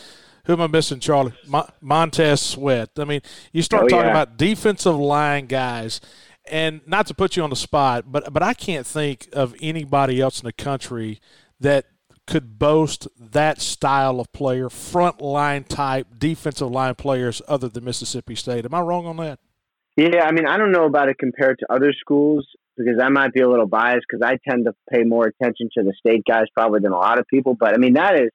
who 0.44 0.55
am 0.55 0.61
I 0.61 0.66
missing, 0.66 0.98
Charlie? 0.98 1.35
Montez 1.81 2.40
Sweat. 2.40 2.90
I 2.98 3.05
mean, 3.05 3.20
you 3.53 3.62
start 3.62 3.85
oh, 3.85 3.88
talking 3.88 4.07
yeah. 4.07 4.11
about 4.11 4.37
defensive 4.37 4.96
line 4.96 5.46
guys, 5.46 6.01
and 6.51 6.81
not 6.87 7.07
to 7.07 7.14
put 7.14 7.37
you 7.37 7.44
on 7.44 7.51
the 7.51 7.57
spot, 7.57 8.11
but 8.11 8.33
but 8.33 8.42
I 8.42 8.55
can't 8.55 8.87
think 8.87 9.29
of 9.33 9.55
anybody 9.61 10.20
else 10.20 10.40
in 10.40 10.46
the 10.46 10.53
country 10.53 11.20
that 11.61 11.87
could 12.32 12.58
boast 12.58 13.06
that 13.20 13.60
style 13.60 14.18
of 14.18 14.32
player, 14.32 14.70
front 14.70 15.20
line 15.20 15.64
type 15.64 16.06
defensive 16.16 16.70
line 16.70 16.94
players 16.94 17.42
other 17.46 17.68
than 17.68 17.84
Mississippi 17.84 18.34
State. 18.34 18.64
Am 18.64 18.72
I 18.72 18.80
wrong 18.80 19.04
on 19.04 19.18
that? 19.18 19.38
Yeah, 19.98 20.24
I 20.24 20.32
mean, 20.32 20.46
I 20.46 20.56
don't 20.56 20.72
know 20.72 20.86
about 20.86 21.10
it 21.10 21.18
compared 21.18 21.58
to 21.58 21.70
other 21.70 21.92
schools 21.92 22.46
because 22.78 22.98
I 23.02 23.10
might 23.10 23.34
be 23.34 23.42
a 23.42 23.50
little 23.50 23.66
biased 23.66 24.06
because 24.08 24.26
I 24.26 24.38
tend 24.48 24.64
to 24.64 24.72
pay 24.90 25.02
more 25.04 25.26
attention 25.26 25.68
to 25.76 25.84
the 25.84 25.92
state 25.98 26.22
guys 26.26 26.46
probably 26.54 26.80
than 26.80 26.92
a 26.92 26.96
lot 26.96 27.18
of 27.18 27.26
people. 27.26 27.54
But 27.54 27.74
I 27.74 27.76
mean, 27.76 27.92
that 27.94 28.14
is, 28.14 28.30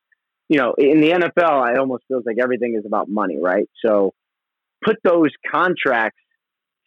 you 0.47 0.59
know, 0.59 0.75
in 0.77 1.01
the 1.01 1.09
NFL, 1.09 1.71
it 1.71 1.79
almost 1.79 2.03
feels 2.07 2.23
like 2.23 2.37
everything 2.39 2.75
is 2.77 2.85
about 2.85 3.09
money, 3.09 3.39
right? 3.41 3.67
So 3.83 4.13
put 4.85 4.97
those 5.03 5.31
contracts 5.51 6.21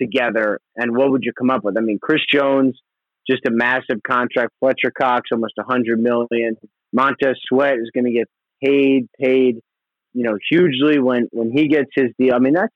together 0.00 0.60
and 0.76 0.96
what 0.96 1.10
would 1.10 1.24
you 1.24 1.32
come 1.32 1.50
up 1.50 1.64
with? 1.64 1.76
I 1.76 1.80
mean, 1.80 1.98
Chris 2.00 2.22
Jones, 2.32 2.78
just 3.28 3.44
a 3.46 3.50
massive 3.50 4.00
contract. 4.06 4.52
Fletcher 4.60 4.92
Cox, 4.96 5.30
almost 5.32 5.54
a 5.58 5.64
hundred 5.64 5.98
million. 5.98 6.56
Montez 6.92 7.36
Sweat 7.48 7.74
is 7.74 7.90
going 7.94 8.04
to 8.04 8.12
get 8.12 8.28
paid, 8.62 9.08
paid, 9.20 9.60
you 10.12 10.24
know, 10.24 10.36
hugely 10.50 10.98
when 10.98 11.28
when 11.32 11.50
he 11.50 11.68
gets 11.68 11.90
his 11.94 12.10
deal. 12.18 12.34
I 12.34 12.38
mean, 12.38 12.54
that's 12.54 12.74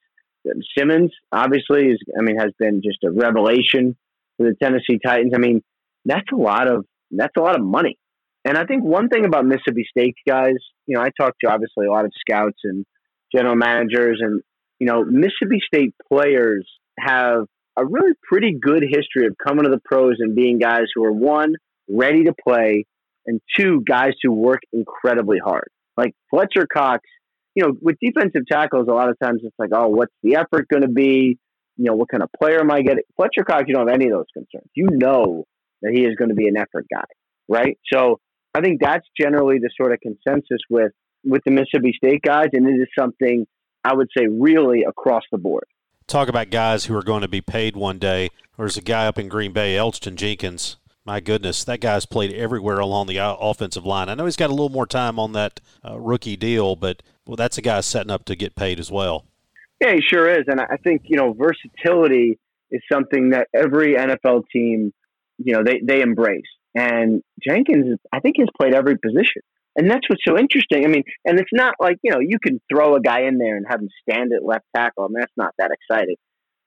Simmons 0.77 1.13
obviously 1.33 1.89
is. 1.89 1.99
I 2.19 2.23
mean, 2.23 2.37
has 2.39 2.53
been 2.59 2.83
just 2.83 2.99
a 3.05 3.11
revelation 3.11 3.97
for 4.37 4.45
the 4.45 4.55
Tennessee 4.63 4.99
Titans. 5.05 5.33
I 5.35 5.39
mean, 5.39 5.63
that's 6.05 6.27
a 6.33 6.37
lot 6.37 6.69
of 6.69 6.85
that's 7.11 7.37
a 7.37 7.41
lot 7.41 7.59
of 7.59 7.65
money. 7.65 7.99
And 8.45 8.59
I 8.59 8.65
think 8.65 8.85
one 8.85 9.09
thing 9.09 9.25
about 9.25 9.47
Mississippi 9.47 9.87
State 9.89 10.17
guys, 10.29 10.57
you 10.87 10.97
know, 10.97 11.03
I 11.03 11.09
talked 11.19 11.39
to 11.43 11.51
obviously 11.51 11.87
a 11.87 11.91
lot 11.91 12.05
of 12.05 12.13
scouts 12.21 12.59
and 12.65 12.85
general 13.35 13.57
managers, 13.57 14.19
and 14.21 14.43
you 14.79 14.87
know, 14.87 15.05
Mississippi 15.05 15.61
State 15.67 15.95
players 16.13 16.69
have 16.99 17.47
a 17.77 17.85
really 17.85 18.13
pretty 18.23 18.57
good 18.61 18.83
history 18.83 19.27
of 19.27 19.37
coming 19.45 19.65
to 19.65 19.71
the 19.71 19.81
pros 19.85 20.17
and 20.19 20.35
being 20.37 20.59
guys 20.59 20.85
who 20.95 21.05
are 21.05 21.13
one 21.13 21.55
ready 21.89 22.25
to 22.25 22.35
play 22.47 22.85
and 23.27 23.41
two 23.57 23.83
guys 23.87 24.13
who 24.23 24.33
work 24.33 24.61
incredibly 24.73 25.39
hard. 25.39 25.69
Like 25.97 26.15
Fletcher 26.31 26.67
Cox, 26.73 27.03
you 27.55 27.65
know, 27.65 27.73
with 27.81 27.97
defensive 28.01 28.43
tackles, 28.51 28.89
a 28.89 28.93
lot 28.93 29.09
of 29.09 29.19
times 29.23 29.41
it's 29.45 29.55
like, 29.59 29.71
oh, 29.73 29.89
what's 29.89 30.13
the 30.23 30.37
effort 30.37 30.69
going 30.69 30.83
to 30.83 30.89
be? 30.89 31.39
You 31.77 31.85
know, 31.85 31.95
what 31.95 32.09
kind 32.09 32.23
of 32.23 32.31
player 32.39 32.61
am 32.61 32.71
I 32.71 32.83
getting? 32.83 33.05
Fletcher 33.17 33.45
Cox, 33.45 33.65
you 33.67 33.75
don't 33.75 33.89
have 33.89 33.95
any 33.95 34.07
of 34.07 34.13
those 34.13 34.27
concerns. 34.33 34.71
You 34.75 34.89
know 34.91 35.45
that 35.83 35.93
he 35.93 36.03
is 36.03 36.17
going 36.17 36.31
to 36.31 36.35
be 36.35 36.49
an 36.49 36.57
effort 36.57 36.87
guy, 36.93 37.05
right? 37.49 37.79
So 37.93 38.21
I 38.55 38.61
think 38.61 38.81
that's 38.81 39.07
generally 39.21 39.59
the 39.59 39.71
sort 39.77 39.93
of 39.93 40.01
consensus 40.01 40.59
with 40.69 40.93
with 41.25 41.43
the 41.45 41.51
Mississippi 41.51 41.93
State 41.97 42.23
guys, 42.23 42.49
and 42.53 42.69
it 42.69 42.75
is 42.75 42.89
something 42.99 43.47
I 43.83 43.95
would 43.95 44.09
say 44.17 44.27
really 44.27 44.85
across 44.85 45.23
the 45.33 45.39
board. 45.39 45.65
Talk 46.07 46.29
about 46.29 46.51
guys 46.51 46.85
who 46.85 46.97
are 46.97 47.03
going 47.03 47.23
to 47.23 47.29
be 47.29 47.41
paid 47.41 47.77
one 47.77 47.99
day. 47.99 48.29
There's 48.59 48.77
a 48.77 48.83
guy 48.83 49.07
up 49.07 49.19
in 49.19 49.29
Green 49.29 49.53
Bay, 49.53 49.75
Elgton 49.75 50.17
Jenkins, 50.17 50.77
my 51.05 51.21
goodness, 51.21 51.65
that 51.65 51.81
guy's 51.81 52.07
played 52.07 52.33
everywhere 52.33 52.79
along 52.79 53.07
the 53.07 53.19
offensive 53.19 53.85
line. 53.85 54.09
I 54.09 54.15
know 54.15 54.25
he's 54.25 54.37
got 54.37 54.51
a 54.51 54.55
little 54.55 54.71
more 54.71 54.87
time 54.87 55.19
on 55.19 55.33
that 55.33 55.61
uh, 55.85 55.99
rookie 55.99 56.37
deal, 56.37 56.77
but 56.77 57.03
well, 57.27 57.37
that's 57.37 57.59
a 57.59 57.63
guy 57.63 57.81
setting 57.81 58.11
up 58.11 58.25
to 58.27 58.37
get 58.37 58.55
paid 58.57 58.81
as 58.81 58.91
well. 58.91 59.27
Yeah, 59.81 59.95
he 59.95 60.01
sure 60.01 60.31
is, 60.31 60.45
and 60.47 60.61
I 60.61 60.77
think 60.83 61.03
you 61.05 61.17
know 61.17 61.35
versatility 61.35 62.39
is 62.71 62.81
something 62.91 63.31
that 63.31 63.49
every 63.55 63.95
NFL 63.95 64.45
team, 64.53 64.93
you 65.39 65.55
know, 65.55 65.63
they 65.65 65.81
they 65.85 66.01
embrace. 66.01 66.43
And 66.75 67.23
Jenkins, 67.47 67.99
I 68.13 68.21
think, 68.21 68.37
has 68.39 68.49
played 68.59 68.75
every 68.75 68.97
position, 68.97 69.43
and 69.77 69.91
that's 69.91 70.09
what's 70.09 70.25
so 70.27 70.39
interesting. 70.39 70.85
I 70.85 70.89
mean, 70.89 71.03
and 71.25 71.39
it's 71.39 71.53
not 71.53 71.75
like 71.81 71.99
you 72.03 72.13
know 72.13 72.21
you 72.21 72.39
can 72.43 72.61
throw 72.73 72.97
a 72.97 73.01
guy 73.01 73.23
in 73.23 73.39
there 73.39 73.57
and 73.57 73.67
have 73.69 73.81
him 73.81 73.91
stand 74.09 74.33
at 74.33 74.45
left 74.45 74.65
tackle. 74.75 75.05
I 75.05 75.09
mean, 75.09 75.21
that's 75.21 75.37
not 75.37 75.55
that 75.59 75.71
exciting. 75.71 76.17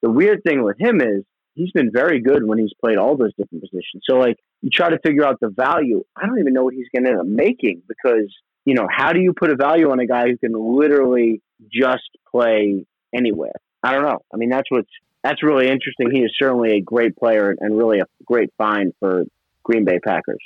The 0.04 0.12
weird 0.12 0.44
thing 0.44 0.64
with 0.64 0.80
him 0.80 1.02
is 1.02 1.24
he's 1.58 1.72
been 1.72 1.92
very 1.92 2.22
good 2.22 2.46
when 2.46 2.58
he's 2.58 2.72
played 2.80 2.98
all 2.98 3.18
those 3.18 3.34
different 3.38 3.64
positions. 3.64 4.04
So 4.08 4.18
like 4.18 4.38
you 4.62 4.70
try 4.70 4.90
to 4.90 5.00
figure 5.04 5.26
out 5.26 5.40
the 5.42 5.50
value. 5.50 6.04
I 6.16 6.26
don't 6.26 6.40
even 6.40 6.54
know 6.54 6.64
what 6.64 6.74
he's 6.74 6.88
going 6.94 7.06
to 7.06 7.12
end 7.12 7.20
up 7.20 7.26
making 7.26 7.82
because 7.88 8.34
you 8.66 8.76
know 8.76 8.88
how 8.90 9.12
do 9.12 9.20
you 9.20 9.34
put 9.34 9.50
a 9.50 9.56
value 9.56 9.92
on 9.92 10.00
a 10.00 10.06
guy 10.06 10.28
who 10.28 10.38
can 10.38 10.54
literally 10.54 11.42
just 11.72 12.10
play 12.32 12.86
anywhere? 13.14 13.56
I 13.84 13.94
don't 13.94 14.04
know. 14.04 14.20
I 14.34 14.38
mean 14.38 14.50
that's 14.50 14.70
what's 14.70 14.90
that's 15.24 15.44
really 15.44 15.68
interesting. 15.68 16.12
He 16.12 16.22
is 16.22 16.32
certainly 16.40 16.78
a 16.78 16.82
great 16.82 17.16
player 17.16 17.56
and 17.60 17.78
really 17.78 18.00
a 18.00 18.06
great 18.26 18.50
find 18.58 18.94
for 19.00 19.26
Green 19.64 19.84
Bay 19.84 20.00
Packers. 20.00 20.40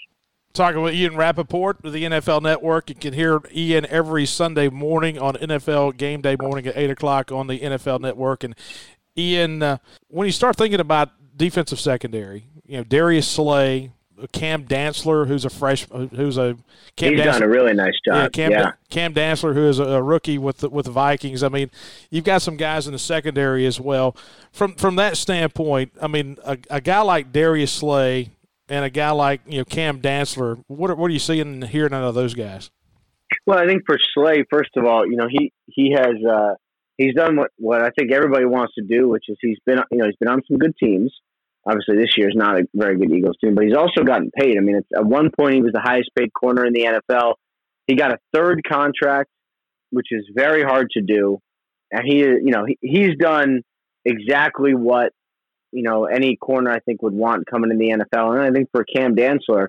Talking 0.54 0.82
with 0.82 0.93
Ian 0.93 1.15
Rapoport 1.15 1.86
of 1.86 1.93
the 1.93 2.04
NFL 2.04 2.41
Network. 2.41 2.89
You 2.89 2.95
can 2.95 3.13
hear 3.13 3.39
Ian 3.56 3.86
every 3.86 4.26
Sunday 4.26 4.67
morning 4.67 5.17
on 5.17 5.36
NFL 5.36 5.95
Game 5.95 6.19
Day 6.19 6.36
morning 6.38 6.67
at 6.67 6.76
8 6.76 6.89
o'clock 6.89 7.32
on 7.32 7.47
the 7.47 7.60
NFL 7.60 8.02
Network. 8.02 8.43
And 8.43 8.54
Ian, 9.17 9.62
uh, 9.62 9.78
when 10.08 10.26
you 10.26 10.32
start 10.32 10.56
thinking 10.56 10.80
about 10.80 11.10
defensive 11.36 11.80
secondary, 11.80 12.45
you 12.65 12.78
know 12.78 12.84
Darius 12.84 13.28
Slay, 13.28 13.91
Cam 14.32 14.65
Dantzler, 14.65 15.28
who's 15.28 15.45
a 15.45 15.50
fresh, 15.50 15.88
who's 15.89 16.38
a 16.38 16.58
Cam 16.95 17.13
he's 17.13 17.21
Dantzler, 17.21 17.32
done 17.32 17.43
a 17.43 17.47
really 17.50 17.74
nice 17.74 18.00
job. 18.06 18.15
Yeah, 18.15 18.30
Cam, 18.30 18.52
yeah. 18.52 18.71
Cam 18.89 19.13
Dantzler, 19.13 19.54
who 19.54 19.67
is 19.67 19.80
a, 19.80 20.02
rookie 20.02 20.38
with 20.38 20.58
the, 20.58 20.69
with 20.69 20.86
the 20.86 20.91
Vikings. 20.91 21.43
I 21.43 21.50
mean, 21.50 21.71
you've 22.10 22.24
got 22.24 22.41
some 22.41 22.58
guys 22.58 22.88
in 22.88 22.93
the 22.93 23.00
secondary 23.00 23.65
as 23.65 23.80
well. 23.80 24.15
From 24.52 24.76
from 24.76 24.95
that 24.97 25.17
standpoint, 25.17 25.93
I 26.02 26.08
mean, 26.08 26.38
a, 26.43 26.58
a 26.69 26.82
guy 26.82 27.02
like 27.02 27.32
Darius 27.32 27.71
Slay 27.71 28.30
and 28.69 28.86
a 28.86 28.89
guy 28.89 29.12
like 29.12 29.41
you 29.45 29.60
know 29.60 29.65
Cam 29.65 30.02
Dantzler, 30.02 30.63
what 30.67 30.89
are, 30.89 30.95
what 30.95 31.08
are 31.08 31.13
you 31.13 31.19
seeing 31.19 31.41
and 31.41 31.63
hearing 31.65 31.93
out 31.93 32.04
of 32.04 32.15
those 32.15 32.34
guys? 32.34 32.69
Well, 33.45 33.58
I 33.58 33.65
think 33.65 33.84
for 33.86 33.97
Slay, 34.13 34.43
first 34.50 34.71
of 34.76 34.86
all, 34.86 35.06
you 35.06 35.17
know 35.17 35.28
he 35.30 35.52
he 35.67 35.91
has. 35.91 36.15
Uh, 36.28 36.56
he's 36.97 37.15
done 37.15 37.36
what, 37.36 37.51
what 37.58 37.82
I 37.82 37.89
think 37.97 38.12
everybody 38.12 38.45
wants 38.45 38.73
to 38.75 38.84
do, 38.84 39.10
which 39.10 39.25
is 39.27 39.38
he's 39.41 39.58
been 39.65 39.80
you 39.91 39.97
know 39.99 40.06
he's 40.06 40.15
been 40.17 40.30
on 40.30 40.41
some 40.47 40.58
good 40.58 40.75
teams. 40.82 41.13
Obviously, 41.65 41.97
this 41.97 42.17
year 42.17 42.27
is 42.27 42.36
not 42.36 42.60
a 42.60 42.63
very 42.73 42.97
good 42.97 43.12
Eagles 43.12 43.38
team, 43.43 43.54
but 43.54 43.65
he's 43.65 43.75
also 43.75 44.04
gotten 44.04 44.32
paid. 44.32 44.58
I 44.58 44.62
mean, 44.62 44.82
at 44.95 45.06
one 45.06 45.30
point 45.38 45.56
he 45.56 45.62
was 45.62 45.73
the 45.73 45.82
highest 45.82 46.10
paid 46.17 46.34
corner 46.34 46.65
in 46.65 46.73
the 46.73 46.86
NFL. 46.86 47.36
He 47.86 47.95
got 47.95 48.12
a 48.12 48.17
third 48.34 48.62
contract, 48.67 49.30
which 49.91 50.08
is 50.12 50.25
very 50.34 50.63
hard 50.63 50.89
to 50.91 51.01
do, 51.01 51.39
and 51.91 52.04
he 52.06 52.19
you 52.19 52.51
know 52.51 52.65
he, 52.65 52.77
he's 52.82 53.15
done 53.19 53.62
exactly 54.06 54.73
what 54.73 55.12
you 55.71 55.84
know 55.84 56.06
any 56.06 56.36
corner 56.36 56.71
I 56.71 56.80
think 56.80 57.01
would 57.01 57.13
want 57.13 57.45
coming 57.47 57.71
in 57.71 57.77
the 57.77 57.89
NFL. 57.89 58.32
And 58.32 58.41
I 58.41 58.51
think 58.51 58.69
for 58.71 58.84
Cam 58.84 59.15
Dantzler, 59.15 59.67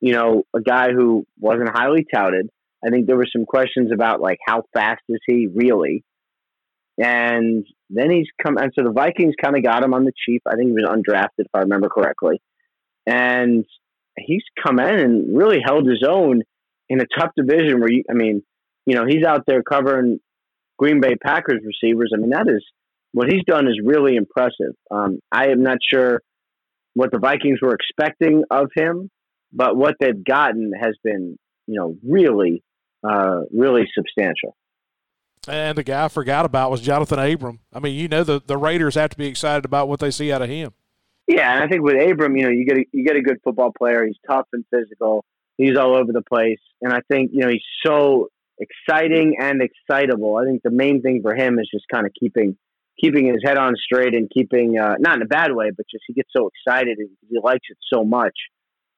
you 0.00 0.12
know, 0.12 0.44
a 0.54 0.60
guy 0.60 0.92
who 0.92 1.26
wasn't 1.38 1.70
highly 1.70 2.06
touted. 2.12 2.48
I 2.84 2.90
think 2.90 3.06
there 3.06 3.16
were 3.16 3.26
some 3.32 3.44
questions 3.44 3.90
about 3.92 4.20
like 4.20 4.38
how 4.46 4.62
fast 4.72 5.02
is 5.08 5.18
he 5.26 5.48
really 5.52 6.04
and 6.98 7.64
then 7.90 8.10
he's 8.10 8.26
come, 8.42 8.56
and 8.58 8.72
so 8.74 8.84
the 8.84 8.92
Vikings 8.92 9.34
kind 9.42 9.56
of 9.56 9.62
got 9.62 9.82
him 9.82 9.94
on 9.94 10.04
the 10.04 10.12
cheap. 10.26 10.42
I 10.46 10.56
think 10.56 10.68
he 10.68 10.72
was 10.72 10.84
undrafted, 10.84 11.44
if 11.44 11.54
I 11.54 11.60
remember 11.60 11.88
correctly. 11.88 12.40
And 13.06 13.64
he's 14.18 14.42
come 14.62 14.78
in 14.78 14.98
and 14.98 15.36
really 15.36 15.60
held 15.64 15.88
his 15.88 16.04
own 16.06 16.42
in 16.88 17.00
a 17.00 17.06
tough 17.18 17.30
division 17.36 17.80
where 17.80 17.90
you, 17.90 18.02
I 18.10 18.14
mean, 18.14 18.42
you 18.84 18.94
know, 18.94 19.04
he's 19.06 19.24
out 19.24 19.44
there 19.46 19.62
covering 19.62 20.18
Green 20.78 21.00
Bay 21.00 21.14
Packers 21.14 21.60
receivers. 21.64 22.12
I 22.14 22.18
mean, 22.18 22.30
that 22.30 22.48
is 22.48 22.64
what 23.12 23.28
he's 23.30 23.44
done 23.46 23.66
is 23.68 23.80
really 23.82 24.16
impressive. 24.16 24.74
Um, 24.90 25.20
I 25.30 25.48
am 25.48 25.62
not 25.62 25.78
sure 25.88 26.20
what 26.94 27.12
the 27.12 27.18
Vikings 27.18 27.60
were 27.62 27.74
expecting 27.74 28.44
of 28.50 28.68
him, 28.74 29.08
but 29.52 29.76
what 29.76 29.94
they've 30.00 30.24
gotten 30.24 30.72
has 30.78 30.96
been, 31.02 31.36
you 31.66 31.78
know, 31.78 31.96
really, 32.06 32.62
uh, 33.08 33.42
really 33.52 33.86
substantial. 33.94 34.56
And 35.48 35.78
the 35.78 35.84
guy 35.84 36.04
I 36.04 36.08
forgot 36.08 36.44
about 36.44 36.70
was 36.70 36.80
Jonathan 36.80 37.18
Abram. 37.18 37.60
I 37.72 37.80
mean, 37.80 37.94
you 37.94 38.08
know, 38.08 38.24
the, 38.24 38.40
the 38.44 38.56
Raiders 38.56 38.94
have 38.94 39.10
to 39.10 39.16
be 39.16 39.26
excited 39.26 39.64
about 39.64 39.88
what 39.88 40.00
they 40.00 40.10
see 40.10 40.32
out 40.32 40.42
of 40.42 40.48
him. 40.48 40.72
Yeah, 41.26 41.54
and 41.54 41.62
I 41.62 41.68
think 41.68 41.82
with 41.82 41.96
Abram, 42.00 42.36
you 42.36 42.44
know, 42.44 42.50
you 42.50 42.64
get 42.64 42.78
a, 42.78 42.84
you 42.92 43.04
get 43.04 43.16
a 43.16 43.20
good 43.20 43.38
football 43.44 43.70
player. 43.76 44.06
He's 44.06 44.16
tough 44.26 44.46
and 44.52 44.64
physical. 44.72 45.24
He's 45.58 45.76
all 45.76 45.94
over 45.94 46.12
the 46.12 46.22
place, 46.22 46.60
and 46.80 46.92
I 46.92 47.00
think 47.10 47.32
you 47.34 47.40
know 47.40 47.48
he's 47.48 47.60
so 47.84 48.28
exciting 48.58 49.36
and 49.40 49.60
excitable. 49.60 50.36
I 50.36 50.44
think 50.44 50.62
the 50.62 50.70
main 50.70 51.02
thing 51.02 51.20
for 51.22 51.34
him 51.34 51.58
is 51.58 51.68
just 51.70 51.84
kind 51.92 52.06
of 52.06 52.12
keeping 52.18 52.56
keeping 52.98 53.26
his 53.26 53.42
head 53.44 53.58
on 53.58 53.74
straight 53.76 54.14
and 54.14 54.30
keeping 54.30 54.78
uh, 54.78 54.94
not 54.98 55.16
in 55.16 55.22
a 55.22 55.26
bad 55.26 55.52
way, 55.52 55.70
but 55.70 55.86
just 55.90 56.04
he 56.06 56.14
gets 56.14 56.30
so 56.34 56.48
excited 56.48 56.98
and 56.98 57.10
he 57.28 57.38
likes 57.42 57.66
it 57.68 57.76
so 57.92 58.04
much. 58.04 58.34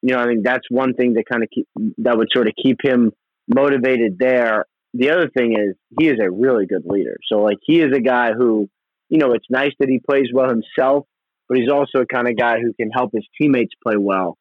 You 0.03 0.15
know, 0.15 0.21
I 0.21 0.27
think 0.27 0.45
that's 0.45 0.65
one 0.71 0.95
thing 0.95 1.15
that 1.15 1.25
kind 1.31 1.43
of 1.43 1.51
keep 1.51 1.69
that 1.99 2.17
would 2.17 2.29
sort 2.33 2.47
of 2.47 2.55
keep 2.63 2.79
him 2.83 3.13
motivated 3.49 4.19
there. 4.19 4.67
The 4.95 5.11
other 5.11 5.29
thing 5.29 5.53
is 5.53 5.77
he 5.99 6.09
is 6.09 6.19
a 6.21 6.31
really 6.31 6.67
good 6.67 6.83
leader. 6.85 7.17
So 7.31 7.39
like 7.43 7.59
he 7.63 7.81
is 7.81 7.95
a 7.95 8.01
guy 8.01 8.33
who, 8.33 8.69
you 9.09 9.19
know, 9.19 9.33
it's 9.33 9.47
nice 9.49 9.73
that 9.79 9.89
he 9.89 9.99
plays 9.99 10.27
well 10.33 10.49
himself, 10.49 11.07
but 11.49 11.59
he's 11.59 11.71
also 11.71 12.01
a 12.01 12.07
kind 12.07 12.29
of 12.29 12.37
guy 12.37 12.61
who 12.61 12.73
can 12.75 12.91
help 12.91 13.11
his 13.13 13.27
teammates 13.41 13.73
play 13.83 13.97
well. 13.97 14.37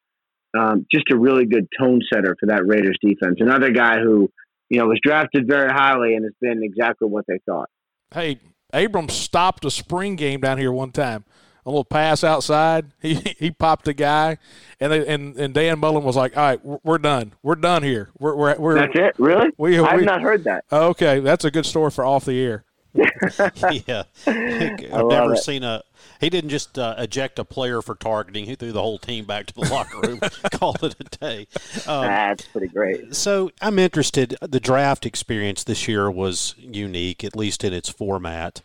Um, 0.58 0.86
just 0.92 1.10
a 1.12 1.16
really 1.16 1.46
good 1.46 1.68
tone 1.78 2.00
setter 2.12 2.36
for 2.40 2.46
that 2.46 2.66
Raiders 2.66 2.98
defense. 3.00 3.36
Another 3.38 3.70
guy 3.70 4.00
who, 4.00 4.28
you 4.68 4.78
know, 4.78 4.86
was 4.86 4.98
drafted 5.02 5.46
very 5.46 5.70
highly 5.70 6.14
and 6.14 6.24
has 6.24 6.34
been 6.40 6.62
exactly 6.64 7.08
what 7.08 7.24
they 7.28 7.38
thought. 7.46 7.68
Hey, 8.12 8.40
Abrams 8.72 9.12
stopped 9.12 9.64
a 9.64 9.70
spring 9.70 10.16
game 10.16 10.40
down 10.40 10.58
here 10.58 10.72
one 10.72 10.90
time. 10.90 11.24
A 11.66 11.68
little 11.70 11.84
pass 11.84 12.24
outside, 12.24 12.86
he 13.02 13.14
he 13.38 13.50
popped 13.50 13.86
a 13.88 13.92
guy, 13.92 14.38
and 14.80 14.92
they, 14.92 15.06
and 15.06 15.36
and 15.36 15.52
Dan 15.52 15.78
Mullen 15.78 16.04
was 16.04 16.16
like, 16.16 16.36
"All 16.36 16.42
right, 16.42 16.60
we're 16.84 16.98
done. 16.98 17.34
We're 17.42 17.54
done 17.54 17.82
here. 17.82 18.10
We're 18.18 18.34
we're, 18.34 18.58
we're 18.58 18.74
that's 18.74 18.96
it. 18.96 19.14
Really? 19.18 19.50
We, 19.58 19.78
I've 19.78 19.98
we, 19.98 20.04
not 20.04 20.22
heard 20.22 20.44
that. 20.44 20.64
Okay, 20.72 21.20
that's 21.20 21.44
a 21.44 21.50
good 21.50 21.66
story 21.66 21.90
for 21.90 22.04
off 22.04 22.24
the 22.24 22.40
air. 22.40 22.64
yeah, 22.94 24.02
I've 24.26 25.06
never 25.06 25.34
it. 25.34 25.38
seen 25.44 25.62
a. 25.62 25.82
He 26.20 26.28
didn't 26.28 26.50
just 26.50 26.78
uh, 26.78 26.96
eject 26.98 27.38
a 27.38 27.44
player 27.44 27.82
for 27.82 27.94
targeting. 27.94 28.46
He 28.46 28.56
threw 28.56 28.72
the 28.72 28.82
whole 28.82 28.98
team 28.98 29.26
back 29.26 29.46
to 29.46 29.54
the 29.54 29.68
locker 29.70 30.00
room, 30.00 30.20
called 30.52 30.82
it 30.82 30.96
a 30.98 31.04
day. 31.04 31.46
Um, 31.86 32.06
That's 32.06 32.46
pretty 32.46 32.66
great. 32.66 33.14
So 33.14 33.50
I'm 33.60 33.78
interested. 33.78 34.36
The 34.42 34.58
draft 34.58 35.06
experience 35.06 35.62
this 35.62 35.86
year 35.86 36.10
was 36.10 36.54
unique, 36.58 37.22
at 37.22 37.36
least 37.36 37.62
in 37.62 37.72
its 37.72 37.88
format. 37.88 38.60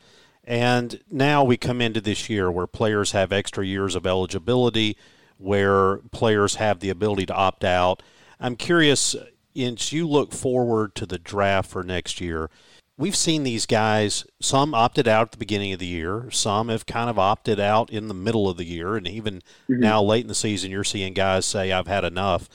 And 0.45 1.01
now 1.09 1.43
we 1.43 1.57
come 1.57 1.81
into 1.81 1.99
this 1.99 2.29
year 2.29 2.51
where 2.51 2.67
players 2.67 3.11
have 3.11 3.31
extra 3.31 3.65
years 3.65 3.95
of 3.95 4.05
eligibility, 4.05 4.95
where 5.37 5.97
players 6.11 6.55
have 6.55 6.79
the 6.79 6.91
ability 6.91 7.25
to 7.25 7.33
opt 7.33 7.63
out. 7.63 8.03
I'm 8.39 8.55
curious, 8.55 9.15
as 9.57 9.91
you 9.91 10.07
look 10.07 10.31
forward 10.31 10.93
to 10.95 11.07
the 11.07 11.17
draft 11.17 11.69
for 11.69 11.83
next 11.83 12.21
year, 12.21 12.51
we've 12.95 13.15
seen 13.15 13.43
these 13.43 13.65
guys, 13.65 14.25
some 14.39 14.75
opted 14.75 15.07
out 15.07 15.27
at 15.27 15.31
the 15.31 15.37
beginning 15.37 15.73
of 15.73 15.79
the 15.79 15.85
year, 15.87 16.29
some 16.31 16.69
have 16.69 16.85
kind 16.85 17.09
of 17.09 17.17
opted 17.17 17.59
out 17.59 17.89
in 17.89 18.07
the 18.07 18.13
middle 18.13 18.47
of 18.47 18.57
the 18.57 18.65
year, 18.65 18.95
and 18.95 19.07
even 19.07 19.41
mm-hmm. 19.69 19.79
now 19.79 20.01
late 20.01 20.23
in 20.23 20.27
the 20.27 20.35
season, 20.35 20.69
you're 20.69 20.83
seeing 20.83 21.13
guys 21.13 21.45
say, 21.45 21.71
I've 21.71 21.87
had 21.87 22.03
enough. 22.03 22.47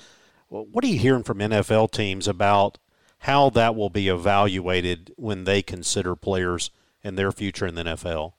What 0.48 0.84
are 0.84 0.88
you 0.88 0.98
hearing 0.98 1.22
from 1.24 1.38
NFL 1.38 1.90
teams 1.90 2.26
about 2.28 2.78
how 3.24 3.50
that 3.50 3.74
will 3.76 3.90
be 3.90 4.08
evaluated 4.08 5.12
when 5.16 5.44
they 5.44 5.62
consider 5.62 6.16
players 6.16 6.70
and 7.02 7.18
their 7.18 7.32
future 7.32 7.66
in 7.66 7.74
the 7.74 7.82
NFL? 7.82 8.32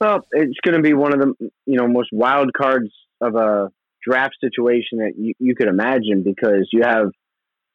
Well, 0.00 0.26
it's 0.32 0.58
going 0.64 0.76
to 0.76 0.82
be 0.82 0.94
one 0.94 1.14
of 1.14 1.20
the 1.20 1.50
you 1.66 1.76
know 1.76 1.88
most 1.88 2.10
wild 2.12 2.52
cards 2.52 2.90
of 3.20 3.36
a 3.36 3.70
draft 4.06 4.36
situation 4.40 4.98
that 4.98 5.12
you, 5.16 5.34
you 5.38 5.54
could 5.54 5.68
imagine 5.68 6.22
because 6.22 6.68
you 6.72 6.82
have 6.82 7.10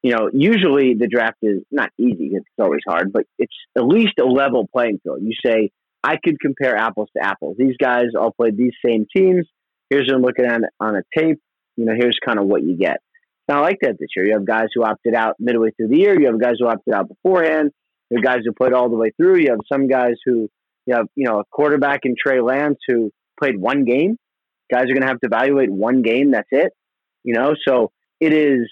you 0.02 0.16
know, 0.16 0.30
usually 0.32 0.96
the 0.98 1.08
draft 1.08 1.38
is 1.42 1.62
not 1.72 1.90
easy. 1.98 2.32
It's 2.34 2.46
always 2.58 2.82
hard, 2.88 3.12
but 3.12 3.24
it's 3.38 3.54
at 3.78 3.86
least 3.86 4.14
a 4.20 4.26
level 4.26 4.68
playing 4.72 5.00
field. 5.04 5.20
You 5.22 5.34
say, 5.46 5.72
I 6.04 6.16
could 6.24 6.40
compare 6.40 6.78
apples 6.78 7.10
to 7.18 7.26
apples. 7.26 7.58
These 7.60 7.76
guys 7.78 8.06
all 8.18 8.32
played 8.32 8.58
these 8.58 8.74
same 8.86 9.06
teams. 9.16 9.46
Here's 9.90 10.08
what 10.08 10.16
I'm 10.16 10.22
looking 10.22 10.46
at 10.46 10.62
on 10.80 10.96
a 10.96 11.02
tape. 11.18 11.42
You 11.76 11.86
know, 11.86 11.94
here's 11.98 12.18
kind 12.26 12.40
of 12.40 12.46
what 12.46 12.64
you 12.64 12.78
get. 12.78 12.96
It's 12.96 13.50
not 13.50 13.62
like 13.62 13.80
that 13.82 13.98
this 14.00 14.10
year. 14.16 14.26
You 14.26 14.34
have 14.34 14.46
guys 14.46 14.68
who 14.74 14.84
opted 14.84 15.16
out 15.16 15.36
midway 15.40 15.72
through 15.72 15.90
the 15.90 15.98
year. 15.98 16.20
You 16.20 16.28
have 16.28 16.40
guys 16.40 16.56
who 16.60 16.68
opted 16.68 16.94
out 16.94 17.10
beforehand. 17.10 17.72
You 18.10 18.18
have 18.18 18.24
guys 18.24 18.40
who 18.46 18.54
played 18.54 18.74
all 18.74 18.90
the 18.90 18.98
way 18.98 19.12
through. 19.18 19.38
You 19.38 19.52
have 19.52 19.60
some 19.72 19.88
guys 19.88 20.16
who, 20.26 20.50
you 20.86 20.96
have, 20.96 21.08
you 21.16 21.26
know, 21.26 21.40
a 21.40 21.44
quarterback 21.46 22.02
in 22.04 22.16
Trey 22.22 22.42
Lance 22.42 22.80
who 22.88 23.12
played 23.40 23.58
one 23.58 23.86
game. 23.86 24.18
Guys 24.72 24.84
are 24.84 24.94
going 24.94 25.02
to 25.02 25.08
have 25.08 25.20
to 25.22 25.28
evaluate 25.28 25.72
one 25.72 26.02
game. 26.02 26.32
That's 26.32 26.48
it. 26.52 26.74
You 27.24 27.34
know, 27.34 27.54
so 27.68 27.92
it 28.20 28.34
is 28.34 28.70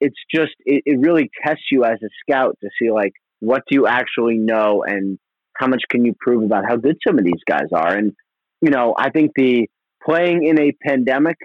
it's 0.00 0.18
just 0.32 0.52
it, 0.64 0.82
it 0.86 0.98
really 0.98 1.30
tests 1.44 1.64
you 1.70 1.84
as 1.84 1.98
a 2.02 2.08
scout 2.22 2.56
to 2.62 2.68
see 2.80 2.90
like 2.90 3.12
what 3.40 3.62
do 3.68 3.74
you 3.74 3.86
actually 3.86 4.38
know 4.38 4.84
and 4.86 5.18
how 5.54 5.66
much 5.66 5.82
can 5.88 6.04
you 6.04 6.14
prove 6.18 6.42
about 6.42 6.64
how 6.68 6.76
good 6.76 6.96
some 7.06 7.18
of 7.18 7.24
these 7.24 7.42
guys 7.48 7.68
are 7.72 7.96
and 7.96 8.12
you 8.60 8.70
know 8.70 8.94
i 8.96 9.10
think 9.10 9.32
the 9.36 9.68
playing 10.04 10.44
in 10.44 10.60
a 10.60 10.72
pandemic 10.86 11.36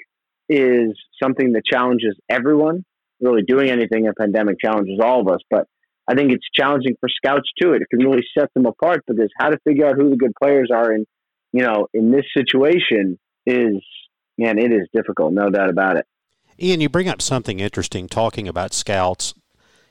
is 0.49 0.91
something 1.21 1.53
that 1.53 1.63
challenges 1.65 2.15
everyone 2.29 2.83
really 3.21 3.43
doing 3.43 3.69
anything 3.69 4.05
in 4.05 4.11
a 4.11 4.13
pandemic 4.13 4.57
challenges 4.59 4.99
all 5.01 5.21
of 5.21 5.27
us 5.27 5.39
but 5.49 5.67
i 6.07 6.15
think 6.15 6.31
it's 6.31 6.45
challenging 6.53 6.95
for 6.99 7.09
scouts 7.09 7.49
too 7.61 7.73
it 7.73 7.83
can 7.89 7.99
really 7.99 8.23
set 8.37 8.49
them 8.53 8.65
apart 8.65 9.01
because 9.07 9.29
how 9.39 9.49
to 9.49 9.57
figure 9.67 9.85
out 9.85 9.95
who 9.95 10.09
the 10.09 10.17
good 10.17 10.33
players 10.41 10.69
are 10.73 10.91
in 10.93 11.05
you 11.51 11.63
know 11.63 11.87
in 11.93 12.11
this 12.11 12.25
situation 12.35 13.17
is 13.45 13.75
man 14.37 14.57
it 14.57 14.71
is 14.71 14.87
difficult 14.93 15.33
no 15.33 15.49
doubt 15.49 15.69
about 15.69 15.97
it 15.97 16.05
Ian, 16.61 16.81
you 16.81 16.89
bring 16.89 17.09
up 17.09 17.21
something 17.21 17.59
interesting 17.59 18.07
talking 18.07 18.47
about 18.47 18.73
scouts. 18.73 19.33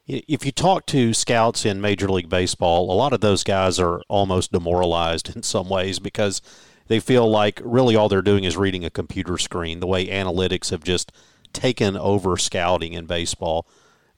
If 0.07 0.45
you 0.47 0.53
talk 0.53 0.87
to 0.87 1.13
scouts 1.15 1.65
in 1.65 1.81
Major 1.81 2.09
League 2.09 2.29
Baseball, 2.29 2.91
a 2.91 2.95
lot 2.95 3.13
of 3.13 3.21
those 3.21 3.45
guys 3.45 3.79
are 3.79 4.01
almost 4.09 4.53
demoralized 4.53 5.35
in 5.35 5.43
some 5.43 5.69
ways 5.69 5.99
because 5.99 6.41
they 6.89 7.01
feel 7.01 7.29
like 7.29 7.61
really 7.65 7.97
all 7.97 8.09
they're 8.09 8.23
doing 8.23 8.45
is 8.45 8.57
reading 8.57 8.85
a 8.85 8.91
computer 8.91 9.39
screen, 9.39 9.81
the 9.81 9.87
way 9.87 10.07
analytics 10.07 10.71
have 10.71 10.85
just 10.85 11.13
taken 11.53 11.97
over 11.97 12.37
scouting 12.37 12.93
in 12.93 13.07
baseball. 13.07 13.67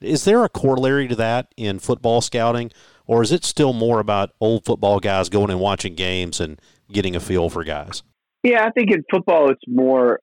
Is 0.05 0.25
there 0.25 0.45
a 0.45 0.49
corollary 0.49 1.09
to 1.09 1.17
that 1.17 1.53
in 1.57 1.79
football 1.79 2.21
scouting, 2.21 2.71
or 3.07 3.23
is 3.23 3.33
it 3.33 3.45
still 3.45 3.73
more 3.73 4.01
about 4.01 4.31
old 4.41 4.65
football 4.65 5.01
guys 5.01 5.29
going 5.29 5.51
and 5.51 5.61
watching 5.61 5.95
games 5.95 6.41
and 6.41 6.61
getting 6.91 7.17
a 7.17 7.21
feel 7.21 7.51
for 7.51 7.65
guys? 7.65 8.03
Yeah, 8.43 8.65
I 8.65 8.71
think 8.71 8.91
in 8.91 9.05
football 9.11 9.51
it's 9.51 9.63
more 9.67 10.21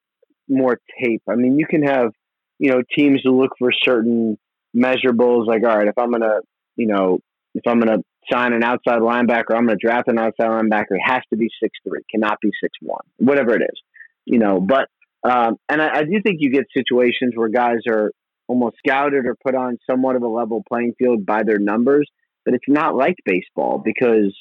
more 0.47 0.79
tape. 1.01 1.23
I 1.29 1.35
mean, 1.35 1.57
you 1.57 1.65
can 1.65 1.83
have, 1.83 2.11
you 2.59 2.71
know, 2.71 2.81
teams 2.97 3.21
to 3.23 3.31
look 3.31 3.51
for 3.57 3.71
certain 3.83 4.37
measurables. 4.75 5.47
Like, 5.47 5.63
all 5.63 5.77
right, 5.77 5.87
if 5.87 5.97
I'm 5.97 6.11
gonna, 6.11 6.39
you 6.75 6.87
know, 6.87 7.19
if 7.55 7.63
I'm 7.65 7.79
gonna 7.79 8.03
sign 8.31 8.53
an 8.53 8.63
outside 8.63 8.99
linebacker, 8.99 9.55
I'm 9.55 9.65
gonna 9.65 9.77
draft 9.81 10.07
an 10.07 10.19
outside 10.19 10.49
linebacker. 10.49 10.91
It 10.91 11.01
has 11.03 11.21
to 11.31 11.37
be 11.37 11.49
six 11.61 11.77
three, 11.87 12.01
cannot 12.11 12.37
be 12.41 12.51
six 12.61 12.73
one, 12.81 13.03
whatever 13.17 13.55
it 13.55 13.63
is, 13.63 13.81
you 14.25 14.39
know. 14.39 14.59
But 14.59 14.87
um, 15.23 15.57
and 15.69 15.81
I, 15.81 15.99
I 15.99 16.03
do 16.03 16.21
think 16.23 16.37
you 16.39 16.51
get 16.51 16.65
situations 16.75 17.33
where 17.35 17.49
guys 17.49 17.79
are 17.87 18.11
almost 18.51 18.75
scouted 18.85 19.25
or 19.25 19.35
put 19.45 19.55
on 19.55 19.77
somewhat 19.89 20.17
of 20.17 20.23
a 20.23 20.27
level 20.27 20.61
playing 20.67 20.93
field 20.99 21.25
by 21.25 21.41
their 21.43 21.57
numbers, 21.57 22.09
but 22.43 22.53
it's 22.53 22.67
not 22.67 22.95
like 22.95 23.15
baseball 23.25 23.81
because 23.83 24.35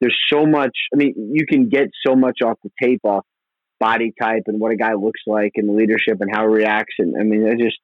there's 0.00 0.16
so 0.32 0.46
much. 0.46 0.76
I 0.94 0.96
mean, 0.96 1.32
you 1.32 1.44
can 1.44 1.68
get 1.68 1.88
so 2.06 2.14
much 2.14 2.38
off 2.44 2.56
the 2.62 2.70
tape 2.80 3.00
off 3.02 3.24
body 3.80 4.12
type 4.20 4.44
and 4.46 4.60
what 4.60 4.70
a 4.70 4.76
guy 4.76 4.94
looks 4.94 5.20
like 5.26 5.52
and 5.56 5.74
leadership 5.74 6.18
and 6.20 6.30
how 6.32 6.42
he 6.42 6.54
reacts. 6.54 6.94
And 7.00 7.16
I 7.18 7.24
mean, 7.24 7.42
it's 7.48 7.60
just, 7.60 7.78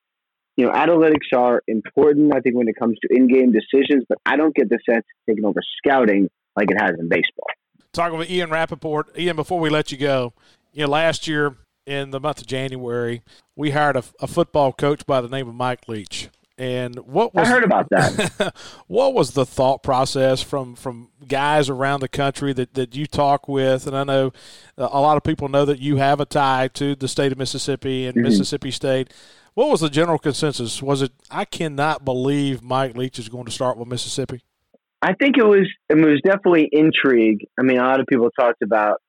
you 0.57 0.65
know, 0.65 0.73
analytics 0.73 1.37
are 1.37 1.61
important, 1.67 2.33
I 2.33 2.41
think, 2.41 2.55
when 2.55 2.69
it 2.69 2.77
comes 2.79 2.97
to 3.01 3.09
in 3.11 3.27
game 3.27 3.53
decisions, 3.53 4.05
but 4.09 4.19
I 4.25 4.37
don't 4.37 4.55
get 4.55 4.69
the 4.69 4.79
sense 4.89 5.05
taking 5.29 5.45
over 5.45 5.61
scouting 5.79 6.29
like 6.55 6.71
it 6.71 6.81
has 6.81 6.93
in 7.01 7.09
baseball. 7.09 7.49
Talking 7.93 8.19
with 8.19 8.31
Ian 8.31 8.51
Rapoport. 8.51 9.19
Ian, 9.19 9.35
before 9.35 9.59
we 9.59 9.71
let 9.71 9.91
you 9.91 9.99
go, 9.99 10.35
you 10.73 10.85
know, 10.85 10.91
last 10.93 11.27
year 11.27 11.57
in 11.87 12.11
the 12.11 12.21
month 12.21 12.41
of 12.41 12.47
January, 12.47 13.23
we 13.57 13.71
hired 13.71 13.97
a, 13.97 14.05
a 14.21 14.27
football 14.27 14.73
coach 14.73 15.07
by 15.07 15.21
the 15.21 15.29
name 15.29 15.49
of 15.49 15.55
Mike 15.55 15.89
Leach. 15.89 16.29
And 16.57 16.97
what 17.01 17.35
was 17.35 17.49
I 17.49 17.51
heard 17.51 17.65
about 17.65 17.89
that? 17.91 18.55
what 18.87 19.13
was 19.13 19.33
the 19.33 19.45
thought 19.45 19.83
process 19.83 20.41
from 20.41 20.77
from 20.77 21.11
guys 21.27 21.69
around 21.69 22.01
the 22.01 22.09
country 22.09 22.53
that, 22.53 22.75
that 22.75 22.95
you 22.95 23.07
talk 23.07 23.49
with? 23.49 23.89
And 23.89 23.97
I 23.97 24.05
know 24.05 24.33
a 24.79 25.01
lot 25.01 25.17
of 25.17 25.25
people 25.25 25.49
know 25.49 25.65
that 25.65 25.81
you 25.81 25.97
have 25.97 26.21
a 26.21 26.25
tie 26.25 26.69
to 26.75 26.95
the 26.95 27.09
state 27.09 27.33
of 27.33 27.39
Mississippi 27.39 28.07
and 28.07 28.15
mm-hmm. 28.15 28.23
Mississippi 28.23 28.71
State. 28.71 29.13
What 29.55 29.69
was 29.69 29.81
the 29.81 29.91
general 29.91 30.19
consensus? 30.19 30.81
Was 30.81 31.03
it 31.03 31.11
I 31.29 31.45
cannot 31.45 32.05
believe 32.05 32.63
Mike 32.63 32.97
Leach 32.97 33.19
is 33.19 33.29
going 33.29 33.47
to 33.47 33.53
start 33.53 33.77
with 33.77 33.89
Mississippi? 33.89 34.43
I 35.03 35.13
think 35.15 35.37
it 35.37 35.45
was 35.45 35.69
it 35.89 35.97
was 35.97 36.21
definitely 36.25 36.69
intrigue. 36.71 37.49
I 37.59 37.63
mean, 37.63 37.79
a 37.79 37.83
lot 37.83 37.99
of 37.99 38.07
people 38.07 38.31
talked 38.31 38.63
about 38.63 39.01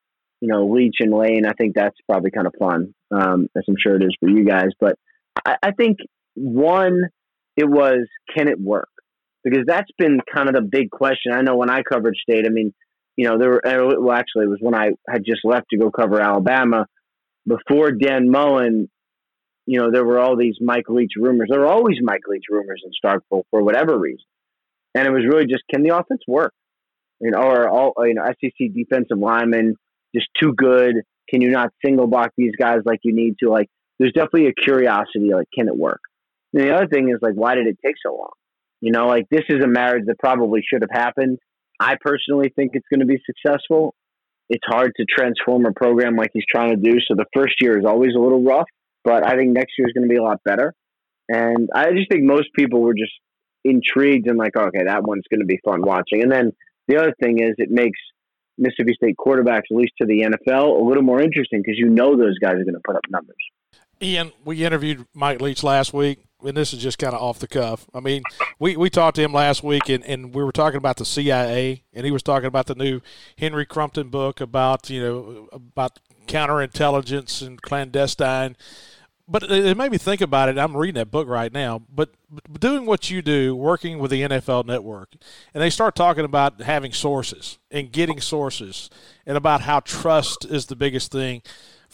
you 0.46 0.52
know 0.52 0.68
Leach 0.68 0.98
and 1.00 1.12
Lane. 1.12 1.46
I 1.48 1.54
think 1.54 1.74
that's 1.74 1.98
probably 2.08 2.30
kind 2.30 2.46
of 2.46 2.54
fun, 2.60 2.94
um, 3.10 3.48
as 3.58 3.64
I'm 3.68 3.76
sure 3.82 3.96
it 3.96 4.04
is 4.04 4.16
for 4.20 4.30
you 4.30 4.46
guys. 4.46 4.70
But 4.80 4.96
I, 5.44 5.56
I 5.64 5.72
think 5.72 5.98
one 6.36 7.02
it 7.58 7.68
was 7.68 8.08
can 8.36 8.48
it 8.48 8.60
work? 8.60 8.90
Because 9.44 9.64
that's 9.66 9.90
been 9.98 10.20
kind 10.32 10.50
of 10.50 10.54
the 10.56 10.62
big 10.62 10.92
question. 10.92 11.32
I 11.34 11.42
know 11.42 11.56
when 11.56 11.72
I 11.72 11.82
covered 11.82 12.16
state, 12.16 12.46
I 12.46 12.50
mean, 12.50 12.74
you 13.16 13.28
know, 13.28 13.40
there 13.40 13.50
were, 13.50 13.68
uh, 13.68 13.96
well, 14.00 14.16
actually, 14.16 14.46
it 14.46 14.50
was 14.50 14.60
when 14.60 14.76
I 14.76 14.90
had 15.10 15.24
just 15.26 15.42
left 15.44 15.68
to 15.72 15.78
go 15.78 15.90
cover 15.90 16.22
Alabama. 16.22 16.86
Before 17.48 17.92
Dan 17.92 18.30
Mullen, 18.30 18.90
you 19.66 19.80
know, 19.80 19.92
there 19.92 20.06
were 20.06 20.20
all 20.20 20.36
these 20.36 20.58
Mike 20.62 20.90
Leach 20.90 21.14
rumors. 21.16 21.48
There 21.50 21.60
were 21.60 21.68
always 21.72 21.98
Mike 22.02 22.28
Leach 22.28 22.46
rumors 22.50 22.84
in 22.84 22.92
Starkville 22.92 23.44
for 23.50 23.64
whatever 23.64 23.98
reason. 23.98 24.26
And 24.94 25.08
it 25.08 25.12
was 25.12 25.24
really 25.28 25.46
just, 25.46 25.64
can 25.72 25.84
the 25.84 25.96
offense 25.96 26.22
work? 26.28 26.54
You 27.22 27.32
know, 27.32 27.42
or 27.42 27.70
all, 27.70 27.94
you 28.00 28.14
know, 28.16 28.24
SEC 28.42 28.74
defensive 28.74 29.18
linemen 29.18 29.76
just 30.16 30.28
too 30.42 30.54
good. 30.56 30.96
Can 31.30 31.42
you 31.42 31.50
not 31.50 31.70
single 31.84 32.08
block 32.08 32.32
these 32.38 32.54
guys 32.60 32.80
like 32.86 33.00
you 33.04 33.14
need 33.14 33.36
to? 33.44 33.50
Like, 33.50 33.68
there's 34.00 34.14
definitely 34.14 34.48
a 34.48 34.54
curiosity, 34.54 35.32
like, 35.34 35.48
can 35.58 35.68
it 35.68 35.76
work? 35.76 36.02
And 36.54 36.64
the 36.64 36.74
other 36.74 36.88
thing 36.88 37.10
is, 37.10 37.18
like, 37.22 37.34
why 37.34 37.56
did 37.56 37.68
it 37.68 37.78
take 37.86 37.96
so 38.06 38.16
long? 38.16 38.32
You 38.82 38.92
know, 38.92 39.08
like, 39.08 39.26
this 39.30 39.44
is 39.50 39.64
a 39.64 39.68
marriage 39.68 40.04
that 40.08 40.20
probably 40.20 40.62
should 40.62 40.82
have 40.82 40.92
happened. 40.92 41.40
I 41.80 41.96
personally 42.00 42.52
think 42.56 42.72
it's 42.74 42.88
going 42.90 43.02
to 43.02 43.06
be 43.06 43.20
successful. 43.26 43.96
It's 44.50 44.64
hard 44.66 44.92
to 44.98 45.06
transform 45.10 45.66
a 45.66 45.72
program 45.72 46.16
like 46.16 46.30
he's 46.34 46.46
trying 46.50 46.70
to 46.70 46.76
do. 46.76 47.00
So 47.08 47.16
the 47.16 47.26
first 47.34 47.56
year 47.60 47.80
is 47.80 47.86
always 47.86 48.12
a 48.16 48.20
little 48.20 48.44
rough, 48.44 48.68
but 49.04 49.26
I 49.26 49.36
think 49.36 49.52
next 49.52 49.74
year 49.78 49.88
is 49.88 49.94
going 49.94 50.08
to 50.08 50.14
be 50.14 50.20
a 50.20 50.24
lot 50.24 50.40
better. 50.46 50.74
And 51.28 51.70
I 51.74 51.92
just 51.92 52.10
think 52.12 52.24
most 52.24 52.50
people 52.56 52.82
were 52.82 52.94
just 52.94 53.14
intrigued 53.64 54.28
and 54.28 54.38
like, 54.38 54.56
okay, 54.56 54.84
that 54.86 55.04
one's 55.04 55.24
going 55.32 55.40
to 55.40 55.48
be 55.48 55.60
fun 55.66 55.82
watching. 55.82 56.22
And 56.22 56.32
then 56.32 56.52
the 56.88 56.98
other 56.98 57.14
thing 57.20 57.40
is, 57.40 57.56
it 57.58 57.72
makes 57.72 58.00
Mississippi 58.58 58.94
State 58.94 59.16
quarterbacks, 59.18 59.64
at 59.72 59.78
least 59.78 59.94
to 60.00 60.06
the 60.06 60.22
NFL, 60.22 60.80
a 60.80 60.84
little 60.84 61.04
more 61.04 61.22
interesting 61.22 61.62
because 61.62 61.78
you 61.78 61.90
know 61.90 62.16
those 62.16 62.38
guys 62.40 62.54
are 62.54 62.64
going 62.64 62.74
to 62.74 62.82
put 62.86 62.96
up 62.96 63.04
numbers. 63.10 63.36
Ian, 64.02 64.32
we 64.44 64.64
interviewed 64.66 65.06
Mike 65.14 65.42
Leach 65.42 65.64
last 65.64 65.94
week, 65.94 66.20
and 66.44 66.56
this 66.56 66.74
is 66.74 66.84
just 66.84 66.98
kind 66.98 67.14
of 67.14 67.22
off 67.22 67.40
the 67.40 67.48
cuff. 67.48 67.86
I 67.94 68.02
mean, 68.02 68.24
we, 68.60 68.76
we 68.76 68.90
talked 68.90 69.16
to 69.16 69.24
him 69.24 69.34
last 69.34 69.64
week, 69.64 69.88
and, 69.90 70.04
and 70.04 70.34
we 70.34 70.44
were 70.44 70.52
talking 70.52 70.78
about 70.78 70.98
the 70.98 71.06
CIA, 71.06 71.84
and 71.94 72.06
he 72.06 72.12
was 72.12 72.22
talking 72.22 72.48
about 72.48 72.66
the 72.66 72.76
new 72.76 73.02
Henry 73.38 73.66
Crumpton 73.66 74.10
book 74.10 74.42
about 74.42 74.90
you 74.90 75.02
know 75.02 75.50
about 75.52 76.00
counterintelligence 76.28 77.46
and 77.46 77.62
clandestine 77.62 78.58
but 79.28 79.44
it 79.44 79.78
made 79.78 79.92
me 79.92 79.98
think 79.98 80.22
about 80.22 80.50
it. 80.50 80.58
I'm 80.58 80.76
reading 80.76 80.96
that 80.96 81.12
book 81.12 81.28
right 81.28 81.52
now. 81.52 81.82
But 81.90 82.12
doing 82.60 82.86
what 82.86 83.10
you 83.10 83.22
do, 83.22 83.56
working 83.56 84.00
with 84.00 84.12
the 84.12 84.22
NFL 84.22 84.66
Network, 84.66 85.16
and 85.54 85.62
they 85.62 85.70
start 85.70 85.96
talking 85.96 86.26
about 86.26 86.62
having 86.62 86.94
sources 86.94 87.58
and 87.72 87.92
getting 87.92 88.22
sources, 88.22 88.90
and 89.26 89.38
about 89.38 89.62
how 89.62 89.80
trust 89.80 90.46
is 90.46 90.68
the 90.68 90.76
biggest 90.76 91.12
thing 91.12 91.42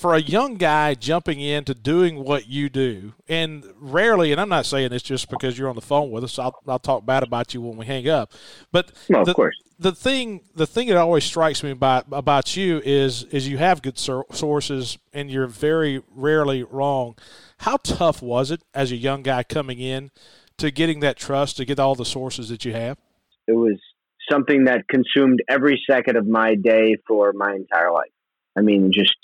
for 0.02 0.16
a 0.16 0.20
young 0.20 0.56
guy 0.56 0.96
jumping 0.96 1.40
into 1.40 1.76
doing 1.76 2.24
what 2.24 2.48
you 2.48 2.70
do, 2.70 3.14
and 3.30 3.64
rarely, 3.80 4.32
and 4.32 4.42
I'm 4.42 4.50
not 4.50 4.66
saying 4.66 4.90
this 4.90 5.04
just 5.04 5.30
because 5.30 5.58
you're 5.58 5.70
on 5.70 5.76
the 5.76 5.82
phone 5.82 6.10
with 6.10 6.24
us. 6.24 6.40
I'll, 6.40 6.60
I'll 6.68 6.80
talk 6.80 7.06
bad 7.06 7.22
about 7.22 7.54
you 7.54 7.62
when 7.62 7.78
we 7.78 7.86
hang 7.86 8.10
up. 8.10 8.32
But 8.72 8.92
no, 9.10 9.24
the, 9.24 9.32
of 9.32 9.36
course. 9.36 9.62
The 9.82 9.92
thing, 9.92 10.42
the 10.54 10.68
thing 10.68 10.90
that 10.90 10.98
always 10.98 11.24
strikes 11.24 11.64
me 11.64 11.72
about 11.72 12.06
about 12.12 12.56
you 12.56 12.82
is 12.86 13.24
is 13.26 13.48
you 13.48 13.58
have 13.58 13.82
good 13.82 13.98
sources, 13.98 15.00
and 15.12 15.32
you're 15.32 15.48
very 15.48 16.04
rarely 16.12 16.62
wrong. 16.62 17.16
How 17.58 17.78
tough 17.78 18.22
was 18.22 18.52
it 18.52 18.62
as 18.76 18.92
a 18.92 18.96
young 18.96 19.24
guy 19.24 19.42
coming 19.42 19.80
in 19.80 20.12
to 20.58 20.70
getting 20.70 21.00
that 21.00 21.18
trust 21.18 21.58
to 21.58 21.66
get 21.66 21.80
all 21.80 21.96
the 21.96 22.06
sources 22.06 22.50
that 22.50 22.64
you 22.64 22.74
have? 22.74 23.00
It 23.48 23.54
was 23.54 23.80
something 24.30 24.66
that 24.66 24.88
consumed 24.88 25.42
every 25.50 25.82
second 25.90 26.16
of 26.16 26.28
my 26.28 26.54
day 26.54 26.98
for 27.08 27.34
my 27.34 27.56
entire 27.56 27.92
life. 27.92 28.12
I 28.56 28.62
mean, 28.62 28.92
just 28.94 29.16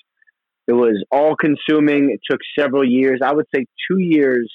it 0.67 0.73
was 0.73 1.05
all 1.11 1.35
consuming. 1.35 2.09
It 2.09 2.21
took 2.27 2.39
several 2.57 2.83
years. 2.83 3.19
I 3.23 3.31
would 3.31 3.45
say 3.53 3.65
two 3.89 3.99
years 3.99 4.51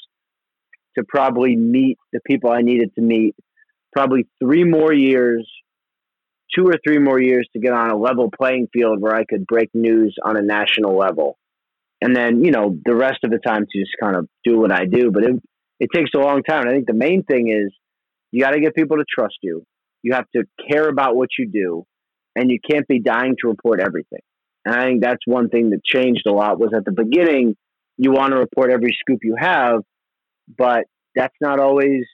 to 0.98 1.05
probably 1.05 1.55
meet 1.55 1.98
the 2.12 2.18
people 2.26 2.50
I 2.50 2.62
needed 2.62 2.92
to 2.96 3.03
meet. 3.03 3.36
Probably 3.92 4.26
three 4.42 4.64
more 4.64 4.92
years, 4.92 5.48
two 6.55 6.66
or 6.66 6.74
three 6.84 6.98
more 6.98 7.20
years 7.20 7.48
to 7.53 7.61
get 7.61 7.72
on 7.72 7.90
a 7.90 7.96
level 7.96 8.30
playing 8.30 8.68
field 8.72 9.00
where 9.00 9.14
I 9.14 9.24
could 9.24 9.46
break 9.46 9.70
news 9.74 10.16
on 10.24 10.36
a 10.36 10.42
national 10.42 10.96
level. 10.96 11.38
And 12.00 12.16
then, 12.16 12.44
you 12.44 12.50
know, 12.50 12.76
the 12.84 12.94
rest 12.94 13.18
of 13.24 13.30
the 13.30 13.38
time 13.38 13.64
to 13.70 13.78
just 13.78 13.92
kind 14.03 14.16
of 14.16 14.28
do 14.44 14.59
what 14.59 14.72
I 14.72 14.86
do. 14.86 15.11
But 15.12 15.24
it, 15.24 15.36
it 15.80 15.88
takes 15.94 16.11
a 16.14 16.18
long 16.18 16.42
time. 16.42 16.62
And 16.62 16.70
I 16.70 16.72
think 16.72 16.86
the 16.86 16.94
main 16.94 17.22
thing 17.22 17.48
is 17.48 17.72
you 18.32 18.40
got 18.40 18.53
to 18.53 18.61
get 18.61 18.74
people 18.74 18.96
to 18.96 19.05
trust 19.09 19.36
you. 19.42 19.64
You 20.03 20.14
have 20.14 20.26
to 20.34 20.44
care 20.68 20.88
about 20.88 21.14
what 21.14 21.28
you 21.38 21.48
do, 21.48 21.84
and 22.34 22.50
you 22.50 22.59
can't 22.68 22.88
be 22.88 23.00
dying 23.00 23.36
to 23.40 23.48
report 23.48 23.80
everything. 23.80 24.18
And 24.64 24.74
I 24.74 24.84
think 24.84 25.03
that's 25.03 25.22
one 25.26 25.48
thing 25.48 25.70
that 25.70 25.84
changed 25.84 26.22
a 26.26 26.32
lot 26.32 26.59
was 26.59 26.70
at 26.76 26.84
the 26.84 26.92
beginning, 26.92 27.57
you 27.98 28.11
want 28.11 28.32
to 28.32 28.38
report 28.38 28.72
every 28.72 28.96
scoop 28.98 29.20
you 29.22 29.36
have, 29.38 29.82
but 30.59 30.84
that's 31.14 31.34
not 31.40 31.61
always 31.61 32.05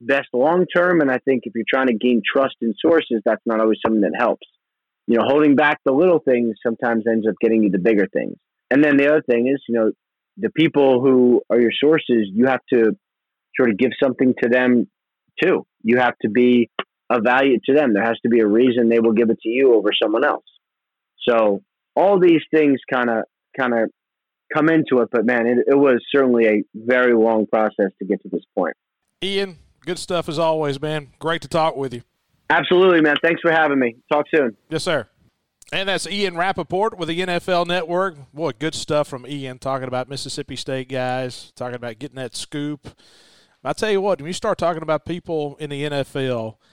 best 0.00 0.28
long 0.32 0.66
term. 0.74 1.00
And 1.00 1.10
I 1.10 1.18
think 1.18 1.42
if 1.44 1.52
you're 1.54 1.64
trying 1.68 1.88
to 1.88 1.94
gain 1.94 2.22
trust 2.24 2.56
in 2.60 2.74
sources, 2.80 3.22
that's 3.24 3.42
not 3.46 3.60
always 3.60 3.78
something 3.84 4.02
that 4.02 4.14
helps. 4.18 4.46
You 5.06 5.18
know, 5.18 5.24
holding 5.26 5.54
back 5.54 5.80
the 5.84 5.92
little 5.92 6.18
things 6.18 6.56
sometimes 6.64 7.04
ends 7.06 7.26
up 7.28 7.34
getting 7.40 7.62
you 7.62 7.70
the 7.70 7.78
bigger 7.78 8.06
things. 8.06 8.36
And 8.70 8.82
then 8.82 8.96
the 8.96 9.08
other 9.08 9.22
thing 9.22 9.48
is, 9.48 9.62
you 9.68 9.74
know, 9.74 9.92
the 10.36 10.50
people 10.50 11.00
who 11.00 11.42
are 11.50 11.60
your 11.60 11.70
sources, 11.78 12.28
you 12.32 12.46
have 12.46 12.62
to 12.72 12.96
sort 13.56 13.70
of 13.70 13.78
give 13.78 13.90
something 14.02 14.34
to 14.42 14.48
them 14.48 14.88
too. 15.42 15.66
You 15.82 15.98
have 15.98 16.14
to 16.22 16.28
be 16.28 16.70
a 17.10 17.20
value 17.20 17.58
to 17.66 17.74
them. 17.74 17.92
There 17.92 18.02
has 18.02 18.18
to 18.22 18.28
be 18.28 18.40
a 18.40 18.46
reason 18.46 18.88
they 18.88 19.00
will 19.00 19.12
give 19.12 19.30
it 19.30 19.38
to 19.42 19.48
you 19.48 19.74
over 19.74 19.90
someone 20.02 20.24
else. 20.24 20.44
So 21.28 21.62
all 21.94 22.18
these 22.18 22.42
things 22.52 22.80
kind 22.92 23.10
of 23.10 23.24
kind 23.58 23.74
of 23.74 23.90
come 24.52 24.68
into 24.68 25.00
it. 25.00 25.08
But 25.12 25.24
man, 25.24 25.46
it, 25.46 25.58
it 25.68 25.76
was 25.76 26.04
certainly 26.10 26.46
a 26.46 26.62
very 26.74 27.14
long 27.14 27.46
process 27.46 27.90
to 27.98 28.04
get 28.06 28.22
to 28.22 28.28
this 28.30 28.44
point. 28.56 28.74
Ian, 29.22 29.56
good 29.84 29.98
stuff 29.98 30.28
as 30.28 30.38
always, 30.38 30.80
man. 30.80 31.08
Great 31.18 31.42
to 31.42 31.48
talk 31.48 31.76
with 31.76 31.94
you. 31.94 32.02
Absolutely, 32.50 33.00
man. 33.00 33.16
Thanks 33.22 33.40
for 33.40 33.50
having 33.50 33.78
me. 33.78 33.96
Talk 34.12 34.26
soon. 34.34 34.56
Yes, 34.68 34.84
sir. 34.84 35.08
And 35.72 35.88
that's 35.88 36.06
Ian 36.06 36.36
Rapoport 36.36 36.98
with 36.98 37.08
the 37.08 37.20
NFL 37.20 37.66
Network. 37.66 38.16
Boy, 38.32 38.52
good 38.58 38.74
stuff 38.74 39.08
from 39.08 39.26
Ian 39.26 39.58
talking 39.58 39.88
about 39.88 40.08
Mississippi 40.08 40.56
State 40.56 40.88
guys, 40.88 41.52
talking 41.56 41.74
about 41.74 41.98
getting 41.98 42.16
that 42.16 42.36
scoop. 42.36 42.88
I 43.66 43.72
tell 43.72 43.90
you 43.90 44.02
what, 44.02 44.20
when 44.20 44.26
you 44.26 44.34
start 44.34 44.58
talking 44.58 44.82
about 44.82 45.04
people 45.04 45.56
in 45.58 45.70
the 45.70 45.84
NFL– 45.84 46.56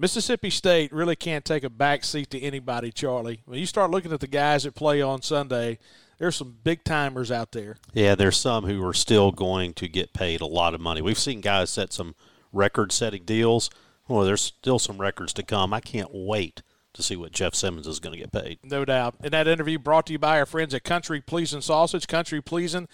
Mississippi 0.00 0.48
State 0.48 0.92
really 0.92 1.16
can't 1.16 1.44
take 1.44 1.64
a 1.64 1.70
back 1.70 2.04
seat 2.04 2.30
to 2.30 2.40
anybody, 2.40 2.92
Charlie. 2.92 3.42
When 3.46 3.58
you 3.58 3.66
start 3.66 3.90
looking 3.90 4.12
at 4.12 4.20
the 4.20 4.28
guys 4.28 4.62
that 4.62 4.76
play 4.76 5.02
on 5.02 5.22
Sunday, 5.22 5.80
there's 6.18 6.36
some 6.36 6.56
big 6.62 6.84
timers 6.84 7.32
out 7.32 7.50
there. 7.50 7.78
Yeah, 7.92 8.14
there's 8.14 8.36
some 8.36 8.64
who 8.64 8.86
are 8.86 8.94
still 8.94 9.32
going 9.32 9.74
to 9.74 9.88
get 9.88 10.12
paid 10.12 10.40
a 10.40 10.46
lot 10.46 10.72
of 10.72 10.80
money. 10.80 11.02
We've 11.02 11.18
seen 11.18 11.40
guys 11.40 11.70
set 11.70 11.92
some 11.92 12.14
record 12.52 12.92
setting 12.92 13.24
deals. 13.24 13.70
Well, 14.08 14.24
there's 14.24 14.40
still 14.40 14.78
some 14.78 14.98
records 14.98 15.32
to 15.34 15.42
come. 15.42 15.74
I 15.74 15.80
can't 15.80 16.10
wait 16.12 16.62
to 16.94 17.02
see 17.02 17.16
what 17.16 17.32
Jeff 17.32 17.54
Simmons 17.54 17.86
is 17.86 18.00
going 18.00 18.14
to 18.14 18.18
get 18.18 18.32
paid. 18.32 18.58
No 18.62 18.84
doubt. 18.84 19.16
In 19.22 19.32
that 19.32 19.46
interview 19.46 19.78
brought 19.78 20.06
to 20.06 20.12
you 20.12 20.18
by 20.18 20.38
our 20.38 20.46
friends 20.46 20.74
at 20.74 20.84
Country 20.84 21.20
Pleasing 21.20 21.60
Sausage. 21.60 22.06
Country 22.06 22.40
Pleasing 22.40 22.88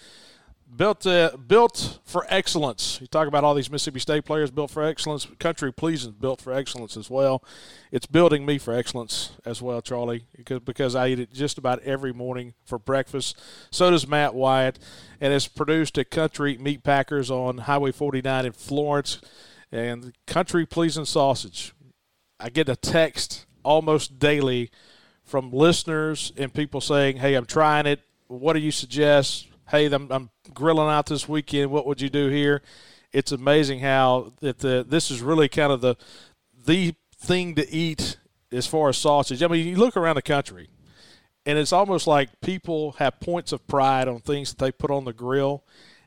built 0.75 1.05
uh, 1.05 1.31
built 1.47 1.99
for 2.05 2.25
excellence. 2.29 2.99
You 3.01 3.07
talk 3.07 3.27
about 3.27 3.43
all 3.43 3.53
these 3.53 3.69
Mississippi 3.69 3.99
State 3.99 4.25
players 4.25 4.51
built 4.51 4.71
for 4.71 4.83
excellence. 4.83 5.27
Country 5.39 5.71
Pleasing 5.71 6.15
built 6.19 6.41
for 6.41 6.53
excellence 6.53 6.97
as 6.97 7.09
well. 7.09 7.43
It's 7.91 8.05
building 8.05 8.45
me 8.45 8.57
for 8.57 8.73
excellence 8.73 9.31
as 9.45 9.61
well, 9.61 9.81
Charlie, 9.81 10.25
because 10.35 10.59
because 10.59 10.95
I 10.95 11.09
eat 11.09 11.19
it 11.19 11.33
just 11.33 11.57
about 11.57 11.81
every 11.83 12.13
morning 12.13 12.53
for 12.63 12.77
breakfast. 12.77 13.39
So 13.71 13.91
does 13.91 14.07
Matt 14.07 14.33
Wyatt, 14.33 14.79
and 15.21 15.33
it's 15.33 15.47
produced 15.47 15.97
at 15.97 16.11
Country 16.11 16.57
Meat 16.57 16.83
Packers 16.83 17.31
on 17.31 17.59
Highway 17.59 17.91
49 17.91 18.45
in 18.45 18.51
Florence, 18.51 19.21
and 19.71 20.13
Country 20.27 20.65
Pleasing 20.65 21.05
Sausage. 21.05 21.73
I 22.39 22.49
get 22.49 22.69
a 22.69 22.75
text 22.75 23.45
almost 23.63 24.19
daily 24.19 24.69
from 25.23 25.51
listeners 25.51 26.31
and 26.37 26.53
people 26.53 26.81
saying, 26.81 27.17
"Hey, 27.17 27.35
I'm 27.35 27.45
trying 27.45 27.85
it. 27.85 28.01
What 28.27 28.53
do 28.53 28.59
you 28.59 28.71
suggest?" 28.71 29.47
Hey, 29.69 29.85
I'm, 29.87 30.11
I'm 30.11 30.29
grilling 30.53 30.89
out 30.89 31.07
this 31.07 31.27
weekend. 31.27 31.71
What 31.71 31.85
would 31.85 32.01
you 32.01 32.09
do 32.09 32.29
here? 32.29 32.61
It's 33.11 33.31
amazing 33.31 33.79
how 33.79 34.33
that 34.41 34.59
the 34.59 34.85
this 34.87 35.09
is 35.09 35.21
really 35.21 35.47
kind 35.47 35.71
of 35.71 35.81
the 35.81 35.95
the 36.65 36.95
thing 37.17 37.55
to 37.55 37.69
eat 37.71 38.17
as 38.51 38.67
far 38.67 38.89
as 38.89 38.97
sausage. 38.97 39.41
I 39.41 39.47
mean, 39.47 39.65
you 39.67 39.77
look 39.77 39.95
around 39.97 40.15
the 40.15 40.21
country, 40.21 40.69
and 41.45 41.57
it's 41.57 41.73
almost 41.73 42.07
like 42.07 42.41
people 42.41 42.93
have 42.93 43.19
points 43.19 43.51
of 43.51 43.65
pride 43.67 44.07
on 44.07 44.19
things 44.19 44.49
that 44.49 44.59
they 44.59 44.71
put 44.71 44.91
on 44.91 45.05
the 45.05 45.13
grill, 45.13 45.63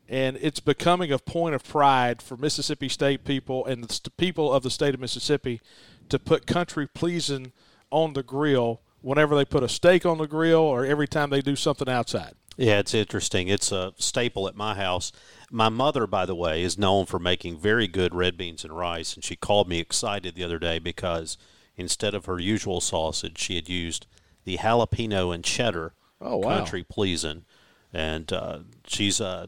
and 0.09 0.39
it's 0.41 0.61
becoming 0.61 1.13
a 1.13 1.19
point 1.19 1.55
of 1.55 1.65
pride 1.65 2.21
for 2.23 2.37
Mississippi 2.37 2.89
State 2.89 3.25
people 3.25 3.65
and 3.67 3.85
the 3.85 4.11
people 4.17 4.53
of 4.53 4.63
the 4.63 4.71
state 4.71 4.95
of 4.95 5.01
Mississippi 5.01 5.61
to 6.09 6.19
put 6.19 6.47
country 6.47 6.87
pleasing 6.87 7.53
on 7.91 8.13
the 8.13 8.23
grill 8.23 8.81
whenever 9.01 9.35
they 9.35 9.45
put 9.45 9.63
a 9.63 9.69
steak 9.69 10.05
on 10.05 10.19
the 10.19 10.27
grill 10.27 10.61
or 10.61 10.85
every 10.85 11.07
time 11.07 11.31
they 11.31 11.41
do 11.41 11.57
something 11.57 11.89
outside. 11.89 12.35
Yeah, 12.59 12.81
it's 12.81 12.93
interesting. 12.93 13.47
It's 13.47 13.71
a 13.71 13.95
staple 13.99 14.49
at 14.49 14.57
my 14.57 14.75
house. 14.75 15.13
My 15.49 15.69
mother, 15.69 16.09
by 16.09 16.27
the 16.27 16.35
way, 16.35 16.63
is 16.65 16.77
known 16.77 17.07
for 17.07 17.21
making 17.21 17.57
very 17.57 17.87
good 17.87 18.13
red 18.13 18.37
beans 18.37 18.65
and 18.65 18.77
rice, 18.77 19.15
and 19.15 19.25
she 19.25 19.37
called 19.37 19.69
me 19.69 19.79
excited 19.79 20.35
the 20.35 20.43
other 20.43 20.59
day 20.59 20.81
because 20.81 21.39
instead 21.77 22.15
of 22.15 22.25
her 22.25 22.41
usual 22.41 22.81
sausage, 22.81 23.39
she 23.39 23.55
had 23.55 23.69
used 23.69 24.07
the 24.45 24.57
jalapeno 24.57 25.33
and 25.33 25.45
cheddar 25.45 25.93
oh, 26.21 26.39
wow. 26.39 26.57
country 26.59 26.83
pleasing, 26.83 27.45
and 27.93 28.33
uh, 28.33 28.59
she's 28.89 29.21
uh, 29.21 29.47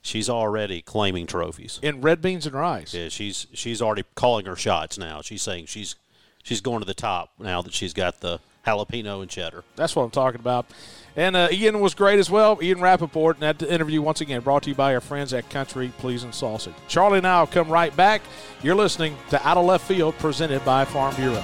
she's 0.00 0.30
already 0.30 0.80
claiming 0.80 1.26
trophies 1.26 1.78
in 1.82 2.00
red 2.00 2.22
beans 2.22 2.46
and 2.46 2.54
rice. 2.54 2.94
Yeah, 2.94 3.10
she's 3.10 3.46
she's 3.52 3.82
already 3.82 4.04
calling 4.14 4.46
her 4.46 4.56
shots 4.56 4.96
now. 4.96 5.20
She's 5.20 5.42
saying 5.42 5.66
she's 5.66 5.94
she's 6.42 6.62
going 6.62 6.80
to 6.80 6.86
the 6.86 6.94
top 6.94 7.32
now 7.38 7.60
that 7.60 7.74
she's 7.74 7.92
got 7.92 8.20
the 8.20 8.40
jalapeno 8.66 9.20
and 9.20 9.30
cheddar. 9.30 9.62
That's 9.76 9.94
what 9.94 10.04
I'm 10.04 10.10
talking 10.10 10.40
about. 10.40 10.66
And 11.16 11.34
uh, 11.34 11.48
Ian 11.50 11.80
was 11.80 11.94
great 11.94 12.18
as 12.18 12.30
well. 12.30 12.58
Ian 12.62 12.82
Rapoport. 12.82 13.40
And 13.40 13.42
that 13.42 13.66
interview, 13.66 14.02
once 14.02 14.20
again, 14.20 14.42
brought 14.42 14.64
to 14.64 14.68
you 14.68 14.74
by 14.74 14.94
our 14.94 15.00
friends 15.00 15.32
at 15.32 15.48
Country 15.48 15.90
Pleasing 15.96 16.32
Sausage. 16.32 16.74
Charlie 16.88 17.18
and 17.18 17.26
I 17.26 17.40
will 17.40 17.46
come 17.46 17.70
right 17.70 17.94
back. 17.96 18.20
You're 18.62 18.74
listening 18.74 19.16
to 19.30 19.48
Out 19.48 19.56
of 19.56 19.64
Left 19.64 19.86
Field, 19.88 20.16
presented 20.18 20.62
by 20.64 20.84
Farm 20.84 21.14
Bureau. 21.16 21.42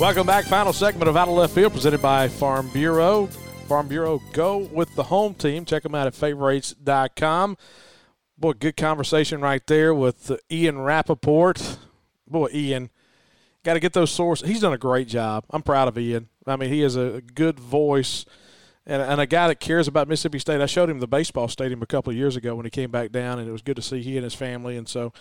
Welcome 0.00 0.26
back. 0.26 0.46
Final 0.46 0.72
segment 0.72 1.08
of 1.08 1.16
Out 1.16 1.28
of 1.28 1.34
Left 1.34 1.54
Field, 1.54 1.72
presented 1.74 2.00
by 2.00 2.28
Farm 2.28 2.70
Bureau. 2.70 3.26
Farm 3.68 3.86
Bureau, 3.86 4.20
go 4.32 4.58
with 4.58 4.94
the 4.96 5.04
home 5.04 5.34
team. 5.34 5.64
Check 5.66 5.82
them 5.82 5.94
out 5.94 6.06
at 6.06 6.14
favorites.com. 6.14 7.56
Boy, 8.36 8.52
good 8.54 8.76
conversation 8.76 9.40
right 9.40 9.64
there 9.66 9.94
with 9.94 10.32
Ian 10.50 10.80
Rapoport. 10.80 11.78
Boy, 12.34 12.48
Ian, 12.52 12.90
got 13.62 13.74
to 13.74 13.80
get 13.80 13.92
those 13.92 14.10
sources. 14.10 14.48
He's 14.48 14.60
done 14.60 14.72
a 14.72 14.78
great 14.78 15.06
job. 15.06 15.44
I'm 15.50 15.62
proud 15.62 15.86
of 15.86 15.96
Ian. 15.96 16.28
I 16.48 16.56
mean, 16.56 16.68
he 16.68 16.82
is 16.82 16.96
a 16.96 17.22
good 17.34 17.60
voice 17.60 18.26
and, 18.86 19.00
and 19.00 19.20
a 19.20 19.26
guy 19.26 19.46
that 19.46 19.60
cares 19.60 19.86
about 19.86 20.08
Mississippi 20.08 20.40
State. 20.40 20.60
I 20.60 20.66
showed 20.66 20.90
him 20.90 20.98
the 20.98 21.06
baseball 21.06 21.46
stadium 21.46 21.80
a 21.80 21.86
couple 21.86 22.10
of 22.10 22.16
years 22.16 22.34
ago 22.34 22.56
when 22.56 22.66
he 22.66 22.70
came 22.70 22.90
back 22.90 23.12
down, 23.12 23.38
and 23.38 23.48
it 23.48 23.52
was 23.52 23.62
good 23.62 23.76
to 23.76 23.82
see 23.82 24.02
he 24.02 24.16
and 24.16 24.24
his 24.24 24.34
family. 24.34 24.76
And 24.76 24.88
so, 24.88 25.12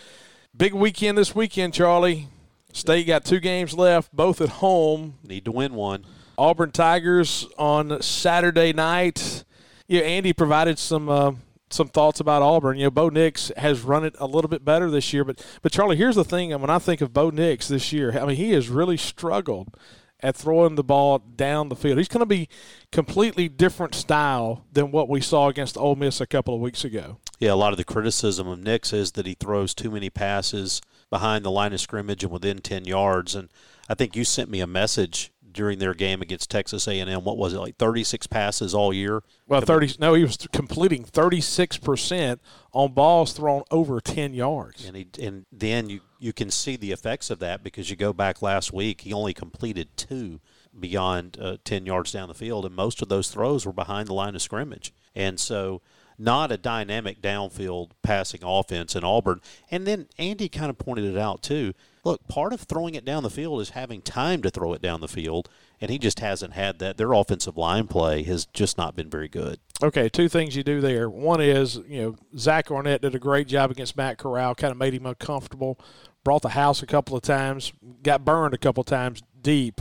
big 0.57 0.73
weekend 0.73 1.19
this 1.19 1.35
weekend, 1.35 1.75
Charlie. 1.75 2.29
State 2.71 3.05
got 3.05 3.23
two 3.23 3.39
games 3.39 3.75
left, 3.75 4.11
both 4.15 4.41
at 4.41 4.49
home. 4.49 5.19
Need 5.23 5.45
to 5.45 5.51
win 5.51 5.75
one. 5.75 6.03
Auburn 6.35 6.71
Tigers 6.71 7.47
on 7.59 8.01
Saturday 8.01 8.73
night. 8.73 9.43
Yeah, 9.87 10.01
Andy 10.01 10.33
provided 10.33 10.79
some 10.79 11.07
uh, 11.07 11.33
some 11.73 11.87
thoughts 11.87 12.19
about 12.19 12.41
Auburn. 12.41 12.77
You 12.77 12.85
know, 12.85 12.91
Bo 12.91 13.09
Nix 13.09 13.51
has 13.57 13.81
run 13.81 14.05
it 14.05 14.15
a 14.19 14.27
little 14.27 14.49
bit 14.49 14.63
better 14.63 14.89
this 14.89 15.11
year, 15.11 15.23
but 15.23 15.45
but 15.61 15.71
Charlie, 15.71 15.97
here's 15.97 16.15
the 16.15 16.23
thing. 16.23 16.51
When 16.51 16.69
I 16.69 16.79
think 16.79 17.01
of 17.01 17.13
Bo 17.13 17.29
Nix 17.29 17.67
this 17.67 17.91
year, 17.91 18.17
I 18.17 18.25
mean, 18.25 18.37
he 18.37 18.51
has 18.51 18.69
really 18.69 18.97
struggled 18.97 19.75
at 20.23 20.37
throwing 20.37 20.75
the 20.75 20.83
ball 20.83 21.19
down 21.19 21.67
the 21.67 21.75
field. 21.75 21.97
He's 21.97 22.07
going 22.07 22.21
to 22.21 22.25
be 22.25 22.47
completely 22.91 23.49
different 23.49 23.93
style 23.93 24.65
than 24.71 24.89
what 24.89 25.09
we 25.09 25.19
saw 25.19 25.49
against 25.49 25.77
Ole 25.77 25.95
Miss 25.95 26.21
a 26.21 26.25
couple 26.25 26.55
of 26.55 26.61
weeks 26.61 26.85
ago. 26.85 27.17
Yeah, 27.39 27.51
a 27.51 27.55
lot 27.55 27.73
of 27.73 27.77
the 27.77 27.83
criticism 27.83 28.47
of 28.47 28.59
Nix 28.59 28.93
is 28.93 29.11
that 29.11 29.25
he 29.25 29.33
throws 29.33 29.73
too 29.73 29.91
many 29.91 30.09
passes 30.09 30.81
behind 31.09 31.43
the 31.43 31.51
line 31.51 31.73
of 31.73 31.81
scrimmage 31.81 32.23
and 32.23 32.31
within 32.31 32.59
10 32.59 32.85
yards. 32.85 33.35
And 33.35 33.49
I 33.89 33.95
think 33.95 34.15
you 34.15 34.23
sent 34.23 34.49
me 34.49 34.61
a 34.61 34.67
message 34.67 35.32
during 35.53 35.79
their 35.79 35.93
game 35.93 36.21
against 36.21 36.49
Texas 36.49 36.87
A&M. 36.87 37.23
What 37.23 37.37
was 37.37 37.53
it 37.53 37.59
like 37.59 37.77
36 37.77 38.27
passes 38.27 38.73
all 38.73 38.93
year? 38.93 39.23
Well, 39.47 39.61
30 39.61 39.95
no, 39.99 40.13
he 40.13 40.23
was 40.23 40.47
completing 40.51 41.05
36% 41.05 42.39
on 42.73 42.93
balls 42.93 43.33
thrown 43.33 43.63
over 43.71 44.01
10 44.01 44.33
yards. 44.33 44.85
And 44.85 44.97
he, 44.97 45.07
and 45.21 45.45
then 45.51 45.89
you 45.89 46.01
you 46.19 46.33
can 46.33 46.49
see 46.49 46.77
the 46.77 46.91
effects 46.91 47.29
of 47.29 47.39
that 47.39 47.63
because 47.63 47.89
you 47.89 47.95
go 47.97 48.13
back 48.13 48.41
last 48.41 48.71
week, 48.71 49.01
he 49.01 49.11
only 49.11 49.33
completed 49.33 49.89
two 49.97 50.39
beyond 50.77 51.37
uh, 51.39 51.57
10 51.65 51.85
yards 51.85 52.11
down 52.11 52.29
the 52.29 52.33
field 52.33 52.65
and 52.65 52.75
most 52.75 53.01
of 53.01 53.09
those 53.09 53.29
throws 53.29 53.65
were 53.65 53.73
behind 53.73 54.07
the 54.07 54.13
line 54.13 54.33
of 54.33 54.41
scrimmage. 54.41 54.93
And 55.15 55.39
so 55.39 55.81
not 56.17 56.51
a 56.51 56.57
dynamic 56.57 57.21
downfield 57.21 57.91
passing 58.01 58.41
offense 58.43 58.95
in 58.95 59.03
Auburn. 59.03 59.41
And 59.69 59.85
then 59.85 60.07
Andy 60.17 60.49
kind 60.49 60.69
of 60.69 60.77
pointed 60.77 61.05
it 61.05 61.17
out 61.17 61.41
too. 61.41 61.73
Look, 62.03 62.27
part 62.27 62.51
of 62.51 62.61
throwing 62.61 62.95
it 62.95 63.05
down 63.05 63.23
the 63.23 63.29
field 63.29 63.61
is 63.61 63.71
having 63.71 64.01
time 64.01 64.41
to 64.41 64.49
throw 64.49 64.73
it 64.73 64.81
down 64.81 64.99
the 64.99 65.07
field, 65.07 65.47
and 65.79 65.89
he 65.89 65.97
just 65.97 66.19
hasn't 66.19 66.53
had 66.53 66.79
that. 66.79 66.97
Their 66.97 67.13
offensive 67.13 67.55
line 67.55 67.87
play 67.87 68.23
has 68.23 68.45
just 68.45 68.77
not 68.77 68.95
been 68.95 69.09
very 69.09 69.29
good. 69.29 69.59
Okay, 69.81 70.09
two 70.09 70.27
things 70.27 70.55
you 70.55 70.63
do 70.63 70.81
there. 70.81 71.09
One 71.09 71.39
is, 71.39 71.77
you 71.87 72.01
know, 72.01 72.15
Zach 72.37 72.69
Arnett 72.69 73.01
did 73.01 73.15
a 73.15 73.19
great 73.19 73.47
job 73.47 73.71
against 73.71 73.95
Matt 73.95 74.17
Corral, 74.17 74.53
kind 74.53 74.71
of 74.71 74.77
made 74.77 74.93
him 74.93 75.05
uncomfortable, 75.05 75.79
brought 76.25 76.41
the 76.41 76.49
house 76.49 76.83
a 76.83 76.85
couple 76.85 77.15
of 77.15 77.23
times, 77.23 77.71
got 78.01 78.25
burned 78.25 78.53
a 78.53 78.57
couple 78.57 78.81
of 78.81 78.87
times 78.87 79.21
deep. 79.41 79.79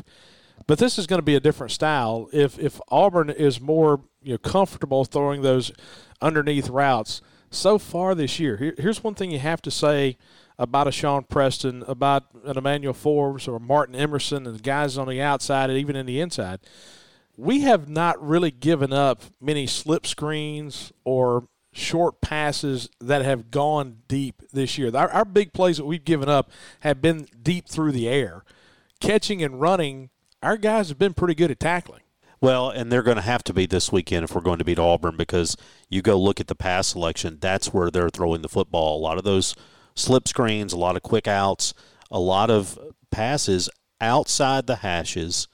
But 0.68 0.78
this 0.78 0.98
is 0.98 1.08
going 1.08 1.18
to 1.18 1.24
be 1.24 1.34
a 1.34 1.40
different 1.40 1.72
style. 1.72 2.28
If 2.32 2.56
if 2.58 2.80
Auburn 2.88 3.30
is 3.30 3.60
more 3.60 4.00
you 4.22 4.34
know 4.34 4.38
comfortable 4.38 5.04
throwing 5.04 5.42
those 5.42 5.72
underneath 6.20 6.68
routes, 6.68 7.20
so 7.50 7.78
far 7.78 8.14
this 8.14 8.38
year, 8.38 8.56
here, 8.56 8.74
here's 8.78 9.02
one 9.02 9.14
thing 9.14 9.32
you 9.32 9.40
have 9.40 9.62
to 9.62 9.70
say 9.70 10.16
about 10.62 10.86
a 10.86 10.92
Sean 10.92 11.24
Preston, 11.24 11.82
about 11.88 12.26
an 12.44 12.56
Emmanuel 12.56 12.94
Forbes 12.94 13.48
or 13.48 13.58
Martin 13.58 13.96
Emerson 13.96 14.46
and 14.46 14.56
the 14.56 14.62
guys 14.62 14.96
on 14.96 15.08
the 15.08 15.20
outside 15.20 15.70
and 15.70 15.78
even 15.78 15.96
in 15.96 16.06
the 16.06 16.20
inside. 16.20 16.60
We 17.36 17.62
have 17.62 17.88
not 17.88 18.24
really 18.24 18.52
given 18.52 18.92
up 18.92 19.22
many 19.40 19.66
slip 19.66 20.06
screens 20.06 20.92
or 21.04 21.48
short 21.72 22.20
passes 22.20 22.88
that 23.00 23.24
have 23.24 23.50
gone 23.50 24.02
deep 24.06 24.40
this 24.52 24.78
year. 24.78 24.94
Our, 24.94 25.10
our 25.10 25.24
big 25.24 25.52
plays 25.52 25.78
that 25.78 25.84
we've 25.84 26.04
given 26.04 26.28
up 26.28 26.48
have 26.80 27.02
been 27.02 27.26
deep 27.42 27.68
through 27.68 27.90
the 27.90 28.08
air. 28.08 28.44
Catching 29.00 29.42
and 29.42 29.60
running, 29.60 30.10
our 30.44 30.56
guys 30.56 30.90
have 30.90 30.98
been 30.98 31.14
pretty 31.14 31.34
good 31.34 31.50
at 31.50 31.58
tackling. 31.58 32.02
Well, 32.40 32.70
and 32.70 32.92
they're 32.92 33.02
going 33.02 33.16
to 33.16 33.22
have 33.22 33.42
to 33.44 33.52
be 33.52 33.66
this 33.66 33.90
weekend 33.90 34.24
if 34.24 34.34
we're 34.34 34.42
going 34.42 34.58
to 34.58 34.64
beat 34.64 34.78
Auburn 34.78 35.16
because 35.16 35.56
you 35.88 36.02
go 36.02 36.20
look 36.20 36.38
at 36.38 36.46
the 36.46 36.54
pass 36.54 36.88
selection. 36.88 37.38
That's 37.40 37.72
where 37.72 37.90
they're 37.90 38.10
throwing 38.10 38.42
the 38.42 38.48
football. 38.48 38.96
A 38.96 39.02
lot 39.02 39.18
of 39.18 39.24
those 39.24 39.56
slip 39.95 40.28
screens, 40.28 40.72
a 40.72 40.78
lot 40.78 40.97
of 40.97 41.03
quick 41.03 41.26
outs, 41.26 41.74
a 42.11 42.20
lot 42.20 42.51
of 42.51 42.78
passes 43.11 43.68
outside 44.01 44.66
the 44.66 44.76
hashes 44.76 45.49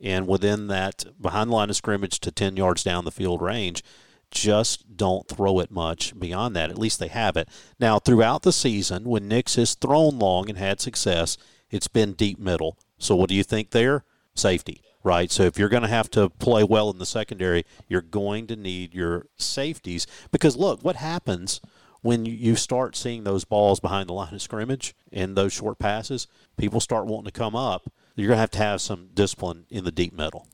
and 0.00 0.26
within 0.26 0.66
that 0.66 1.04
behind 1.20 1.48
the 1.48 1.54
line 1.54 1.70
of 1.70 1.76
scrimmage 1.76 2.18
to 2.20 2.32
10 2.32 2.56
yards 2.56 2.82
down 2.82 3.04
the 3.04 3.12
field 3.12 3.40
range. 3.40 3.82
Just 4.30 4.96
don't 4.96 5.28
throw 5.28 5.60
it 5.60 5.70
much 5.70 6.18
beyond 6.18 6.56
that. 6.56 6.70
At 6.70 6.78
least 6.78 6.98
they 6.98 7.08
have 7.08 7.36
it. 7.36 7.48
Now, 7.78 7.98
throughout 7.98 8.42
the 8.42 8.52
season, 8.52 9.04
when 9.04 9.28
Nix 9.28 9.56
has 9.56 9.74
thrown 9.74 10.18
long 10.18 10.48
and 10.48 10.58
had 10.58 10.80
success, 10.80 11.36
it's 11.70 11.88
been 11.88 12.14
deep 12.14 12.38
middle. 12.38 12.78
So, 12.98 13.14
what 13.14 13.28
do 13.28 13.34
you 13.34 13.44
think 13.44 13.70
there? 13.70 14.04
Safety, 14.34 14.80
right? 15.04 15.30
So, 15.30 15.42
if 15.42 15.58
you're 15.58 15.68
going 15.68 15.82
to 15.82 15.88
have 15.88 16.10
to 16.12 16.30
play 16.30 16.64
well 16.64 16.88
in 16.88 16.98
the 16.98 17.04
secondary, 17.04 17.66
you're 17.88 18.00
going 18.00 18.46
to 18.46 18.56
need 18.56 18.94
your 18.94 19.26
safeties. 19.36 20.06
Because, 20.30 20.56
look, 20.56 20.82
what 20.82 20.96
happens 20.96 21.60
when 22.02 22.26
you 22.26 22.56
start 22.56 22.96
seeing 22.96 23.24
those 23.24 23.44
balls 23.44 23.80
behind 23.80 24.08
the 24.08 24.12
line 24.12 24.34
of 24.34 24.42
scrimmage 24.42 24.94
and 25.12 25.36
those 25.36 25.52
short 25.52 25.78
passes, 25.78 26.26
people 26.56 26.80
start 26.80 27.06
wanting 27.06 27.26
to 27.26 27.32
come 27.32 27.56
up. 27.56 27.90
You're 28.16 28.28
going 28.28 28.36
to 28.36 28.40
have 28.40 28.50
to 28.50 28.58
have 28.58 28.80
some 28.80 29.10
discipline 29.14 29.66
in 29.70 29.84
the 29.84 29.92
deep 29.92 30.12
middle. 30.12 30.48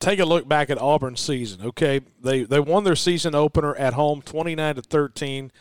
Take 0.00 0.18
a 0.18 0.24
look 0.24 0.48
back 0.48 0.68
at 0.68 0.78
Auburn's 0.78 1.20
season. 1.20 1.62
Okay, 1.62 2.00
they 2.20 2.44
they 2.44 2.58
won 2.58 2.84
their 2.84 2.96
season 2.96 3.34
opener 3.34 3.74
at 3.76 3.92
home, 3.92 4.22
twenty 4.22 4.54
nine 4.54 4.76
to 4.76 4.82
thirteen, 4.82 5.52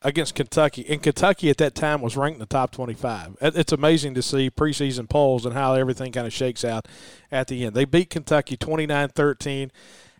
against 0.00 0.36
Kentucky. 0.36 0.86
And 0.88 1.02
Kentucky 1.02 1.50
at 1.50 1.56
that 1.58 1.74
time 1.74 2.00
was 2.00 2.16
ranked 2.16 2.36
in 2.36 2.40
the 2.40 2.46
top 2.46 2.70
twenty 2.70 2.94
five. 2.94 3.36
It's 3.40 3.72
amazing 3.72 4.14
to 4.14 4.22
see 4.22 4.48
preseason 4.48 5.08
polls 5.08 5.44
and 5.44 5.54
how 5.54 5.74
everything 5.74 6.12
kind 6.12 6.26
of 6.26 6.32
shakes 6.32 6.64
out 6.64 6.86
at 7.32 7.48
the 7.48 7.64
end. 7.64 7.74
They 7.74 7.84
beat 7.84 8.10
Kentucky 8.10 8.56
29-13 8.56 9.70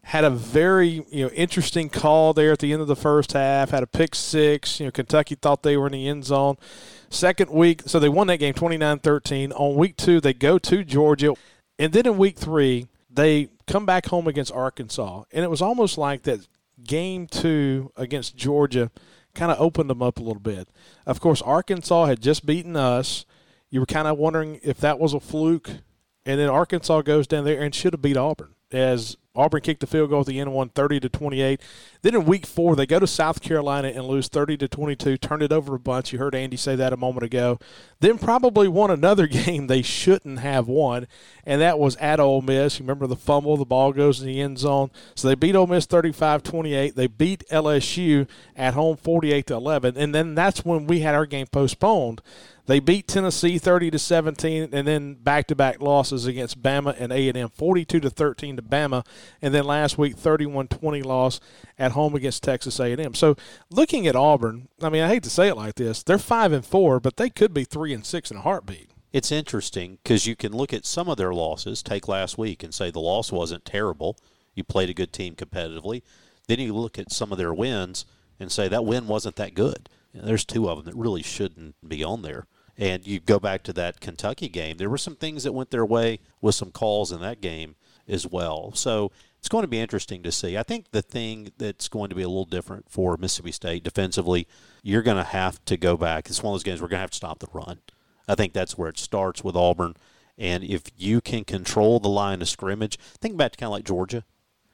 had 0.04 0.24
a 0.24 0.30
very 0.30 1.04
you 1.10 1.24
know 1.24 1.30
interesting 1.30 1.88
call 1.88 2.32
there 2.32 2.52
at 2.52 2.58
the 2.58 2.72
end 2.72 2.82
of 2.82 2.88
the 2.88 2.96
first 2.96 3.32
half. 3.32 3.70
Had 3.70 3.82
a 3.82 3.86
pick 3.86 4.14
six. 4.14 4.80
You 4.80 4.86
know, 4.86 4.92
Kentucky 4.92 5.34
thought 5.34 5.62
they 5.62 5.76
were 5.76 5.86
in 5.86 5.92
the 5.92 6.08
end 6.08 6.24
zone. 6.24 6.56
Second 7.10 7.50
week, 7.50 7.82
so 7.86 7.98
they 7.98 8.08
won 8.08 8.28
that 8.28 8.38
game 8.38 8.54
29-13. 8.54 9.52
On 9.56 9.74
week 9.74 9.96
two, 9.96 10.20
they 10.20 10.32
go 10.32 10.58
to 10.58 10.84
Georgia, 10.84 11.34
and 11.78 11.92
then 11.92 12.06
in 12.06 12.16
week 12.16 12.38
three, 12.38 12.86
they 13.10 13.48
come 13.66 13.84
back 13.84 14.06
home 14.06 14.28
against 14.28 14.52
Arkansas, 14.52 15.24
and 15.32 15.44
it 15.44 15.50
was 15.50 15.60
almost 15.60 15.98
like 15.98 16.22
that 16.22 16.46
game 16.84 17.26
two 17.26 17.92
against 17.96 18.36
Georgia 18.36 18.90
kind 19.34 19.52
of 19.52 19.60
opened 19.60 19.90
them 19.90 20.02
up 20.02 20.18
a 20.18 20.22
little 20.22 20.40
bit. 20.40 20.68
Of 21.06 21.20
course, 21.20 21.42
Arkansas 21.42 22.06
had 22.06 22.20
just 22.20 22.46
beaten 22.46 22.76
us. 22.76 23.24
You 23.70 23.80
were 23.80 23.86
kind 23.86 24.08
of 24.08 24.18
wondering 24.18 24.60
if 24.62 24.78
that 24.80 24.98
was 24.98 25.14
a 25.14 25.20
fluke, 25.20 25.70
and 26.26 26.40
then 26.40 26.48
Arkansas 26.48 27.02
goes 27.02 27.26
down 27.26 27.44
there 27.44 27.60
and 27.60 27.74
should 27.74 27.92
have 27.92 28.02
beat 28.02 28.16
Auburn 28.16 28.54
as 28.72 29.16
Auburn 29.36 29.60
kicked 29.60 29.80
the 29.80 29.86
field 29.86 30.10
goal 30.10 30.20
at 30.20 30.26
the 30.26 30.40
end, 30.40 30.52
won 30.52 30.70
30 30.70 30.98
to 31.00 31.08
28. 31.08 31.60
Then 32.02 32.14
in 32.16 32.24
week 32.24 32.46
four, 32.46 32.74
they 32.74 32.84
go 32.84 32.98
to 32.98 33.06
South 33.06 33.40
Carolina 33.40 33.88
and 33.88 34.04
lose 34.04 34.26
30 34.26 34.56
to 34.56 34.68
22, 34.68 35.16
turned 35.18 35.42
it 35.42 35.52
over 35.52 35.76
a 35.76 35.78
bunch. 35.78 36.12
You 36.12 36.18
heard 36.18 36.34
Andy 36.34 36.56
say 36.56 36.74
that 36.74 36.92
a 36.92 36.96
moment 36.96 37.22
ago. 37.22 37.60
Then 38.00 38.18
probably 38.18 38.66
won 38.66 38.90
another 38.90 39.26
game 39.28 39.68
they 39.68 39.82
shouldn't 39.82 40.40
have 40.40 40.66
won, 40.66 41.06
and 41.46 41.60
that 41.60 41.78
was 41.78 41.94
at 41.96 42.18
Ole 42.18 42.42
Miss. 42.42 42.80
You 42.80 42.82
remember 42.82 43.06
the 43.06 43.14
fumble, 43.14 43.56
the 43.56 43.64
ball 43.64 43.92
goes 43.92 44.20
in 44.20 44.26
the 44.26 44.40
end 44.40 44.58
zone. 44.58 44.90
So 45.14 45.28
they 45.28 45.36
beat 45.36 45.54
Ole 45.54 45.68
Miss 45.68 45.86
35 45.86 46.42
28. 46.42 46.96
They 46.96 47.06
beat 47.06 47.44
LSU 47.52 48.28
at 48.56 48.74
home 48.74 48.96
48 48.96 49.46
to 49.46 49.54
11, 49.54 49.96
and 49.96 50.12
then 50.12 50.34
that's 50.34 50.64
when 50.64 50.88
we 50.88 51.00
had 51.00 51.14
our 51.14 51.26
game 51.26 51.46
postponed. 51.46 52.20
They 52.66 52.80
beat 52.80 53.08
Tennessee 53.08 53.58
30 53.58 53.90
to 53.92 53.98
17 53.98 54.70
and 54.72 54.86
then 54.86 55.14
back-to-back 55.14 55.80
losses 55.80 56.26
against 56.26 56.62
Bama 56.62 56.94
and 56.98 57.12
A&M 57.12 57.48
42 57.48 58.00
to 58.00 58.10
13 58.10 58.56
to 58.56 58.62
Bama 58.62 59.04
and 59.42 59.52
then 59.52 59.64
last 59.64 59.98
week 59.98 60.16
31-20 60.16 61.04
loss 61.04 61.40
at 61.78 61.92
home 61.92 62.14
against 62.14 62.42
Texas 62.42 62.78
A&M. 62.78 63.14
So 63.14 63.36
looking 63.70 64.06
at 64.06 64.16
Auburn, 64.16 64.68
I 64.82 64.88
mean 64.88 65.02
I 65.02 65.08
hate 65.08 65.22
to 65.24 65.30
say 65.30 65.48
it 65.48 65.56
like 65.56 65.74
this, 65.74 66.02
they're 66.02 66.18
5 66.18 66.52
and 66.52 66.64
4, 66.64 67.00
but 67.00 67.16
they 67.16 67.30
could 67.30 67.52
be 67.52 67.64
3 67.64 67.94
and 67.94 68.06
6 68.06 68.30
in 68.30 68.36
a 68.36 68.42
heartbeat. 68.42 68.90
It's 69.12 69.32
interesting 69.32 69.98
because 70.02 70.26
you 70.26 70.36
can 70.36 70.52
look 70.52 70.72
at 70.72 70.86
some 70.86 71.08
of 71.08 71.16
their 71.16 71.34
losses, 71.34 71.82
take 71.82 72.06
last 72.06 72.38
week 72.38 72.62
and 72.62 72.72
say 72.72 72.90
the 72.90 73.00
loss 73.00 73.32
wasn't 73.32 73.64
terrible. 73.64 74.16
You 74.54 74.62
played 74.62 74.90
a 74.90 74.94
good 74.94 75.12
team 75.12 75.34
competitively. 75.34 76.02
Then 76.46 76.60
you 76.60 76.74
look 76.74 76.98
at 76.98 77.12
some 77.12 77.32
of 77.32 77.38
their 77.38 77.52
wins 77.52 78.04
and 78.38 78.52
say 78.52 78.68
that 78.68 78.84
win 78.84 79.06
wasn't 79.06 79.36
that 79.36 79.54
good. 79.54 79.88
You 80.12 80.20
know, 80.20 80.26
there's 80.26 80.44
two 80.44 80.68
of 80.68 80.78
them 80.78 80.86
that 80.86 81.00
really 81.00 81.22
shouldn't 81.22 81.76
be 81.86 82.02
on 82.02 82.22
there. 82.22 82.46
And 82.76 83.06
you 83.06 83.20
go 83.20 83.38
back 83.38 83.62
to 83.64 83.72
that 83.74 84.00
Kentucky 84.00 84.48
game, 84.48 84.78
there 84.78 84.88
were 84.88 84.98
some 84.98 85.16
things 85.16 85.44
that 85.44 85.52
went 85.52 85.70
their 85.70 85.84
way 85.84 86.20
with 86.40 86.54
some 86.54 86.70
calls 86.70 87.12
in 87.12 87.20
that 87.20 87.40
game 87.42 87.76
as 88.08 88.26
well. 88.26 88.72
So 88.74 89.12
it's 89.38 89.48
going 89.48 89.62
to 89.62 89.68
be 89.68 89.80
interesting 89.80 90.22
to 90.22 90.32
see. 90.32 90.56
I 90.56 90.62
think 90.62 90.90
the 90.90 91.02
thing 91.02 91.52
that's 91.58 91.88
going 91.88 92.08
to 92.08 92.16
be 92.16 92.22
a 92.22 92.28
little 92.28 92.44
different 92.44 92.90
for 92.90 93.16
Mississippi 93.16 93.52
State 93.52 93.84
defensively, 93.84 94.48
you're 94.82 95.02
going 95.02 95.16
to 95.18 95.24
have 95.24 95.64
to 95.66 95.76
go 95.76 95.96
back. 95.96 96.28
It's 96.28 96.42
one 96.42 96.52
of 96.52 96.54
those 96.54 96.64
games 96.64 96.80
we're 96.80 96.88
going 96.88 96.98
to 96.98 97.02
have 97.02 97.10
to 97.10 97.16
stop 97.16 97.38
the 97.38 97.48
run. 97.52 97.80
I 98.26 98.34
think 98.34 98.52
that's 98.52 98.78
where 98.78 98.88
it 98.88 98.98
starts 98.98 99.44
with 99.44 99.56
Auburn. 99.56 99.94
And 100.38 100.64
if 100.64 100.84
you 100.96 101.20
can 101.20 101.44
control 101.44 102.00
the 102.00 102.08
line 102.08 102.40
of 102.40 102.48
scrimmage, 102.48 102.98
think 103.20 103.36
back 103.36 103.52
to 103.52 103.58
kind 103.58 103.68
of 103.68 103.72
like 103.72 103.84
Georgia. 103.84 104.24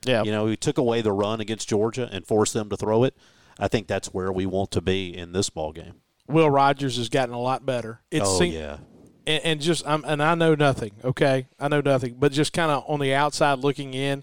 Yeah. 0.04 0.22
You 0.22 0.30
know, 0.30 0.44
we 0.44 0.56
took 0.56 0.78
away 0.78 1.00
the 1.00 1.12
run 1.12 1.40
against 1.40 1.68
Georgia 1.68 2.08
and 2.12 2.24
forced 2.24 2.54
them 2.54 2.68
to 2.70 2.76
throw 2.76 3.02
it. 3.02 3.16
I 3.58 3.68
think 3.68 3.86
that's 3.86 4.12
where 4.12 4.30
we 4.32 4.46
want 4.46 4.70
to 4.72 4.80
be 4.80 5.16
in 5.16 5.32
this 5.32 5.50
ball 5.50 5.72
game. 5.72 5.94
Will 6.28 6.50
Rogers 6.50 6.96
has 6.96 7.08
gotten 7.08 7.34
a 7.34 7.40
lot 7.40 7.64
better. 7.64 8.00
It 8.10 8.22
oh 8.24 8.38
seem- 8.38 8.52
yeah, 8.52 8.78
and, 9.26 9.44
and 9.44 9.60
just 9.60 9.86
I'm, 9.86 10.04
and 10.04 10.22
I 10.22 10.34
know 10.34 10.54
nothing. 10.54 10.92
Okay, 11.04 11.46
I 11.58 11.68
know 11.68 11.80
nothing, 11.80 12.16
but 12.18 12.32
just 12.32 12.52
kind 12.52 12.70
of 12.70 12.84
on 12.88 13.00
the 13.00 13.14
outside 13.14 13.58
looking 13.58 13.94
in, 13.94 14.22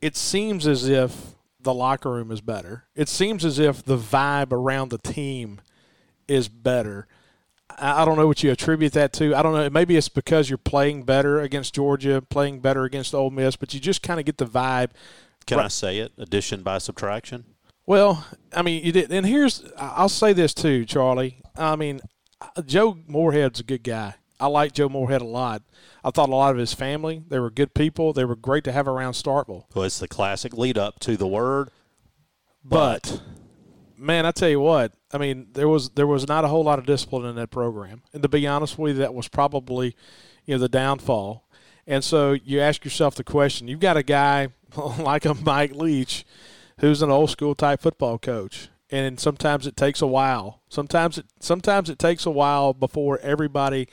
it 0.00 0.16
seems 0.16 0.66
as 0.66 0.88
if 0.88 1.34
the 1.60 1.74
locker 1.74 2.10
room 2.10 2.30
is 2.30 2.40
better. 2.40 2.84
It 2.94 3.08
seems 3.08 3.44
as 3.44 3.58
if 3.58 3.84
the 3.84 3.96
vibe 3.96 4.52
around 4.52 4.90
the 4.90 4.98
team 4.98 5.60
is 6.28 6.48
better. 6.48 7.06
I 7.70 8.02
I 8.02 8.04
don't 8.04 8.16
know 8.16 8.26
what 8.26 8.42
you 8.42 8.50
attribute 8.50 8.92
that 8.92 9.12
to. 9.14 9.34
I 9.34 9.42
don't 9.42 9.54
know. 9.54 9.70
Maybe 9.70 9.96
it's 9.96 10.08
because 10.08 10.50
you're 10.50 10.58
playing 10.58 11.04
better 11.04 11.40
against 11.40 11.74
Georgia, 11.74 12.20
playing 12.20 12.60
better 12.60 12.84
against 12.84 13.14
Ole 13.14 13.30
Miss, 13.30 13.56
but 13.56 13.72
you 13.74 13.80
just 13.80 14.02
kind 14.02 14.20
of 14.20 14.26
get 14.26 14.38
the 14.38 14.46
vibe. 14.46 14.90
can 15.46 15.58
I 15.58 15.68
say 15.68 15.98
it? 15.98 16.12
Addition 16.18 16.62
by 16.62 16.78
subtraction. 16.78 17.44
Well, 17.86 18.26
I 18.54 18.62
mean, 18.62 18.84
you 18.84 18.92
did, 18.92 19.10
and 19.10 19.26
here's 19.26 19.64
I'll 19.76 20.08
say 20.08 20.32
this 20.32 20.54
too, 20.54 20.84
Charlie. 20.84 21.42
I 21.56 21.76
mean, 21.76 22.00
Joe 22.64 22.98
Moorhead's 23.06 23.60
a 23.60 23.64
good 23.64 23.82
guy. 23.82 24.14
I 24.38 24.46
like 24.46 24.72
Joe 24.72 24.88
Moorhead 24.88 25.20
a 25.20 25.26
lot. 25.26 25.62
I 26.02 26.10
thought 26.10 26.28
a 26.28 26.34
lot 26.34 26.50
of 26.50 26.58
his 26.58 26.74
family. 26.74 27.22
They 27.28 27.38
were 27.38 27.50
good 27.50 27.74
people. 27.74 28.12
They 28.12 28.24
were 28.24 28.34
great 28.34 28.64
to 28.64 28.72
have 28.72 28.88
around 28.88 29.12
Starkville. 29.12 29.66
Well, 29.74 29.84
it's 29.84 30.00
the 30.00 30.08
classic 30.08 30.52
lead 30.52 30.76
up 30.76 30.98
to 31.00 31.16
the 31.16 31.28
word. 31.28 31.70
But 32.64 33.22
man, 33.96 34.26
I 34.26 34.32
tell 34.32 34.48
you 34.48 34.60
what, 34.60 34.92
I 35.12 35.18
mean, 35.18 35.48
there 35.52 35.68
was 35.68 35.90
there 35.90 36.06
was 36.06 36.26
not 36.26 36.44
a 36.44 36.48
whole 36.48 36.64
lot 36.64 36.78
of 36.78 36.86
discipline 36.86 37.24
in 37.24 37.36
that 37.36 37.50
program. 37.50 38.02
And 38.12 38.22
to 38.22 38.28
be 38.28 38.46
honest 38.46 38.78
with 38.78 38.96
you, 38.96 38.98
that 39.02 39.14
was 39.14 39.28
probably, 39.28 39.96
you 40.44 40.54
know, 40.54 40.58
the 40.58 40.68
downfall. 40.68 41.48
And 41.86 42.02
so 42.02 42.32
you 42.32 42.60
ask 42.60 42.84
yourself 42.84 43.14
the 43.14 43.24
question, 43.24 43.68
you've 43.68 43.80
got 43.80 43.96
a 43.96 44.02
guy 44.02 44.48
like 44.98 45.24
a 45.24 45.34
Mike 45.34 45.72
Leach 45.72 46.24
who's 46.82 47.00
an 47.00 47.10
old 47.10 47.30
school 47.30 47.54
type 47.54 47.80
football 47.80 48.18
coach. 48.18 48.68
And 48.90 49.18
sometimes 49.18 49.66
it 49.66 49.74
takes 49.74 50.02
a 50.02 50.06
while. 50.06 50.60
Sometimes 50.68 51.16
it 51.16 51.24
sometimes 51.40 51.88
it 51.88 51.98
takes 51.98 52.26
a 52.26 52.30
while 52.30 52.74
before 52.74 53.18
everybody 53.20 53.88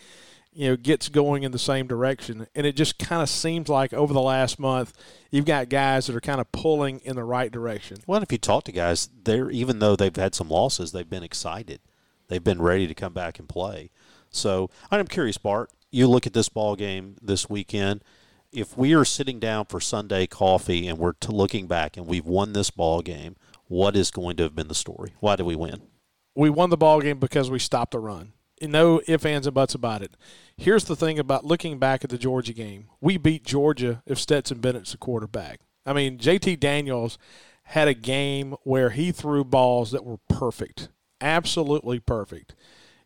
you 0.52 0.68
know 0.68 0.76
gets 0.76 1.08
going 1.08 1.44
in 1.44 1.52
the 1.52 1.60
same 1.60 1.86
direction 1.88 2.48
and 2.56 2.66
it 2.66 2.76
just 2.76 2.98
kind 2.98 3.22
of 3.22 3.30
seems 3.30 3.70
like 3.70 3.94
over 3.94 4.14
the 4.14 4.22
last 4.22 4.60
month 4.60 4.94
you've 5.30 5.46
got 5.46 5.70
guys 5.70 6.08
that 6.08 6.16
are 6.16 6.20
kind 6.20 6.42
of 6.42 6.52
pulling 6.52 7.00
in 7.02 7.16
the 7.16 7.24
right 7.24 7.52
direction 7.52 7.98
Well, 8.08 8.22
if 8.24 8.32
you 8.32 8.40
talk 8.40 8.64
to 8.64 8.72
guys, 8.72 9.10
they're 9.24 9.52
even 9.52 9.78
though 9.80 9.96
they've 9.96 10.14
had 10.14 10.34
some 10.34 10.50
losses, 10.50 10.92
they've 10.92 11.10
been 11.10 11.24
excited. 11.24 11.80
They've 12.28 12.44
been 12.44 12.62
ready 12.62 12.88
to 12.88 12.94
come 12.94 13.14
back 13.14 13.40
and 13.40 13.48
play. 13.48 13.92
So 14.32 14.70
I'm 14.92 15.08
curious, 15.08 15.38
Bart. 15.38 15.72
You 15.92 16.08
look 16.08 16.28
at 16.28 16.34
this 16.34 16.50
ball 16.50 16.76
game 16.76 17.16
this 17.22 17.50
weekend. 17.50 18.04
If 18.52 18.78
we 18.78 18.94
are 18.94 19.06
sitting 19.06 19.40
down 19.40 19.66
for 19.66 19.80
Sunday 19.80 20.26
coffee 20.26 20.88
and 20.88 20.98
we're 20.98 21.14
looking 21.28 21.68
back 21.68 21.98
and 21.98 22.08
we've 22.08 22.26
won 22.26 22.54
this 22.54 22.72
ball 22.72 23.02
game, 23.02 23.36
what 23.68 23.96
is 23.96 24.10
going 24.10 24.38
to 24.38 24.44
have 24.44 24.56
been 24.56 24.68
the 24.68 24.76
story? 24.76 25.14
Why 25.20 25.36
did 25.36 25.44
we 25.44 25.56
win? 25.56 25.82
we 26.40 26.50
won 26.50 26.70
the 26.70 26.78
ball 26.78 27.02
game 27.02 27.20
because 27.20 27.52
we 27.52 27.60
stopped 27.60 27.92
the 27.92 28.00
run. 28.00 28.32
No 28.62 29.02
ifs, 29.08 29.26
ands, 29.26 29.46
and 29.46 29.54
buts 29.54 29.76
about 29.76 30.02
it. 30.02 30.16
Here's 30.56 30.86
the 30.86 30.96
thing 30.96 31.20
about 31.20 31.46
looking 31.46 31.80
back 31.80 32.04
at 32.04 32.10
the 32.10 32.18
Georgia 32.18 32.54
game. 32.54 32.88
We 33.02 33.18
beat 33.18 33.44
Georgia 33.44 34.02
if 34.06 34.18
Stetson 34.18 34.60
Bennett's 34.60 34.94
the 34.94 34.98
quarterback. 34.98 35.60
I 35.86 35.92
mean, 35.92 36.18
JT 36.18 36.60
Daniels 36.60 37.18
had 37.64 37.90
a 37.90 37.94
game 37.94 38.56
where 38.64 38.92
he 38.92 39.12
threw 39.12 39.44
balls 39.44 39.92
that 39.92 40.06
were 40.06 40.20
perfect, 40.30 40.90
absolutely 41.20 42.00
perfect. 42.00 42.56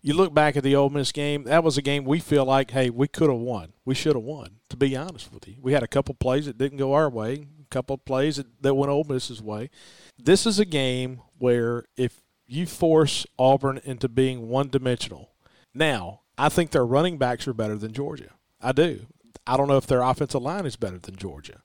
You 0.05 0.13
look 0.13 0.33
back 0.33 0.57
at 0.57 0.63
the 0.63 0.75
Ole 0.75 0.89
Miss 0.89 1.13
game, 1.13 1.45
that 1.45 1.63
was 1.63 1.77
a 1.77 1.81
game 1.81 2.03
we 2.03 2.19
feel 2.19 2.43
like, 2.43 2.71
hey, 2.71 2.89
we 2.89 3.07
could 3.07 3.29
have 3.29 3.39
won. 3.39 3.71
We 3.85 3.95
should 3.95 4.15
have 4.15 4.23
won, 4.23 4.57
to 4.69 4.75
be 4.75 4.97
honest 4.97 5.31
with 5.33 5.47
you. 5.47 5.55
We 5.61 5.71
had 5.71 5.81
a 5.81 5.87
couple 5.87 6.13
plays 6.13 6.45
that 6.45 6.57
didn't 6.57 6.77
go 6.77 6.93
our 6.93 7.09
way, 7.09 7.47
a 7.61 7.69
couple 7.69 7.97
plays 7.97 8.35
that, 8.35 8.47
that 8.61 8.75
went 8.75 8.91
Ole 8.91 9.05
Miss's 9.05 9.41
way. 9.41 9.69
This 10.17 10.45
is 10.45 10.59
a 10.59 10.65
game 10.65 11.21
where 11.37 11.85
if 11.95 12.21
you 12.45 12.65
force 12.65 13.25
Auburn 13.39 13.79
into 13.85 14.09
being 14.09 14.49
one 14.49 14.67
dimensional. 14.67 15.31
Now, 15.73 16.19
I 16.37 16.49
think 16.49 16.71
their 16.71 16.85
running 16.85 17.17
backs 17.17 17.47
are 17.47 17.53
better 17.53 17.77
than 17.77 17.93
Georgia. 17.93 18.31
I 18.61 18.73
do. 18.73 19.07
I 19.47 19.55
don't 19.55 19.69
know 19.69 19.77
if 19.77 19.87
their 19.87 20.01
offensive 20.01 20.41
line 20.41 20.65
is 20.65 20.75
better 20.75 20.99
than 20.99 21.15
Georgia. 21.15 21.61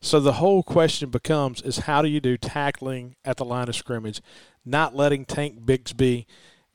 So 0.00 0.20
the 0.20 0.34
whole 0.34 0.62
question 0.62 1.10
becomes 1.10 1.62
is 1.62 1.78
how 1.78 2.02
do 2.02 2.08
you 2.08 2.20
do 2.20 2.36
tackling 2.36 3.16
at 3.24 3.36
the 3.36 3.44
line 3.44 3.68
of 3.68 3.76
scrimmage, 3.76 4.20
not 4.64 4.94
letting 4.94 5.24
Tank 5.24 5.64
Bixby 5.64 6.26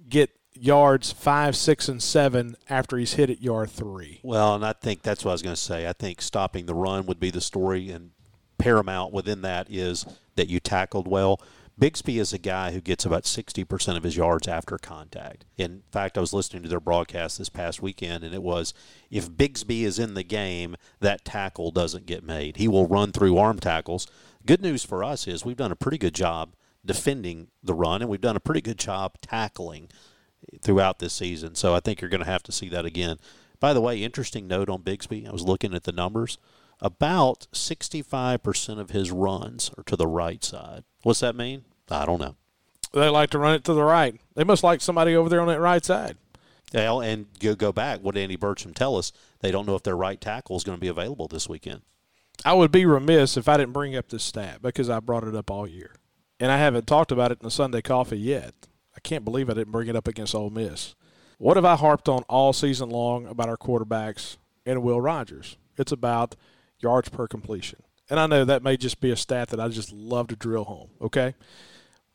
get 0.08 0.37
yards 0.62 1.12
five, 1.12 1.56
six, 1.56 1.88
and 1.88 2.02
seven 2.02 2.56
after 2.70 2.98
he's 2.98 3.14
hit 3.14 3.30
at 3.30 3.42
yard 3.42 3.70
three. 3.70 4.20
Well, 4.24 4.56
and 4.56 4.66
I 4.66 4.74
think 4.74 5.02
that's 5.02 5.24
what 5.24 5.32
I 5.32 5.34
was 5.34 5.42
going 5.42 5.56
to 5.56 5.62
say. 5.62 5.88
I 5.88 5.94
think 5.94 6.22
stopping 6.22 6.66
the 6.66 6.76
run 6.76 7.06
would 7.06 7.20
be 7.20 7.32
the 7.32 7.42
story, 7.42 7.90
and 7.90 8.12
paramount 8.58 9.14
within 9.14 9.42
that 9.44 9.68
is 9.70 10.06
that 10.36 10.48
you 10.48 10.60
tackled 10.60 11.08
well. 11.08 11.42
Bixby 11.80 12.18
is 12.18 12.34
a 12.34 12.40
guy 12.40 12.72
who 12.72 12.82
gets 12.82 13.06
about 13.06 13.26
60% 13.26 13.98
of 13.98 14.02
his 14.02 14.18
yards 14.18 14.48
after 14.48 14.80
contact. 14.80 15.46
In 15.58 15.84
fact, 15.92 16.18
I 16.18 16.22
was 16.22 16.34
listening 16.34 16.64
to 16.64 16.70
their 16.70 16.80
broadcast 16.80 17.38
this 17.38 17.50
past 17.50 17.84
weekend, 17.84 18.24
and 18.24 18.34
it 18.34 18.42
was 18.42 18.74
if 19.12 19.36
Bixby 19.36 19.84
is 19.84 20.00
in 20.00 20.16
the 20.16 20.24
game, 20.24 20.76
that 21.02 21.24
tackle 21.24 21.70
doesn't 21.70 22.08
get 22.08 22.24
made. 22.24 22.58
He 22.58 22.68
will 22.68 22.88
run 22.88 23.12
through 23.12 23.38
arm 23.38 23.60
tackles. 23.60 24.08
Good 24.44 24.62
news 24.62 24.84
for 24.84 25.04
us 25.04 25.28
is 25.28 25.46
we've 25.46 25.56
done 25.56 25.72
a 25.72 25.76
pretty 25.76 26.00
good 26.00 26.16
job 26.16 26.56
defending 26.84 27.50
the 27.62 27.76
run, 27.76 28.02
and 28.02 28.10
we've 28.10 28.22
done 28.22 28.36
a 28.36 28.40
pretty 28.42 28.62
good 28.62 28.80
job 28.80 29.22
tackling 29.22 29.90
throughout 30.62 31.00
this 31.00 31.14
season. 31.14 31.56
So 31.56 31.76
I 31.76 31.80
think 31.80 32.02
you're 32.02 32.10
going 32.10 32.24
to 32.24 32.30
have 32.30 32.44
to 32.44 32.52
see 32.52 32.70
that 32.70 32.86
again. 32.86 33.18
By 33.60 33.74
the 33.74 33.82
way, 33.82 34.04
interesting 34.04 34.48
note 34.48 34.70
on 34.70 34.82
Bixby. 34.82 35.28
I 35.28 35.32
was 35.32 35.44
looking 35.44 35.74
at 35.74 35.84
the 35.84 35.92
numbers. 35.92 36.38
About 36.80 37.48
65% 37.54 38.80
of 38.80 38.92
his 38.92 39.12
runs 39.12 39.72
are 39.78 39.84
to 39.84 39.96
the 39.96 40.08
right 40.08 40.44
side. 40.44 40.84
What's 41.02 41.22
that 41.22 41.36
mean? 41.36 41.66
I 41.90 42.06
don't 42.06 42.22
know. 42.22 42.36
They 42.94 43.10
like 43.10 43.32
to 43.32 43.40
run 43.40 43.56
it 43.56 43.64
to 43.66 43.74
the 43.74 43.84
right. 43.84 44.20
They 44.36 44.44
must 44.44 44.64
like 44.64 44.82
somebody 44.82 45.16
over 45.16 45.30
there 45.30 45.42
on 45.42 45.48
that 45.48 45.60
right 45.60 45.84
side. 45.84 46.18
Well, 46.74 47.02
and 47.02 47.28
go 47.40 47.56
go 47.56 47.72
back. 47.72 48.02
What 48.02 48.16
did 48.16 48.22
Andy 48.22 48.38
Burcham 48.38 48.74
tell 48.74 48.98
us? 48.98 49.12
They 49.40 49.52
don't 49.52 49.66
know 49.66 49.76
if 49.76 49.84
their 49.84 49.96
right 49.96 50.20
tackle 50.20 50.58
is 50.58 50.64
going 50.64 50.78
to 50.78 50.82
be 50.82 50.88
available 50.88 51.28
this 51.28 51.48
weekend. 51.48 51.82
I 52.46 52.54
would 52.54 52.72
be 52.72 52.86
remiss 52.86 53.38
if 53.38 53.48
I 53.48 53.58
didn't 53.58 53.74
bring 53.74 53.96
up 53.96 54.10
this 54.10 54.24
stat 54.24 54.62
because 54.62 54.90
I 54.90 55.00
brought 55.00 55.24
it 55.24 55.36
up 55.36 55.50
all 55.50 55.68
year. 55.68 55.96
And 56.40 56.52
I 56.52 56.58
haven't 56.58 56.86
talked 56.86 57.12
about 57.12 57.32
it 57.32 57.40
in 57.42 57.46
the 57.46 57.52
Sunday 57.52 57.82
coffee 57.82 58.20
yet. 58.20 58.54
I 58.98 59.00
can't 59.00 59.24
believe 59.24 59.48
I 59.48 59.54
didn't 59.54 59.72
bring 59.72 59.88
it 59.88 59.96
up 59.96 60.08
against 60.08 60.34
Ole 60.34 60.50
Miss. 60.50 60.96
What 61.38 61.56
have 61.56 61.66
I 61.66 61.76
harped 61.76 62.10
on 62.10 62.24
all 62.24 62.52
season 62.52 62.90
long 62.90 63.28
about 63.28 63.48
our 63.48 63.56
quarterbacks 63.56 64.38
and 64.66 64.82
Will 64.82 65.00
Rogers? 65.00 65.56
It's 65.78 65.92
about 65.92 66.36
yards 66.80 67.10
per 67.10 67.28
completion. 67.28 67.84
And 68.10 68.20
I 68.20 68.26
know 68.26 68.44
that 68.44 68.64
may 68.64 68.76
just 68.76 69.00
be 69.00 69.12
a 69.12 69.16
stat 69.16 69.50
that 69.50 69.60
I 69.60 69.68
just 69.68 69.94
love 69.94 70.28
to 70.30 70.36
drill 70.36 70.64
home, 70.64 70.90
okay? 71.00 71.36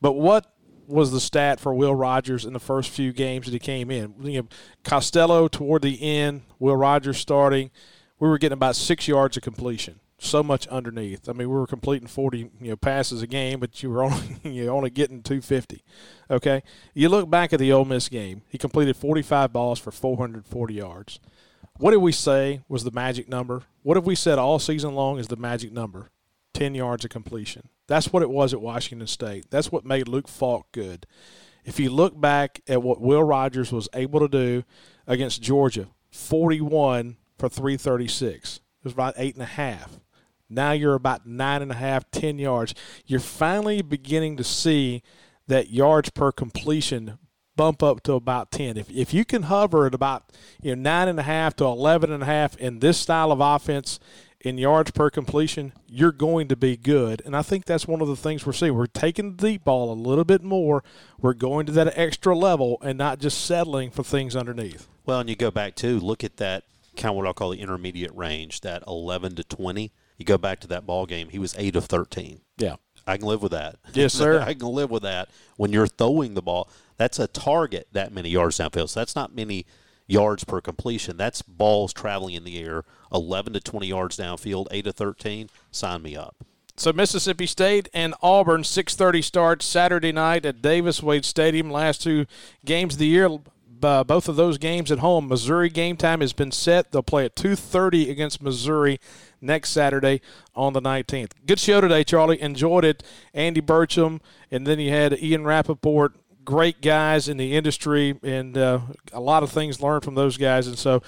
But 0.01 0.14
what 0.14 0.53
was 0.89 1.12
the 1.12 1.20
stat 1.20 1.61
for 1.61 1.72
Will 1.72 1.95
Rogers 1.95 2.45
in 2.45 2.53
the 2.53 2.59
first 2.59 2.91
few 2.91 3.12
games 3.12 3.47
that 3.47 3.53
he 3.53 3.61
came 3.61 3.89
in? 3.89 4.14
You 4.20 4.43
know, 4.43 4.49
Costello 4.83 5.47
toward 5.47 5.83
the 5.83 6.03
end, 6.03 6.43
Will 6.59 6.76
Rogers 6.76 7.18
starting, 7.18 7.70
we 8.18 8.28
were 8.28 8.39
getting 8.39 8.55
about 8.55 8.74
six 8.74 9.07
yards 9.07 9.37
of 9.37 9.45
completion. 9.45 10.01
So 10.25 10.43
much 10.43 10.68
underneath. 10.68 11.29
I 11.29 11.33
mean, 11.33 11.49
we 11.49 11.55
were 11.57 11.66
completing 11.66 12.07
forty 12.07 12.51
you 12.61 12.70
know 12.70 12.77
passes 12.77 13.23
a 13.23 13.27
game, 13.27 13.59
but 13.59 13.83
you 13.83 13.91
were 13.91 14.05
only 14.05 14.39
you 14.45 14.68
only 14.68 14.91
getting 14.91 15.23
two 15.23 15.41
fifty. 15.41 15.83
Okay, 16.31 16.62
you 16.95 17.09
look 17.09 17.29
back 17.29 17.53
at 17.53 17.59
the 17.59 17.73
Ole 17.73 17.85
Miss 17.85 18.09
game. 18.09 18.43
He 18.49 18.57
completed 18.57 18.97
forty 18.97 19.23
five 19.23 19.53
balls 19.53 19.81
for 19.81 19.91
four 19.91 20.16
hundred 20.16 20.47
forty 20.47 20.75
yards. 20.75 21.18
What 21.79 21.91
did 21.91 21.99
we 21.99 22.12
say 22.12 22.61
was 22.68 22.85
the 22.85 22.91
magic 22.93 23.29
number? 23.29 23.62
What 23.83 23.97
have 23.97 24.07
we 24.07 24.14
said 24.14 24.39
all 24.39 24.59
season 24.59 24.95
long 24.95 25.18
is 25.18 25.29
the 25.29 25.37
magic 25.37 25.73
number? 25.73 26.11
10 26.55 26.75
yards 26.75 27.05
of 27.05 27.11
completion. 27.11 27.70
That's 27.87 28.12
what 28.12 28.23
it 28.23 28.31
was 28.31 28.53
at 28.53 28.61
Washington 28.61 29.07
State. 29.07 29.47
That's 29.51 29.73
what 29.73 29.85
made 29.85 30.07
Luke 30.07 30.29
Falk 30.29 30.70
good. 30.70 31.07
If 31.64 31.81
you 31.81 31.91
look 31.91 32.20
back 32.20 32.61
at 32.68 32.83
what 32.83 33.01
Will 33.01 33.23
Rogers 33.23 33.73
was 33.73 33.89
able 33.95 34.20
to 34.20 34.29
do 34.29 34.64
against 35.07 35.43
Georgia, 35.43 35.89
41 36.11 37.16
for 37.39 37.49
336. 37.49 38.57
It 38.57 38.85
was 38.85 38.93
about 38.93 39.14
eight 39.16 39.35
and 39.35 39.43
a 39.43 39.47
half. 39.47 39.99
Now 40.53 40.72
you're 40.72 40.94
about 40.94 41.26
nine 41.26 41.62
and 41.62 41.70
a 41.70 41.76
half, 41.76 42.11
10 42.11 42.38
yards. 42.38 42.74
You're 43.07 43.20
finally 43.20 43.82
beginning 43.82 44.36
to 44.36 44.44
see 44.44 45.03
that 45.48 45.70
yards 45.70 46.11
per 46.11 46.32
completion 46.32 47.18
bump 47.57 47.82
up 47.82 48.03
to 48.05 48.14
about 48.14 48.50
10. 48.50 48.76
If, 48.76 48.90
if 48.90 49.12
you 49.12 49.24
can 49.24 49.42
hover 49.42 49.86
at 49.86 49.94
about 49.94 50.32
you 50.62 50.74
know 50.74 50.82
nine 50.82 51.09
and 51.09 51.18
a 51.18 51.22
half 51.22 51.55
to 51.57 51.64
11 51.64 52.11
and 52.11 52.22
a 52.22 52.26
half 52.26 52.57
in 52.57 52.78
this 52.78 52.98
style 52.98 53.30
of 53.30 53.40
offense, 53.40 53.98
in 54.42 54.59
yards 54.59 54.90
per 54.90 55.09
completion, 55.09 55.72
you're 55.86 56.12
going 56.12 56.48
to 56.48 56.57
be 56.57 56.76
good. 56.76 57.22
And 57.24 57.36
I 57.36 57.42
think 57.42 57.64
that's 57.64 57.86
one 57.86 58.00
of 58.00 58.09
the 58.09 58.16
things 58.16 58.44
we're 58.44 58.53
seeing. 58.53 58.74
We're 58.74 58.86
taking 58.86 59.36
the 59.36 59.50
deep 59.50 59.64
ball 59.64 59.92
a 59.92 59.94
little 59.94 60.24
bit 60.24 60.42
more. 60.42 60.82
We're 61.20 61.34
going 61.34 61.66
to 61.66 61.72
that 61.72 61.96
extra 61.96 62.36
level 62.36 62.78
and 62.82 62.98
not 62.98 63.20
just 63.20 63.44
settling 63.44 63.90
for 63.90 64.03
things 64.03 64.34
underneath. 64.34 64.88
Well, 65.07 65.20
and 65.20 65.30
you 65.30 65.36
go 65.36 65.50
back 65.50 65.76
to 65.76 65.98
look 66.00 66.24
at 66.24 66.38
that 66.38 66.64
kind 66.96 67.11
of 67.11 67.16
what 67.16 67.26
I'll 67.26 67.34
call 67.34 67.50
the 67.50 67.61
intermediate 67.61 68.14
range, 68.14 68.61
that 68.62 68.82
11 68.86 69.36
to 69.36 69.44
20. 69.44 69.92
You 70.23 70.25
go 70.25 70.39
back 70.39 70.61
to 70.61 70.68
that 70.68 70.87
ball 70.87 71.05
game, 71.05 71.31
he 71.31 71.41
was 71.41 71.57
8 71.59 71.75
of 71.75 71.87
13. 71.87 72.43
Yeah. 72.57 72.77
I 73.09 73.16
can 73.16 73.27
live 73.27 73.43
with 73.43 73.51
that. 73.51 73.75
Yes, 73.93 74.14
sir. 74.23 74.41
I 74.41 74.55
can 74.55 74.68
live 74.68 74.89
with 74.89 75.03
that. 75.03 75.29
When 75.57 75.73
you're 75.73 75.89
throwing 75.89 76.35
the 76.35 76.43
ball, 76.43 76.70
that's 76.97 77.18
a 77.18 77.27
target 77.27 77.89
that 77.91 78.12
many 78.12 78.29
yards 78.29 78.57
downfield. 78.59 78.91
So 78.91 79.01
that's 79.01 79.16
not 79.16 79.35
many 79.35 79.66
yards 80.07 80.45
per 80.45 80.61
completion. 80.61 81.16
That's 81.16 81.43
balls 81.43 81.93
traveling 81.93 82.37
in 82.37 82.45
the 82.45 82.62
air, 82.62 82.85
11 83.12 83.55
to 83.55 83.61
20 83.61 83.89
yards 83.89 84.16
downfield, 84.16 84.68
8 84.70 84.85
to 84.85 84.93
13. 84.93 85.51
Sign 85.73 86.03
me 86.03 86.14
up. 86.14 86.37
So 86.77 86.93
Mississippi 86.93 87.47
State 87.47 87.89
and 87.93 88.14
Auburn, 88.23 88.62
6:30 88.62 89.23
start 89.23 89.61
Saturday 89.61 90.12
night 90.12 90.47
at 90.47 90.62
Davis 90.62 91.03
Wade 91.03 91.25
Stadium. 91.25 91.68
Last 91.68 92.01
two 92.01 92.27
games 92.64 92.95
of 92.95 93.01
the 93.01 93.07
year, 93.07 93.29
uh, 93.83 94.05
both 94.05 94.29
of 94.29 94.37
those 94.37 94.57
games 94.57 94.93
at 94.93 95.01
home. 95.01 95.27
Missouri 95.27 95.68
game 95.68 95.97
time 95.97 96.20
has 96.20 96.33
been 96.33 96.53
set. 96.53 96.93
They'll 96.93 97.03
play 97.03 97.25
at 97.25 97.35
2:30 97.35 98.09
against 98.09 98.41
Missouri 98.41 99.01
next 99.43 99.70
Saturday 99.70 100.20
on 100.55 100.72
the 100.72 100.80
19th. 100.80 101.32
Good 101.47 101.59
show 101.59 101.80
today, 101.80 102.05
Charlie. 102.05 102.40
Enjoyed 102.40 102.84
it. 102.84 103.03
Andy 103.34 103.61
Burcham, 103.61 104.20
and 104.51 104.66
then 104.66 104.78
you 104.78 104.90
had 104.90 105.20
Ian 105.22 105.45
Rapoport. 105.45 106.14
Great 106.45 106.80
guys 106.80 107.28
in 107.28 107.36
the 107.36 107.55
industry, 107.55 108.18
and 108.22 108.57
uh, 108.59 108.80
a 109.12 109.20
lot 109.20 109.43
of 109.43 109.51
things 109.51 109.80
learned 109.80 110.03
from 110.03 110.14
those 110.16 110.36
guys. 110.36 110.66
And 110.66 110.76
so, 110.76 111.03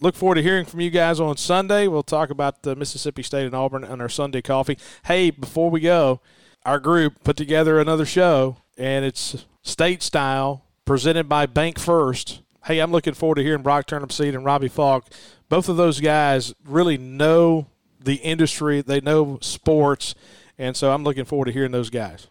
look 0.00 0.14
forward 0.14 0.36
to 0.36 0.42
hearing 0.42 0.64
from 0.64 0.80
you 0.80 0.90
guys 0.90 1.20
on 1.20 1.36
Sunday. 1.36 1.88
We'll 1.88 2.02
talk 2.02 2.30
about 2.30 2.62
the 2.62 2.76
Mississippi 2.76 3.22
State 3.22 3.46
and 3.46 3.54
Auburn 3.54 3.84
on 3.84 4.00
our 4.00 4.08
Sunday 4.08 4.42
coffee. 4.42 4.78
Hey, 5.04 5.30
before 5.30 5.70
we 5.70 5.80
go, 5.80 6.20
our 6.64 6.78
group 6.78 7.24
put 7.24 7.36
together 7.36 7.80
another 7.80 8.04
show, 8.04 8.58
and 8.76 9.04
it's 9.04 9.46
state 9.62 10.02
style 10.02 10.64
presented 10.84 11.28
by 11.28 11.46
Bank 11.46 11.78
First. 11.78 12.42
Hey, 12.64 12.80
I'm 12.80 12.92
looking 12.92 13.14
forward 13.14 13.36
to 13.36 13.42
hearing 13.42 13.62
Brock 13.62 13.86
Turnipseed 13.86 14.34
and 14.34 14.44
Robbie 14.44 14.68
Falk. 14.68 15.06
Both 15.48 15.68
of 15.68 15.76
those 15.76 16.00
guys 16.00 16.54
really 16.64 16.98
know 16.98 17.68
the 18.00 18.16
industry, 18.16 18.80
they 18.82 19.00
know 19.00 19.38
sports, 19.40 20.14
and 20.58 20.76
so 20.76 20.92
I'm 20.92 21.04
looking 21.04 21.24
forward 21.24 21.46
to 21.46 21.52
hearing 21.52 21.72
those 21.72 21.90
guys. 21.90 22.28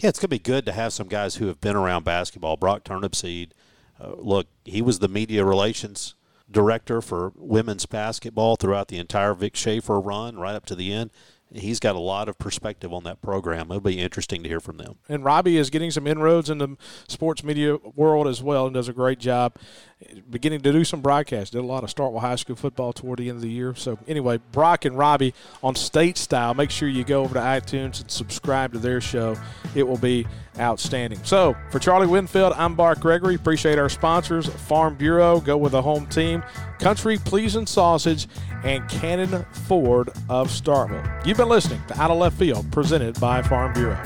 Yeah, 0.00 0.08
it's 0.08 0.18
going 0.18 0.28
to 0.28 0.28
be 0.28 0.38
good 0.38 0.64
to 0.66 0.72
have 0.72 0.92
some 0.92 1.08
guys 1.08 1.36
who 1.36 1.46
have 1.46 1.60
been 1.60 1.76
around 1.76 2.04
basketball. 2.04 2.56
Brock 2.56 2.84
Turnipseed, 2.84 3.50
uh, 4.00 4.14
look, 4.16 4.46
he 4.64 4.82
was 4.82 4.98
the 4.98 5.08
media 5.08 5.44
relations 5.44 6.14
director 6.50 7.00
for 7.00 7.32
women's 7.36 7.86
basketball 7.86 8.56
throughout 8.56 8.88
the 8.88 8.98
entire 8.98 9.34
Vic 9.34 9.56
Schaefer 9.56 10.00
run, 10.00 10.36
right 10.36 10.54
up 10.54 10.66
to 10.66 10.74
the 10.74 10.92
end 10.92 11.10
he's 11.54 11.80
got 11.80 11.94
a 11.94 12.00
lot 12.00 12.28
of 12.28 12.38
perspective 12.38 12.92
on 12.92 13.04
that 13.04 13.22
program. 13.22 13.70
It'll 13.70 13.80
be 13.80 14.00
interesting 14.00 14.42
to 14.42 14.48
hear 14.48 14.60
from 14.60 14.76
them. 14.76 14.96
And 15.08 15.24
Robbie 15.24 15.56
is 15.56 15.70
getting 15.70 15.90
some 15.90 16.06
inroads 16.06 16.50
in 16.50 16.58
the 16.58 16.76
sports 17.08 17.44
media 17.44 17.76
world 17.76 18.26
as 18.26 18.42
well 18.42 18.66
and 18.66 18.74
does 18.74 18.88
a 18.88 18.92
great 18.92 19.18
job 19.18 19.56
beginning 20.30 20.60
to 20.60 20.72
do 20.72 20.84
some 20.84 21.00
broadcasts. 21.00 21.50
Did 21.50 21.60
a 21.60 21.66
lot 21.66 21.84
of 21.84 21.94
Starkville 21.94 22.20
High 22.20 22.36
School 22.36 22.56
football 22.56 22.92
toward 22.92 23.18
the 23.18 23.28
end 23.28 23.36
of 23.36 23.42
the 23.42 23.50
year. 23.50 23.74
So 23.74 23.98
anyway, 24.06 24.38
Brock 24.52 24.84
and 24.84 24.96
Robbie 24.96 25.34
on 25.62 25.74
State 25.74 26.16
Style. 26.18 26.54
Make 26.54 26.70
sure 26.70 26.88
you 26.88 27.04
go 27.04 27.22
over 27.22 27.34
to 27.34 27.40
iTunes 27.40 28.00
and 28.00 28.10
subscribe 28.10 28.72
to 28.72 28.78
their 28.78 29.00
show. 29.00 29.36
It 29.74 29.82
will 29.82 29.98
be 29.98 30.26
outstanding. 30.58 31.22
So 31.24 31.56
for 31.70 31.78
Charlie 31.78 32.06
Winfield, 32.06 32.52
I'm 32.56 32.74
Bart 32.74 33.00
Gregory. 33.00 33.34
Appreciate 33.34 33.78
our 33.78 33.88
sponsors, 33.88 34.46
Farm 34.46 34.94
Bureau. 34.94 35.40
Go 35.40 35.56
with 35.56 35.72
the 35.72 35.82
home 35.82 36.06
team, 36.06 36.42
Country 36.78 37.18
Pleasing 37.18 37.66
Sausage, 37.66 38.28
and 38.62 38.88
Cannon 38.88 39.44
Ford 39.66 40.10
of 40.28 40.48
Starkville. 40.48 41.26
You've 41.26 41.36
been 41.36 41.48
listening 41.48 41.82
to 41.88 42.00
Out 42.00 42.10
of 42.10 42.18
Left 42.18 42.38
Field, 42.38 42.70
presented 42.70 43.18
by 43.20 43.42
Farm 43.42 43.72
Bureau. 43.72 44.00